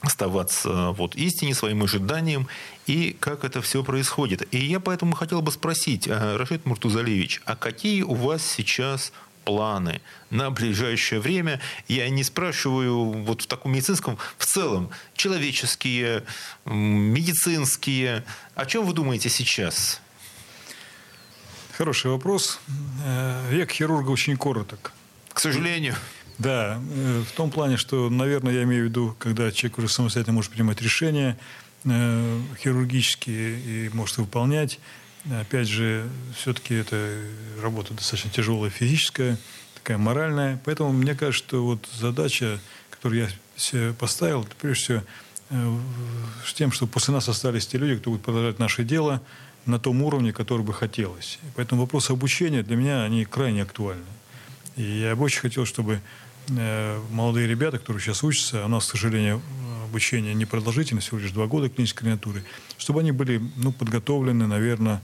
оставаться 0.05 0.91
вот 0.91 1.17
истине, 1.17 1.55
своим 1.55 1.83
ожиданиям, 1.83 2.47
и 2.87 3.17
как 3.19 3.45
это 3.45 3.63
все 3.63 3.83
происходит. 3.83 4.47
И 4.55 4.59
я 4.59 4.81
поэтому 4.81 5.15
хотел 5.15 5.43
бы 5.43 5.51
спросить, 5.51 6.07
э, 6.07 6.37
Рашид 6.37 6.67
Муртузалевич, 6.67 7.41
а 7.45 7.57
какие 7.57 8.03
у 8.03 8.15
вас 8.15 8.43
сейчас 8.47 9.13
планы 9.45 10.01
на 10.31 10.51
ближайшее 10.51 11.21
время. 11.21 11.61
Я 11.89 12.09
не 12.09 12.25
спрашиваю 12.25 13.13
вот 13.25 13.43
в 13.43 13.47
таком 13.47 13.73
медицинском, 13.73 14.19
в 14.39 14.47
целом, 14.47 14.91
человеческие, 15.15 16.25
медицинские. 16.65 18.25
О 18.55 18.67
чем 18.67 18.85
вы 18.85 18.93
думаете 18.93 19.29
сейчас? 19.29 20.01
Хороший 21.77 22.11
вопрос. 22.11 22.61
Э, 23.05 23.49
век 23.51 23.73
хирурга 23.73 24.11
очень 24.11 24.37
короток. 24.37 24.93
К 25.33 25.41
сожалению. 25.41 25.97
Да, 26.39 26.81
э, 26.91 27.23
в 27.29 27.33
том 27.37 27.51
плане, 27.51 27.77
что, 27.77 28.11
наверное, 28.11 28.53
я 28.53 28.63
имею 28.63 28.87
в 28.87 28.89
виду, 28.89 29.17
когда 29.19 29.51
человек 29.51 29.79
уже 29.79 29.89
самостоятельно 29.89 30.35
может 30.35 30.53
принимать 30.53 30.81
решения 30.83 31.37
э, 31.85 32.41
хирургические 32.61 33.61
и 33.61 33.91
может 33.93 34.19
выполнять, 34.19 34.79
Опять 35.31 35.69
же, 35.69 36.09
все-таки 36.37 36.75
это 36.75 37.19
работа 37.63 37.95
достаточно 37.95 38.31
тяжелая 38.31 38.71
физическая, 38.71 39.39
такая 39.75 39.97
моральная. 39.97 40.61
Поэтому 40.65 40.93
мне 40.93 41.15
кажется, 41.15 41.47
что 41.47 41.65
вот 41.65 41.89
задача, 41.99 42.59
которую 42.91 43.23
я 43.23 43.29
себе 43.57 43.95
поставил, 43.95 44.43
это 44.43 44.55
прежде 44.61 44.83
всего 44.85 45.03
э, 45.51 45.79
с 46.45 46.53
тем, 46.53 46.73
что 46.73 46.87
после 46.87 47.15
нас 47.15 47.29
остались 47.29 47.67
те 47.67 47.79
люди, 47.79 47.99
кто 47.99 48.11
будет 48.11 48.23
продолжать 48.23 48.59
наше 48.59 48.85
дело 48.85 49.23
на 49.65 49.79
том 49.79 50.03
уровне, 50.03 50.33
который 50.33 50.63
бы 50.63 50.75
хотелось. 50.75 51.39
Поэтому 51.57 51.83
вопросы 51.83 52.11
обучения 52.11 52.63
для 52.63 52.77
меня, 52.77 53.03
они 53.03 53.25
крайне 53.25 53.63
актуальны. 53.63 54.05
И 54.77 54.83
я 54.83 55.17
бы 55.17 55.25
очень 55.25 55.41
хотел, 55.41 55.65
чтобы 55.65 56.01
э, 56.49 57.01
молодые 57.11 57.47
ребята, 57.47 57.79
которые 57.79 58.03
сейчас 58.03 58.23
учатся, 58.23 58.63
а 58.63 58.67
у 58.67 58.69
нас, 58.69 58.87
к 58.87 58.91
сожалению, 58.91 59.41
обучение 59.85 60.35
не 60.35 60.45
продолжительно, 60.45 61.01
всего 61.01 61.19
лишь 61.19 61.31
два 61.31 61.47
года 61.47 61.71
клинической 61.71 62.09
координатуры, 62.09 62.45
чтобы 62.79 63.01
они 63.01 63.13
были 63.13 63.41
ну, 63.57 63.73
подготовлены, 63.73 64.47
наверное, 64.47 65.03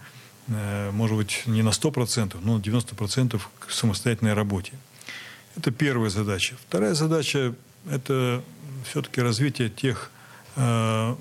э, 0.49 0.91
может 0.93 1.17
быть, 1.17 1.43
не 1.47 1.63
на 1.63 1.71
100%, 1.71 2.39
но 2.43 2.59
на 2.59 2.61
90% 2.61 3.41
к 3.59 3.71
самостоятельной 3.71 4.35
работе. 4.35 4.73
Это 5.57 5.71
первая 5.71 6.11
задача. 6.11 6.57
Вторая 6.69 6.95
задача– 6.95 7.55
это 7.91 8.43
все-таки 8.89 9.21
развитие 9.21 9.69
тех 9.69 10.11
э, 10.57 11.17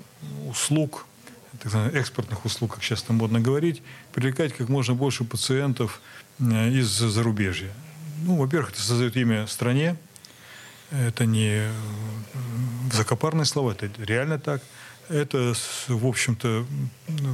услуг, 0.48 1.06
так 1.52 1.64
называемых 1.64 1.94
экспортных 1.94 2.44
услуг, 2.44 2.74
как 2.74 2.84
сейчас 2.84 3.02
там 3.02 3.16
модно 3.16 3.40
говорить, 3.40 3.82
привлекать 4.12 4.54
как 4.54 4.68
можно 4.68 4.94
больше 4.94 5.24
пациентов 5.24 6.00
э, 6.38 6.70
из 6.70 6.88
зарубежья. 6.88 7.72
Ну, 8.24 8.36
во-первых, 8.36 8.72
это 8.72 8.82
создает 8.82 9.16
имя 9.16 9.46
стране, 9.46 9.96
это 10.90 11.24
не 11.24 11.70
закопарные 12.92 13.44
слова, 13.44 13.72
это 13.72 13.90
реально 14.02 14.38
так. 14.38 14.62
Это, 15.10 15.54
в 15.88 16.06
общем-то, 16.06 16.64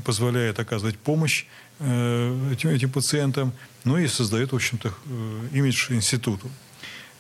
позволяет 0.03 0.59
оказывать 0.59 0.99
помощь 0.99 1.45
э, 1.79 2.53
этим, 2.53 2.71
этим 2.71 2.91
пациентам, 2.91 3.53
ну 3.85 3.99
и 3.99 4.09
создает, 4.09 4.53
в 4.53 4.57
общем-то, 4.57 4.89
э, 4.89 5.49
имидж 5.53 5.93
институту. 5.93 6.51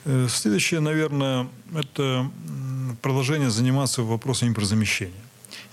Э, 0.07 0.28
следующее, 0.30 0.80
наверное, 0.80 1.46
это 1.74 2.30
продолжение 3.02 3.50
заниматься 3.50 4.02
вопросом 4.02 4.48
импортозамещения. 4.48 5.12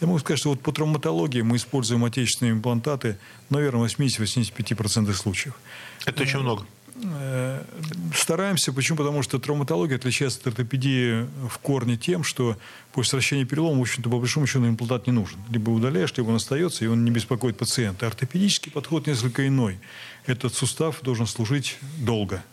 Я 0.02 0.08
могу 0.08 0.20
сказать, 0.20 0.40
что 0.40 0.50
вот 0.50 0.60
по 0.60 0.74
травматологии 0.74 1.42
мы 1.42 1.56
используем 1.56 2.04
отечественные 2.04 2.52
имплантаты, 2.52 3.18
наверное, 3.50 3.88
в 3.88 4.00
80-85% 4.00 5.14
случаев. 5.14 5.54
Это 6.06 6.24
очень 6.24 6.40
много. 6.40 6.66
Э, 6.96 7.64
стараемся. 8.16 8.72
Почему? 8.72 8.98
Потому 8.98 9.24
что 9.24 9.40
травматология 9.40 9.98
отличается 9.98 10.40
от 10.40 10.48
ортопедии 10.48 11.28
в 11.48 11.58
корне 11.60 11.98
тем, 11.98 12.24
что 12.24 12.58
после 12.92 13.18
вращения 13.18 13.46
перелома, 13.46 13.80
в 13.80 13.82
общем-то, 13.82 14.10
по 14.10 14.20
большому 14.20 14.46
счету 14.46 14.68
имплантат 14.68 15.08
не 15.08 15.14
нужен. 15.14 15.40
Либо 15.50 15.72
удаляешь, 15.72 16.14
либо 16.16 16.30
он 16.30 16.36
остается, 16.36 16.86
и 16.86 16.88
он 16.88 17.04
не 17.04 17.12
беспокоит 17.12 17.58
пациента. 17.58 18.08
Ортопедический 18.08 18.72
подход 18.72 19.08
несколько 19.08 19.48
иной. 19.48 19.80
Этот 20.26 20.54
сустав 20.54 21.02
должен 21.02 21.26
служить 21.26 21.78
долго. 21.98 22.44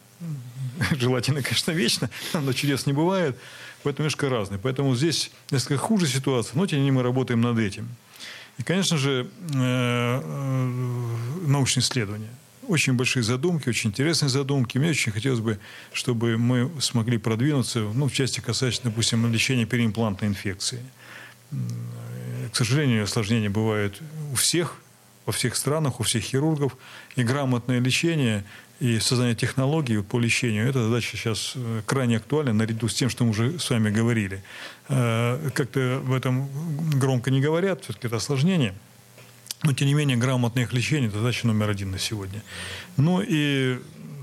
Желательно, 0.98 1.42
конечно, 1.42 1.72
вечно, 1.72 2.10
но 2.32 2.52
чудес 2.52 2.86
не 2.86 2.92
бывает. 2.92 3.36
Поэтому 3.82 4.04
немножко 4.04 4.28
разный. 4.28 4.58
Поэтому 4.58 4.94
здесь 4.94 5.30
несколько 5.50 5.78
хуже 5.78 6.06
ситуация, 6.06 6.56
но 6.56 6.66
тем 6.66 6.78
не 6.78 6.84
менее 6.84 6.98
мы 6.98 7.02
работаем 7.02 7.40
над 7.40 7.58
этим. 7.58 7.88
И, 8.58 8.62
конечно 8.62 8.98
же, 8.98 9.26
э, 9.54 9.54
э, 9.54 11.46
научные 11.46 11.82
исследования 11.82 12.28
очень 12.70 12.94
большие 12.94 13.22
задумки, 13.22 13.68
очень 13.68 13.90
интересные 13.90 14.28
задумки. 14.28 14.78
Мне 14.78 14.90
очень 14.90 15.12
хотелось 15.12 15.40
бы, 15.40 15.58
чтобы 15.92 16.38
мы 16.38 16.70
смогли 16.80 17.18
продвинуться, 17.18 17.80
ну, 17.80 18.08
в 18.08 18.12
части 18.12 18.40
касательно, 18.40 18.90
допустим, 18.90 19.30
лечения 19.32 19.66
переимплантной 19.66 20.28
инфекции. 20.28 20.80
К 21.50 22.56
сожалению, 22.56 23.04
осложнения 23.04 23.50
бывают 23.50 24.00
у 24.32 24.36
всех, 24.36 24.76
во 25.26 25.32
всех 25.32 25.56
странах, 25.56 26.00
у 26.00 26.04
всех 26.04 26.22
хирургов. 26.22 26.76
И 27.16 27.24
грамотное 27.24 27.80
лечение 27.80 28.44
и 28.78 28.98
создание 29.00 29.34
технологий 29.34 30.02
по 30.02 30.18
лечению, 30.18 30.68
эта 30.68 30.82
задача 30.84 31.16
сейчас 31.16 31.52
э, 31.54 31.82
крайне 31.84 32.16
актуальна, 32.16 32.54
наряду 32.54 32.88
с 32.88 32.94
тем, 32.94 33.10
что 33.10 33.24
мы 33.24 33.30
уже 33.30 33.58
с 33.58 33.68
вами 33.68 33.90
говорили. 33.90 34.42
Э, 34.88 35.50
как-то 35.54 36.00
в 36.02 36.14
этом 36.14 36.48
громко 36.98 37.30
не 37.30 37.42
говорят, 37.42 37.82
все-таки 37.82 38.06
это 38.06 38.16
осложнение– 38.16 38.74
но, 39.62 39.72
тем 39.72 39.88
не 39.88 39.94
менее, 39.94 40.16
грамотное 40.16 40.64
их 40.64 40.72
лечение– 40.72 41.08
это 41.10 41.18
задача 41.18 41.46
номер 41.46 41.70
один 41.70 41.90
на 41.90 41.98
сегодня. 41.98 42.42
Ну 42.96 43.22
и 43.26 43.78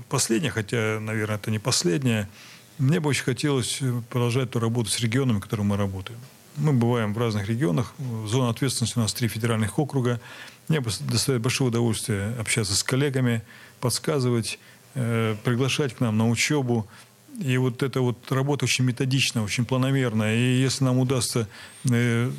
последнее, 0.08 0.50
хотя, 0.50 0.98
наверное, 1.00 1.36
это 1.36 1.50
не 1.50 1.58
последнее, 1.58 2.28
мне 2.78 3.00
бы 3.00 3.10
очень 3.10 3.24
хотелось 3.24 3.80
продолжать 4.10 4.50
ту 4.50 4.60
работу 4.60 4.90
с 4.90 5.00
регионами, 5.00 5.38
в 5.38 5.40
которых 5.40 5.66
мы 5.66 5.76
работаем. 5.76 6.18
Мы 6.56 6.72
бываем 6.72 7.14
в 7.14 7.18
разных 7.18 7.48
регионах. 7.48 7.94
Зона 8.26 8.50
ответственности 8.50 8.98
у 8.98 9.02
нас 9.02 9.14
три 9.14 9.28
федеральных 9.28 9.78
округа. 9.78 10.20
Мне 10.66 10.80
доставляет 10.80 11.42
большое 11.42 11.68
удовольствие 11.68 12.34
общаться 12.38 12.74
с 12.74 12.82
коллегами, 12.82 13.42
подсказывать, 13.80 14.58
э, 14.94 15.36
приглашать 15.44 15.94
к 15.94 16.00
нам 16.00 16.18
на 16.18 16.28
учебу. 16.28 16.88
И 17.38 17.56
вот 17.56 17.82
эта 17.82 18.00
вот 18.00 18.32
работа 18.32 18.64
очень 18.64 18.84
методичная, 18.84 19.44
очень 19.44 19.64
планомерная. 19.64 20.34
И 20.34 20.60
если 20.60 20.84
нам 20.84 20.98
удастся 20.98 21.48
э, 21.88 22.30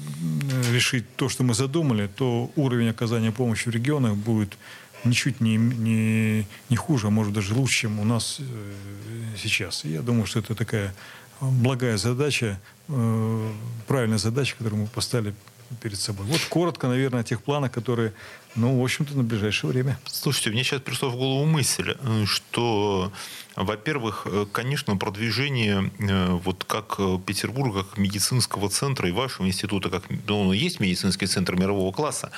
решить 0.72 1.06
то, 1.16 1.30
что 1.30 1.44
мы 1.44 1.54
задумали, 1.54 2.08
то 2.08 2.52
уровень 2.56 2.90
оказания 2.90 3.32
помощи 3.32 3.70
в 3.70 3.72
регионах 3.72 4.16
будет 4.16 4.58
ничуть 5.06 5.40
не, 5.40 5.56
не, 5.56 6.46
не 6.70 6.76
хуже, 6.76 7.08
а 7.08 7.10
может 7.10 7.34
даже 7.34 7.54
лучше, 7.54 7.82
чем 7.82 8.00
у 8.00 8.04
нас 8.04 8.38
э, 8.40 8.44
сейчас. 9.38 9.86
И 9.86 9.90
я 9.90 10.02
думаю, 10.02 10.26
что 10.26 10.40
это 10.40 10.54
такая 10.54 10.94
благая 11.40 11.98
задача, 11.98 12.60
э, 12.90 13.52
правильная 13.88 14.18
задача, 14.18 14.56
которую 14.58 14.82
мы 14.82 14.88
поставили 14.88 15.34
перед 15.82 16.00
собой. 16.00 16.26
Вот 16.26 16.42
коротко, 16.50 16.88
наверное, 16.88 17.22
о 17.22 17.24
тех 17.24 17.42
планах, 17.44 17.72
которые, 17.72 18.14
ну, 18.56 18.80
в 18.80 18.84
общем-то, 18.84 19.16
на 19.16 19.24
ближайшее 19.24 19.72
время. 19.72 20.00
Слушайте, 20.06 20.50
мне 20.50 20.64
сейчас 20.64 20.82
пришла 20.82 21.10
в 21.10 21.16
голову 21.16 21.46
мысль, 21.46 21.96
э, 22.00 22.26
что 22.26 23.12
во-первых, 23.60 24.26
э, 24.26 24.46
конечно, 24.50 24.96
продвижение 24.96 25.92
э, 26.00 26.28
вот 26.32 26.64
как 26.64 26.96
э, 26.98 27.18
Петербурга, 27.26 27.84
как 27.84 27.98
медицинского 27.98 28.70
центра 28.70 29.10
и 29.10 29.12
вашего 29.12 29.48
института, 29.48 29.90
как 29.90 30.04
ну, 30.28 30.54
есть 30.54 30.80
медицинский 30.80 31.26
центр 31.26 31.58
мирового 31.58 31.92
класса, 31.92 32.32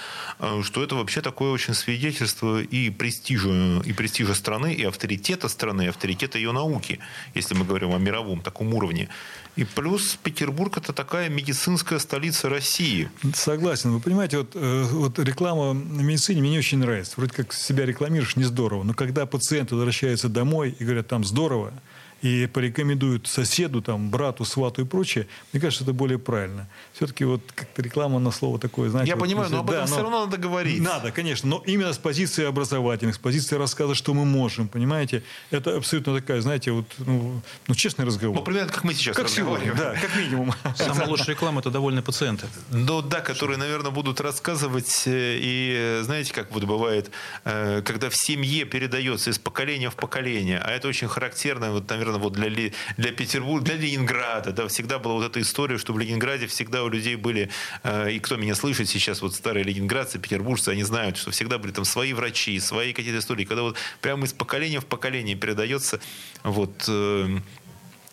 что 0.64 0.84
это 0.84 0.96
вообще 0.96 1.22
такое 1.22 1.52
очень 1.52 1.76
свидетельство 1.76 2.60
и 2.60 2.90
престижа, 2.90 3.82
и 3.86 3.94
престижа 3.94 4.34
страны, 4.34 4.74
и 4.74 4.84
авторитета 4.84 5.48
страны, 5.48 5.84
и 5.84 5.88
авторитета 5.88 6.40
ее 6.40 6.54
науки, 6.54 7.00
если 7.36 7.54
мы 7.54 7.66
говорим 7.66 7.94
о 7.94 8.00
мировом 8.00 8.42
таком 8.42 8.74
уровне. 8.74 9.08
И 9.56 9.64
плюс 9.64 10.18
Петербург 10.24 10.78
это 10.78 10.94
такая 10.94 11.30
медицинская 11.30 12.00
столица 12.00 12.50
России. 12.50 13.12
Согласен. 13.36 13.92
Вы 13.92 14.00
понимаете, 14.00 14.38
вот, 14.40 14.56
вот 14.56 15.20
реклама 15.20 15.74
на 15.74 16.02
медицине 16.02 16.42
мне 16.42 16.52
не 16.52 16.60
очень 16.60 16.80
нравится. 16.80 17.14
Вроде 17.18 17.34
как 17.34 17.54
себя 17.54 17.86
рекламируешь, 17.86 18.38
не 18.38 18.46
здорово. 18.46 18.84
Но 18.84 18.94
когда 18.94 19.26
пациент 19.26 19.72
возвращается 19.72 20.30
домой 20.30 20.76
и 20.80 20.84
говорят, 20.84 21.11
там 21.12 21.26
здорово, 21.26 21.74
и 22.22 22.48
порекомендуют 22.48 23.28
соседу, 23.28 23.82
там, 23.82 24.10
брату, 24.10 24.46
свату 24.46 24.82
и 24.82 24.86
прочее, 24.86 25.28
мне 25.54 25.62
кажется, 25.62 25.84
это 25.84 25.94
более 25.94 26.20
правильно. 26.20 26.68
Все-таки 26.94 27.26
вот 27.26 27.42
как-то 27.54 27.82
реклама 27.82 28.20
на 28.20 28.32
слово 28.32 28.60
такое, 28.60 28.90
знаете... 28.90 29.10
Я 29.10 29.16
вот, 29.16 29.24
понимаю, 29.24 29.50
но 29.50 29.60
об 29.60 29.70
этом 29.70 29.86
да, 29.86 29.92
все 29.92 30.02
равно 30.02 30.26
надо 30.26 30.38
говорить. 30.38 30.82
Надо, 30.82 31.12
конечно, 31.12 31.50
но 31.50 31.64
именно 31.66 31.94
с 31.94 31.98
позиции 31.98 32.46
образовательных, 32.46 33.16
с 33.16 33.18
позиции 33.18 33.56
рассказа, 33.56 33.96
что 33.96 34.14
мы 34.14 34.26
можем, 34.26 34.68
понимаете? 34.68 35.24
Это 35.50 35.78
абсолютно 35.78 36.16
такая, 36.16 36.42
знаете, 36.42 36.72
вот, 36.72 36.86
ну, 37.00 37.42
ну 37.68 37.76
честный 37.76 38.06
разговор. 38.06 38.38
Ну, 38.38 38.44
примерно 38.44 38.72
как 38.72 38.84
мы 38.84 38.94
сейчас 38.94 39.16
как 39.16 39.26
разговариваем. 39.26 39.76
Сегодня, 39.76 39.94
да, 39.94 40.00
как 40.00 40.16
минимум. 40.16 40.54
Самая 40.76 41.08
лучшая 41.08 41.36
реклама– 41.36 41.60
это 41.62 41.72
довольные 41.72 42.04
пациенты. 42.04 42.48
Ну 42.70 43.02
да, 43.02 43.22
которые, 43.22 43.58
наверное, 43.58 43.92
будут 43.92 44.22
рассказывать, 44.22 45.04
э, 45.06 45.38
и 45.42 46.00
знаете, 46.04 46.34
как 46.34 46.52
вот 46.52 46.64
бывает, 46.64 47.12
э, 47.46 47.82
когда 47.84 48.10
в 48.10 48.16
семье 48.16 48.66
передается 48.66 49.30
из 49.30 49.40
поколения 49.40 49.90
в 49.90 49.96
поколение, 49.96 50.60
а 50.60 50.70
это 50.72 50.88
очень 50.88 51.08
характерно, 51.08 51.72
вот, 51.72 51.90
наверное, 51.90 52.11
вот 52.18 52.34
для 52.34 52.50
для 52.98 53.12
Петербурга, 53.12 53.66
для 53.66 53.76
Ленинграда. 53.76 54.52
Да, 54.52 54.68
всегда 54.68 55.00
была 55.00 55.16
вот 55.16 55.26
эта 55.26 55.42
история, 55.42 55.78
что 55.78 55.94
в 55.94 56.00
Ленинграде 56.00 56.48
всегда 56.48 56.84
у 56.84 56.90
людей 56.90 57.16
были, 57.16 57.50
э, 57.84 58.12
и 58.12 58.20
кто 58.20 58.36
меня 58.36 58.56
слышит 58.56 58.90
сейчас, 58.90 59.22
вот 59.22 59.36
старые 59.36 59.64
ленинградцы, 59.64 60.20
петербуржцы, 60.20 60.70
они 60.70 60.84
знают, 60.84 61.18
что 61.18 61.32
всегда 61.32 61.58
были 61.58 61.72
там 61.72 61.86
свои 61.86 62.14
врачи, 62.14 62.60
свои 62.60 62.94
какие-то 62.94 63.20
истории, 63.20 63.46
когда 63.46 63.64
вот 63.64 63.78
прямо 64.02 64.26
из 64.26 64.34
поколения 64.34 64.80
в 64.80 64.86
поколение 64.86 65.36
передается 65.36 66.00
вот 66.44 66.86
э, 66.88 67.40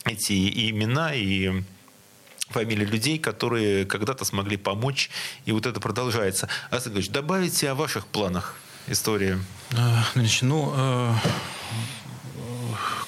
эти 0.05 0.71
имена 0.71 1.15
и 1.15 1.63
фамилии 2.51 2.85
людей, 2.85 3.19
которые 3.19 3.85
когда-то 3.85 4.25
смогли 4.25 4.57
помочь, 4.57 5.11
и 5.45 5.53
вот 5.53 5.67
это 5.67 5.81
продолжается. 5.81 6.49
Асан 6.71 6.95
Ильич, 6.95 7.11
добавите 7.11 7.71
о 7.71 7.75
ваших 7.75 8.07
планах 8.07 8.55
истории. 8.87 9.39
Э, 9.73 9.77
значит, 10.15 10.43
ну, 10.43 10.73
э, 10.75 11.15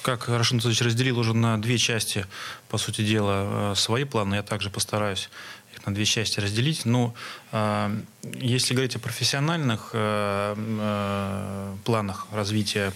как 0.01 0.27
Рашид 0.29 0.53
Анатольевич 0.53 0.81
разделил 0.81 1.19
уже 1.19 1.33
на 1.33 1.61
две 1.61 1.77
части, 1.77 2.25
по 2.69 2.77
сути 2.77 3.03
дела, 3.03 3.71
э, 3.71 3.75
свои 3.75 4.03
планы, 4.03 4.35
я 4.35 4.43
также 4.43 4.69
постараюсь 4.69 5.29
их 5.73 5.85
на 5.85 5.93
две 5.93 6.05
части 6.05 6.39
разделить. 6.39 6.85
Но 6.85 7.13
э, 7.51 8.01
если 8.39 8.73
говорить 8.73 8.95
о 8.95 8.99
профессиональных 8.99 9.91
э, 9.93 11.75
планах 11.85 12.27
развития 12.31 12.93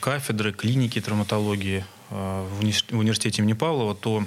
кафедры, 0.00 0.52
клиники 0.52 1.00
травматологии 1.00 1.84
в 2.10 2.58
университете 2.90 3.40
имени 3.40 3.52
Павлова, 3.52 3.94
то 3.94 4.26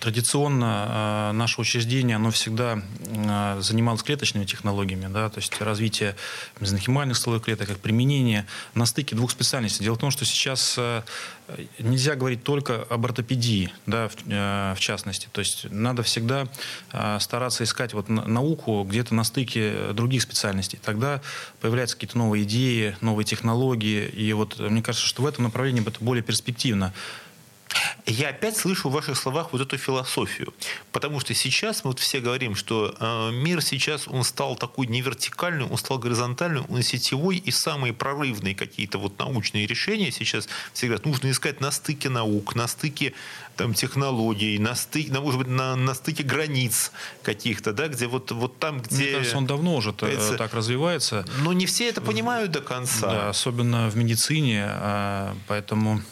Традиционно 0.00 1.30
э, 1.30 1.32
наше 1.32 1.62
учреждение, 1.62 2.16
оно 2.16 2.30
всегда 2.30 2.82
э, 3.00 3.58
занималось 3.62 4.02
клеточными 4.02 4.44
технологиями, 4.44 5.10
да, 5.10 5.30
то 5.30 5.40
есть 5.40 5.58
развитие 5.62 6.14
мезонхимальных 6.60 7.16
стволовых 7.16 7.46
клеток, 7.46 7.68
как 7.68 7.78
применение 7.78 8.46
на 8.74 8.84
стыке 8.84 9.16
двух 9.16 9.30
специальностей. 9.30 9.84
Дело 9.84 9.94
в 9.94 9.98
том, 9.98 10.10
что 10.10 10.26
сейчас 10.26 10.74
э, 10.76 11.02
нельзя 11.78 12.16
говорить 12.16 12.44
только 12.44 12.82
об 12.90 13.06
ортопедии, 13.06 13.72
да, 13.86 14.08
в, 14.08 14.74
в 14.76 14.78
частности. 14.78 15.28
То 15.32 15.38
есть 15.38 15.66
надо 15.70 16.02
всегда 16.02 16.46
стараться 17.20 17.64
искать 17.64 17.94
вот 17.94 18.10
науку 18.10 18.84
где-то 18.86 19.14
на 19.14 19.24
стыке 19.24 19.92
других 19.94 20.20
специальностей. 20.20 20.78
Тогда 20.84 21.22
появляются 21.62 21.96
какие-то 21.96 22.18
новые 22.18 22.44
идеи, 22.44 22.96
новые 23.00 23.24
технологии. 23.24 24.06
И 24.08 24.30
вот 24.34 24.58
мне 24.58 24.82
кажется, 24.82 25.06
что 25.06 25.22
в 25.22 25.26
этом 25.26 25.44
направлении 25.44 25.80
это 25.80 26.04
более 26.04 26.22
перспективно. 26.22 26.92
Я 28.06 28.30
опять 28.30 28.56
слышу 28.56 28.88
в 28.88 28.92
ваших 28.92 29.16
словах 29.16 29.52
вот 29.52 29.60
эту 29.60 29.76
философию. 29.76 30.54
Потому 30.92 31.20
что 31.20 31.34
сейчас 31.34 31.84
мы 31.84 31.90
вот 31.90 32.00
все 32.00 32.20
говорим, 32.20 32.54
что 32.54 32.94
э, 32.98 33.30
мир 33.32 33.60
сейчас, 33.62 34.08
он 34.08 34.24
стал 34.24 34.56
такой 34.56 34.86
не 34.86 35.02
вертикальный, 35.02 35.66
он 35.66 35.76
стал 35.76 35.98
горизонтальный, 35.98 36.62
он 36.62 36.82
сетевой, 36.82 37.36
и 37.36 37.50
самые 37.50 37.92
прорывные 37.92 38.54
какие-то 38.54 38.98
вот 38.98 39.18
научные 39.18 39.66
решения 39.66 40.10
сейчас 40.10 40.48
все 40.72 40.86
говорят, 40.86 41.06
нужно 41.06 41.30
искать 41.30 41.60
на 41.60 41.70
стыке 41.70 42.08
наук, 42.08 42.54
на 42.54 42.66
стыке 42.66 43.12
там, 43.56 43.74
технологий, 43.74 44.58
на 44.58 44.74
стыке, 44.74 45.12
на, 45.12 45.20
может 45.20 45.40
быть, 45.40 45.48
на, 45.48 45.76
на 45.76 45.94
стыке 45.94 46.22
границ 46.22 46.92
каких-то, 47.22 47.72
да, 47.72 47.88
где 47.88 48.06
вот, 48.06 48.30
вот 48.30 48.58
там, 48.58 48.80
где... 48.80 49.04
Мне 49.04 49.12
кажется, 49.12 49.36
он 49.36 49.46
давно 49.46 49.76
уже 49.76 49.92
так 49.92 50.54
развивается. 50.54 51.26
Но 51.42 51.52
не 51.52 51.66
все 51.66 51.88
это 51.88 52.00
понимают 52.00 52.50
до 52.52 52.60
конца. 52.60 53.10
Да, 53.10 53.28
особенно 53.28 53.90
в 53.90 53.96
медицине, 53.96 54.64
а, 54.66 55.36
поэтому... 55.46 56.02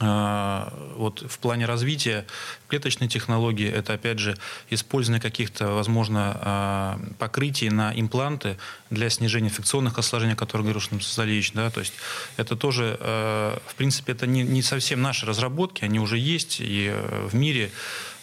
А, 0.00 0.72
вот 0.96 1.22
в 1.28 1.38
плане 1.38 1.66
развития 1.66 2.26
клеточной 2.68 3.08
технологии 3.08 3.70
это 3.70 3.92
опять 3.92 4.18
же 4.18 4.36
использование 4.70 5.20
каких-то, 5.20 5.72
возможно, 5.72 6.38
а, 6.40 7.00
покрытий 7.18 7.68
на 7.70 7.92
импланты 7.94 8.56
для 8.90 9.10
снижения 9.10 9.48
инфекционных 9.48 9.98
осложнений, 9.98 10.34
о 10.34 10.36
которых 10.36 10.64
говорил 10.64 10.80
Шнам 10.80 11.00
Сазалевич, 11.00 11.52
да, 11.52 11.70
то 11.70 11.80
есть 11.80 11.92
это 12.36 12.56
тоже, 12.56 12.96
а, 13.00 13.60
в 13.66 13.74
принципе, 13.74 14.12
это 14.12 14.26
не, 14.26 14.42
не 14.42 14.62
совсем 14.62 15.02
наши 15.02 15.26
разработки, 15.26 15.84
они 15.84 16.00
уже 16.00 16.18
есть 16.18 16.60
и 16.60 16.88
э, 16.92 17.28
в 17.30 17.34
мире, 17.34 17.70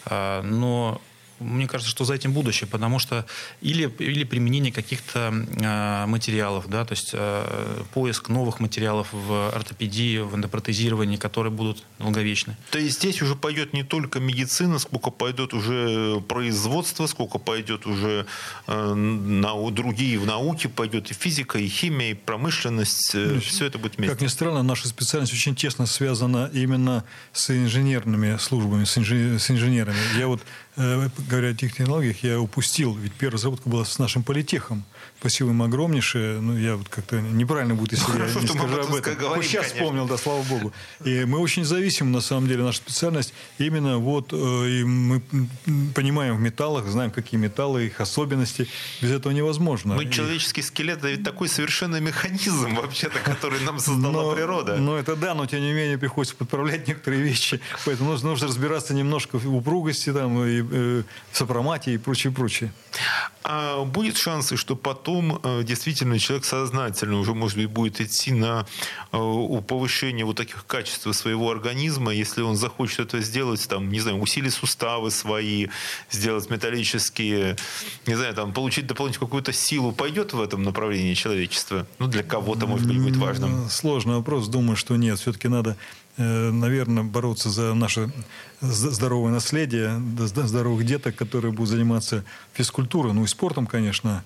но 0.08 1.00
мне 1.40 1.66
кажется, 1.66 1.90
что 1.90 2.04
за 2.04 2.14
этим 2.14 2.32
будущее, 2.32 2.68
потому 2.68 2.98
что 2.98 3.26
или, 3.60 3.92
или 3.98 4.24
применение 4.24 4.72
каких-то 4.72 5.32
э, 5.32 6.06
материалов, 6.06 6.68
да, 6.68 6.84
то 6.84 6.92
есть 6.92 7.10
э, 7.12 7.82
поиск 7.92 8.28
новых 8.28 8.60
материалов 8.60 9.08
в 9.12 9.50
ортопедии, 9.54 10.18
в 10.18 10.34
эндопротезировании, 10.34 11.16
которые 11.16 11.52
будут 11.52 11.82
долговечны. 11.98 12.56
То 12.70 12.78
есть 12.78 12.98
здесь 12.98 13.22
уже 13.22 13.34
пойдет 13.34 13.72
не 13.72 13.82
только 13.82 14.20
медицина, 14.20 14.78
сколько 14.78 15.10
пойдет 15.10 15.54
уже 15.54 16.20
производство, 16.28 17.06
сколько 17.06 17.38
пойдет 17.38 17.86
уже 17.86 18.26
э, 18.66 18.94
на, 18.94 19.70
другие 19.70 20.18
в 20.18 20.26
науке, 20.26 20.68
пойдет 20.68 21.10
и 21.10 21.14
физика, 21.14 21.58
и 21.58 21.68
химия, 21.68 22.10
и 22.10 22.14
промышленность, 22.14 23.14
э, 23.14 23.32
ну, 23.34 23.40
все 23.40 23.66
это 23.66 23.78
будет 23.78 23.96
вместе. 23.96 24.14
Как 24.14 24.22
ни 24.22 24.28
странно, 24.28 24.62
наша 24.62 24.88
специальность 24.88 25.32
очень 25.32 25.54
тесно 25.54 25.86
связана 25.86 26.50
именно 26.52 27.04
с 27.32 27.50
инженерными 27.50 28.36
службами, 28.38 28.84
с, 28.84 28.96
инжи, 28.98 29.38
с 29.38 29.50
инженерами. 29.50 29.96
Я 30.18 30.26
вот 30.26 30.40
говоря 31.28 31.50
о 31.50 31.54
технологиях, 31.54 32.24
я 32.24 32.40
упустил, 32.40 32.94
ведь 32.94 33.12
первая 33.12 33.34
разработка 33.34 33.68
была 33.68 33.84
с 33.84 33.98
нашим 33.98 34.22
политехом. 34.22 34.84
Спасибо 35.20 35.50
им 35.50 35.62
огромнейшее. 35.62 36.40
Ну, 36.40 36.56
я 36.56 36.76
вот 36.76 36.88
как-то 36.88 37.20
неправильно 37.20 37.74
будет, 37.74 37.92
если 37.92 38.10
Хорошо, 38.10 38.38
я 38.38 38.40
не 38.40 38.48
скажу 38.48 38.80
об 38.80 38.94
этом. 38.94 39.14
Говорим, 39.16 39.42
сейчас 39.42 39.66
конечно. 39.66 39.74
вспомнил, 39.74 40.06
да, 40.06 40.16
слава 40.16 40.42
богу. 40.44 40.72
И 41.04 41.26
мы 41.26 41.38
очень 41.40 41.66
зависим, 41.66 42.10
на 42.10 42.22
самом 42.22 42.48
деле, 42.48 42.62
наша 42.62 42.78
специальность. 42.78 43.34
Именно 43.58 43.98
вот, 43.98 44.32
э, 44.32 44.36
и 44.36 44.82
мы 44.82 45.20
понимаем 45.94 46.36
в 46.38 46.40
металлах, 46.40 46.86
знаем, 46.86 47.10
какие 47.10 47.38
металлы, 47.38 47.88
их 47.88 48.00
особенности. 48.00 48.66
Без 49.02 49.10
этого 49.10 49.34
невозможно. 49.34 49.94
Мы, 49.94 50.04
и... 50.04 50.10
человеческий 50.10 50.62
скелет, 50.62 51.00
это 51.00 51.10
ведь 51.10 51.22
такой 51.22 51.48
совершенный 51.48 52.00
механизм, 52.00 52.74
вообще-то, 52.76 53.18
который 53.18 53.60
нам 53.60 53.78
создала 53.78 54.22
но, 54.22 54.32
природа. 54.32 54.76
Ну, 54.76 54.94
это 54.94 55.16
да, 55.16 55.34
но 55.34 55.44
тем 55.44 55.60
не 55.60 55.74
менее 55.74 55.98
приходится 55.98 56.34
подправлять 56.34 56.88
некоторые 56.88 57.22
вещи. 57.22 57.60
Поэтому 57.84 58.12
нужно, 58.12 58.30
нужно 58.30 58.48
разбираться 58.48 58.94
немножко 58.94 59.38
в 59.38 59.54
упругости 59.54 60.14
там, 60.14 60.42
и 60.42 60.64
э, 60.66 61.02
сопроматии 61.30 61.92
и 61.92 61.98
прочее, 61.98 62.32
прочее. 62.32 62.72
А 63.44 63.84
будет 63.84 64.16
шансы, 64.16 64.56
что 64.56 64.76
потом 64.76 65.09
э, 65.42 65.62
действительно 65.64 66.18
человек 66.18 66.44
сознательно 66.44 67.18
уже, 67.18 67.34
может 67.34 67.56
быть, 67.56 67.68
будет 67.68 68.00
идти 68.00 68.32
на 68.32 68.66
э, 69.12 69.62
повышение 69.66 70.24
вот 70.24 70.36
таких 70.36 70.66
качеств 70.66 71.12
своего 71.14 71.50
организма, 71.50 72.12
если 72.12 72.42
он 72.42 72.56
захочет 72.56 73.00
это 73.00 73.20
сделать, 73.20 73.66
там, 73.68 73.90
не 73.90 74.00
знаю, 74.00 74.18
усилить 74.18 74.54
суставы 74.54 75.10
свои, 75.10 75.68
сделать 76.10 76.48
металлические, 76.50 77.56
не 78.06 78.14
знаю, 78.14 78.34
там, 78.34 78.52
получить 78.52 78.86
дополнительную 78.86 79.28
какую-то 79.28 79.52
силу, 79.52 79.92
пойдет 79.92 80.32
в 80.32 80.40
этом 80.40 80.62
направлении 80.62 81.14
человечество? 81.14 81.86
Ну, 81.98 82.06
для 82.06 82.22
кого-то, 82.22 82.66
может 82.66 82.86
быть, 82.86 83.00
будет 83.00 83.16
важным. 83.16 83.68
Сложный 83.68 84.14
вопрос. 84.14 84.48
Думаю, 84.48 84.76
что 84.76 84.96
нет. 84.96 85.18
Все-таки 85.18 85.48
надо 85.48 85.76
Э, 86.20 86.50
наверное, 86.50 87.02
бороться 87.02 87.48
за 87.48 87.72
наше 87.72 88.10
здоровое 88.60 89.32
наследие, 89.32 90.02
здоровых 90.18 90.84
деток, 90.84 91.16
которые 91.16 91.50
будут 91.50 91.70
заниматься 91.70 92.24
физкультурой, 92.52 93.14
ну 93.14 93.24
и 93.24 93.26
спортом, 93.26 93.66
конечно, 93.66 94.22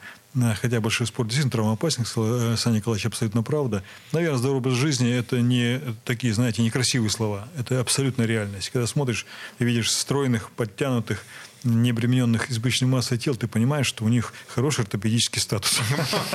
хотя 0.61 0.81
большой 0.81 1.07
спорт 1.07 1.29
действительно 1.29 1.53
травмоопасен, 1.53 2.05
э, 2.05 2.57
Саня 2.57 2.77
Николаевич 2.77 3.07
абсолютно 3.07 3.43
правда. 3.43 3.83
Наверное, 4.13 4.39
здоровый 4.39 4.59
образ 4.59 4.75
жизни– 4.75 5.13
это 5.13 5.41
не 5.41 5.81
такие, 6.05 6.35
знаете, 6.35 6.63
некрасивые 6.63 7.11
слова. 7.11 7.49
Это 7.57 7.81
абсолютно 7.81 8.23
реальность. 8.23 8.71
Когда 8.71 8.87
смотришь 8.87 9.27
и 9.59 9.65
видишь 9.65 9.91
стройных, 9.93 10.51
подтянутых, 10.51 11.25
не 11.65 11.91
обремененных 11.91 12.51
избыточной 12.51 12.89
массой 12.89 13.17
тел, 13.17 13.35
ты 13.37 13.49
понимаешь, 13.49 13.87
что 13.87 14.05
у 14.05 14.09
них 14.09 14.35
хороший 14.49 14.81
ортопедический 14.83 15.41
статус. 15.41 15.81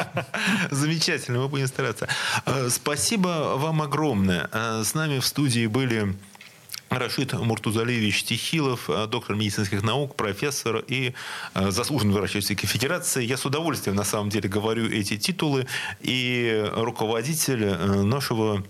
Замечательно, 0.71 1.39
мы 1.39 1.47
будем 1.47 1.67
стараться. 1.67 2.07
Э, 2.45 2.69
спасибо 2.71 3.55
вам 3.57 3.81
огромное. 3.81 4.49
Э, 4.51 4.83
с 4.83 4.93
нами 4.93 5.19
в 5.19 5.25
студии 5.25 5.67
были 5.67 6.15
Рашид 6.89 7.33
Муртузалевич 7.33 8.23
Тихилов, 8.23 8.89
э, 8.89 9.07
доктор 9.07 9.35
медицинских 9.35 9.83
наук, 9.83 10.15
профессор 10.15 10.83
и 10.87 11.13
э, 11.53 11.71
заслуженный 11.71 12.13
врач 12.13 12.35
Российской 12.35 12.67
Федерации. 12.67 13.23
Я 13.23 13.37
с 13.37 13.45
удовольствием, 13.45 13.95
на 13.95 14.03
самом 14.03 14.29
деле, 14.29 14.49
говорю 14.49 14.89
эти 14.89 15.17
титулы. 15.17 15.67
И 16.01 16.65
руководитель 16.75 17.63
э, 17.63 18.01
нашего 18.03 18.63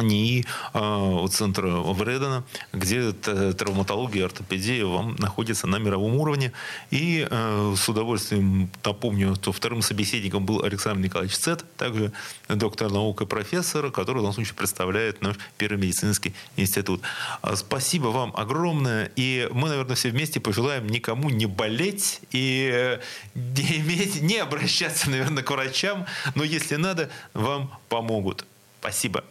НИИ 0.00 0.44
э, 0.74 1.26
центра 1.30 1.68
Вредена, 1.68 2.44
где 2.72 3.12
травматология 3.12 4.22
и 4.22 4.24
ортопедия 4.24 4.84
вам 4.84 5.16
находятся 5.16 5.66
на 5.66 5.76
мировом 5.76 6.16
уровне. 6.16 6.52
И 6.90 7.26
э, 7.28 7.74
с 7.76 7.88
удовольствием 7.88 8.70
напомню, 8.84 9.34
что 9.36 9.52
вторым 9.52 9.82
собеседником 9.82 10.46
был 10.46 10.62
Александр 10.62 11.02
Николаевич 11.02 11.36
Цет, 11.36 11.64
также 11.76 12.12
доктор 12.48 12.90
наук 12.90 13.22
и 13.22 13.26
профессор, 13.26 13.90
который 13.90 14.18
в 14.18 14.20
данном 14.20 14.34
случае 14.34 14.54
представляет 14.54 15.22
наш 15.22 15.36
Первый 15.58 15.78
медицинский 15.78 16.34
институт. 16.56 17.02
А, 17.42 17.56
спасибо 17.56 18.08
вам 18.08 18.32
огромное. 18.36 19.10
И 19.16 19.48
мы, 19.52 19.68
наверное, 19.68 19.96
все 19.96 20.10
вместе 20.10 20.40
пожелаем 20.40 20.86
никому 20.86 21.30
не 21.30 21.46
болеть 21.46 22.20
и 22.32 22.98
не, 23.34 23.78
иметь, 23.78 24.22
не 24.22 24.38
обращаться, 24.38 25.10
наверное, 25.10 25.42
к 25.42 25.50
врачам, 25.50 26.06
но 26.34 26.44
если 26.44 26.76
надо, 26.76 27.10
вам 27.32 27.70
помогут. 27.88 28.44
Спасибо. 28.80 29.24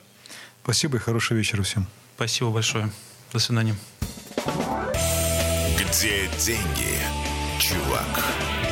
Спасибо 0.63 0.97
и 0.97 0.99
хорошего 0.99 1.37
вечера 1.37 1.61
всем. 1.61 1.87
Спасибо 2.15 2.49
большое. 2.49 2.89
До 3.33 3.39
свидания. 3.39 3.75
Где 5.77 6.29
деньги, 6.39 6.97
чувак? 7.59 8.62